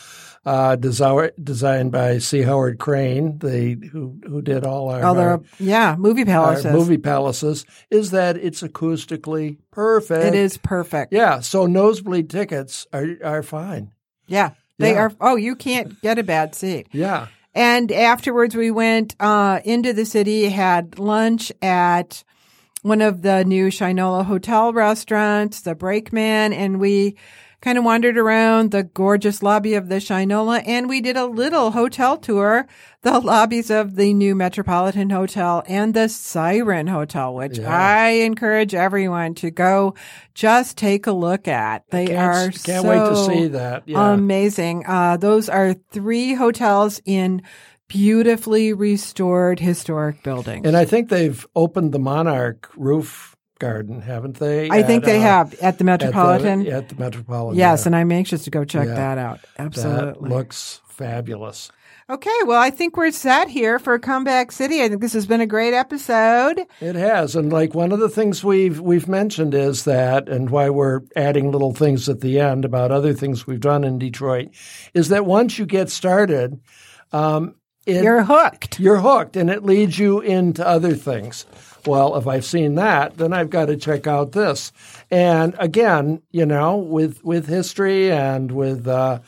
uh, 0.44 0.76
desi- 0.76 1.30
designed 1.42 1.92
by 1.92 2.18
C. 2.18 2.42
Howard 2.42 2.78
Crane, 2.78 3.38
the 3.38 3.74
who 3.92 4.18
who 4.26 4.42
did 4.42 4.64
all 4.64 4.88
our, 4.90 5.02
all 5.04 5.18
our, 5.18 5.38
their, 5.38 5.40
yeah, 5.60 5.96
movie 5.98 6.22
our 6.22 6.26
palaces. 6.26 6.72
movie 6.72 6.98
palaces, 6.98 7.64
is 7.90 8.10
that 8.10 8.36
it's 8.36 8.62
acoustically 8.62 9.58
perfect. 9.70 10.24
It 10.24 10.34
is 10.34 10.56
perfect. 10.58 11.12
Yeah, 11.12 11.40
so 11.40 11.66
nosebleed 11.66 12.28
tickets 12.30 12.86
are 12.92 13.16
are 13.24 13.42
fine. 13.42 13.92
Yeah. 14.26 14.50
They 14.78 14.92
Yeah. 14.94 15.00
are, 15.02 15.12
oh, 15.20 15.36
you 15.36 15.54
can't 15.54 16.00
get 16.02 16.18
a 16.18 16.22
bad 16.24 16.54
seat. 16.54 16.88
Yeah. 16.92 17.26
And 17.54 17.92
afterwards, 17.92 18.56
we 18.56 18.70
went 18.70 19.14
uh, 19.20 19.60
into 19.64 19.92
the 19.92 20.06
city, 20.06 20.48
had 20.48 20.98
lunch 20.98 21.52
at 21.60 22.24
one 22.82 23.00
of 23.00 23.22
the 23.22 23.44
new 23.44 23.68
Shinola 23.68 24.24
hotel 24.26 24.72
restaurants, 24.72 25.60
the 25.60 25.74
Brakeman, 25.74 26.52
and 26.52 26.80
we 26.80 27.16
kind 27.60 27.78
of 27.78 27.84
wandered 27.84 28.18
around 28.18 28.72
the 28.72 28.82
gorgeous 28.82 29.40
lobby 29.40 29.74
of 29.74 29.88
the 29.88 29.94
Shinola, 29.96 30.64
and 30.66 30.88
we 30.88 31.00
did 31.00 31.16
a 31.16 31.26
little 31.26 31.70
hotel 31.70 32.16
tour, 32.16 32.66
the 33.02 33.20
lobbies 33.20 33.70
of 33.70 33.94
the 33.94 34.12
new 34.12 34.34
Metropolitan 34.34 35.10
Hotel 35.10 35.62
and 35.68 35.94
the 35.94 36.08
Siren 36.08 36.88
Hotel, 36.88 37.32
which 37.32 37.58
Yeah. 37.58 37.68
I 37.72 38.08
encourage 38.24 38.74
everyone 38.74 39.34
to 39.36 39.52
go 39.52 39.94
just 40.34 40.76
take 40.76 41.06
a 41.06 41.12
look 41.12 41.46
at. 41.46 41.88
They 41.90 42.06
Can't, 42.06 42.18
are 42.18 42.50
can't 42.50 42.84
wait 42.84 42.98
to 42.98 43.16
see 43.16 43.46
that. 43.48 43.84
Yeah. 43.86 44.12
Amazing. 44.12 44.84
Uh, 44.88 45.16
those 45.16 45.48
are 45.48 45.74
three 45.92 46.34
hotels 46.34 47.00
in 47.04 47.42
beautifully 47.92 48.72
restored 48.72 49.60
historic 49.60 50.22
buildings. 50.22 50.66
and 50.66 50.76
I 50.76 50.84
think 50.84 51.08
they've 51.10 51.46
opened 51.54 51.92
the 51.92 51.98
Monarch 51.98 52.70
roof 52.76 53.36
garden, 53.58 54.00
haven't 54.00 54.38
they? 54.38 54.68
I 54.70 54.82
think 54.82 55.04
they 55.04 55.18
uh, 55.18 55.20
have 55.20 55.52
at 55.54 55.58
the 55.60 55.64
at 55.66 55.78
the- 55.78 55.84
Metropolitan. 55.84 56.66
At 56.66 56.88
the, 56.88 56.94
Metropolitan. 56.96 57.58
yes, 57.58 57.82
yeah. 57.82 57.88
and 57.88 57.96
I'm 57.96 58.10
anxious 58.10 58.44
to 58.44 58.50
go 58.50 58.64
check 58.64 58.88
Yeah. 58.88 58.94
that 58.94 59.18
out. 59.18 59.42
that 59.42 59.50
Absolutely. 59.66 60.30
looks 60.30 60.80
fabulous. 60.88 61.70
okay, 62.10 62.30
well, 62.46 62.60
I 62.60 62.70
think 62.70 62.96
we're 62.96 63.10
set 63.12 63.48
here 63.48 63.78
for 63.78 63.98
Comeback 63.98 64.52
City. 64.52 64.82
I 64.82 64.88
think 64.88 65.00
this 65.00 65.12
has 65.12 65.26
been 65.26 65.40
a 65.40 65.46
great 65.46 65.74
episode. 65.74 66.60
It 66.80 66.94
has, 66.96 67.36
and 67.36 67.52
like 67.52 67.74
one 67.74 67.92
of 67.92 68.00
the 68.00 68.08
things 68.10 68.42
we've 68.42 68.80
we've 68.80 69.06
mentioned 69.08 69.54
is 69.54 69.84
that, 69.84 70.28
and 70.28 70.48
why 70.50 70.70
we're 70.70 71.00
adding 71.14 71.52
little 71.52 71.72
things 71.74 72.08
at 72.08 72.20
the 72.20 72.40
end 72.40 72.64
about 72.64 72.90
other 72.90 73.12
things 73.12 73.46
we've 73.46 73.60
done 73.60 73.84
in 73.84 73.98
Detroit, 73.98 74.48
is 74.94 75.08
that 75.10 75.24
once 75.26 75.58
you 75.58 75.66
get 75.66 75.88
started, 75.90 76.58
um, 77.12 77.54
it, 77.86 78.02
You're 78.04 78.22
hooked. 78.24 78.78
you're 78.80 78.98
hooked, 79.00 79.36
and 79.36 79.50
it 79.50 79.64
leads 79.64 79.98
you 79.98 80.20
into 80.20 80.66
other 80.66 80.94
things. 80.94 81.46
Well, 81.84 82.16
if 82.16 82.26
I've 82.28 82.44
seen 82.44 82.76
that, 82.76 83.16
then 83.18 83.32
I've 83.32 83.50
got 83.50 83.66
to 83.66 83.76
check 83.76 84.06
out 84.06 84.32
this. 84.32 84.70
And 85.10 85.54
again, 85.58 86.22
you 86.30 86.46
know, 86.46 86.76
with 86.76 87.24
with 87.24 87.48
history 87.48 88.12
and 88.12 88.52
with 88.52 88.86
uh, 88.86 89.18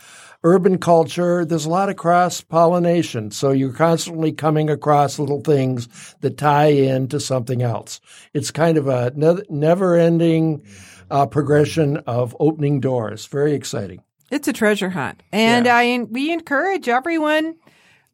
urban 0.44 0.78
culture, 0.78 1.44
there's 1.44 1.64
a 1.64 1.70
lot 1.70 1.88
of 1.88 1.96
cross 1.96 2.40
pollination. 2.42 3.32
So 3.32 3.50
you're 3.50 3.72
constantly 3.72 4.30
coming 4.30 4.70
across 4.70 5.18
little 5.18 5.40
things 5.40 5.88
that 6.20 6.38
tie 6.38 6.66
into 6.68 7.18
something 7.18 7.60
else. 7.62 8.00
It's 8.34 8.52
kind 8.52 8.78
of 8.78 8.86
a 8.86 9.12
never 9.48 9.96
ending 9.96 10.62
uh, 11.10 11.26
progression 11.26 11.96
of 12.06 12.36
opening 12.38 12.78
doors. 12.78 13.26
Very 13.26 13.54
exciting. 13.54 14.00
It's 14.30 14.46
a 14.48 14.52
treasure 14.52 14.90
hunt, 14.90 15.22
and 15.32 15.66
Yeah. 15.66 15.76
I 15.76 16.06
we 16.08 16.32
encourage 16.32 16.88
everyone 16.88 17.56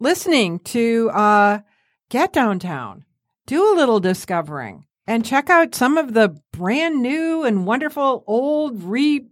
listening 0.01 0.59
to 0.61 1.11
uh, 1.11 1.61
get 2.09 2.33
downtown, 2.33 3.05
do 3.47 3.73
a 3.73 3.77
little 3.77 4.01
discovering, 4.01 4.87
and 5.07 5.25
check 5.25 5.49
out 5.49 5.75
some 5.75 5.97
of 5.97 6.15
the 6.15 6.37
brand 6.53 7.01
new 7.01 7.45
and 7.45 7.67
wonderful 7.67 8.25
old 8.27 8.83
re 8.83 9.27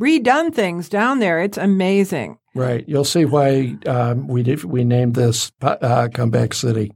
redone 0.00 0.54
things 0.54 0.88
down 0.88 1.18
there. 1.18 1.40
It's 1.40 1.58
amazing. 1.58 2.38
Right. 2.54 2.84
You'll 2.88 3.04
see 3.04 3.24
why 3.24 3.76
um, 3.86 4.26
we 4.28 4.42
did, 4.42 4.64
we 4.64 4.84
named 4.84 5.14
this 5.14 5.52
uh, 5.62 6.08
Comeback 6.12 6.54
City. 6.54 6.92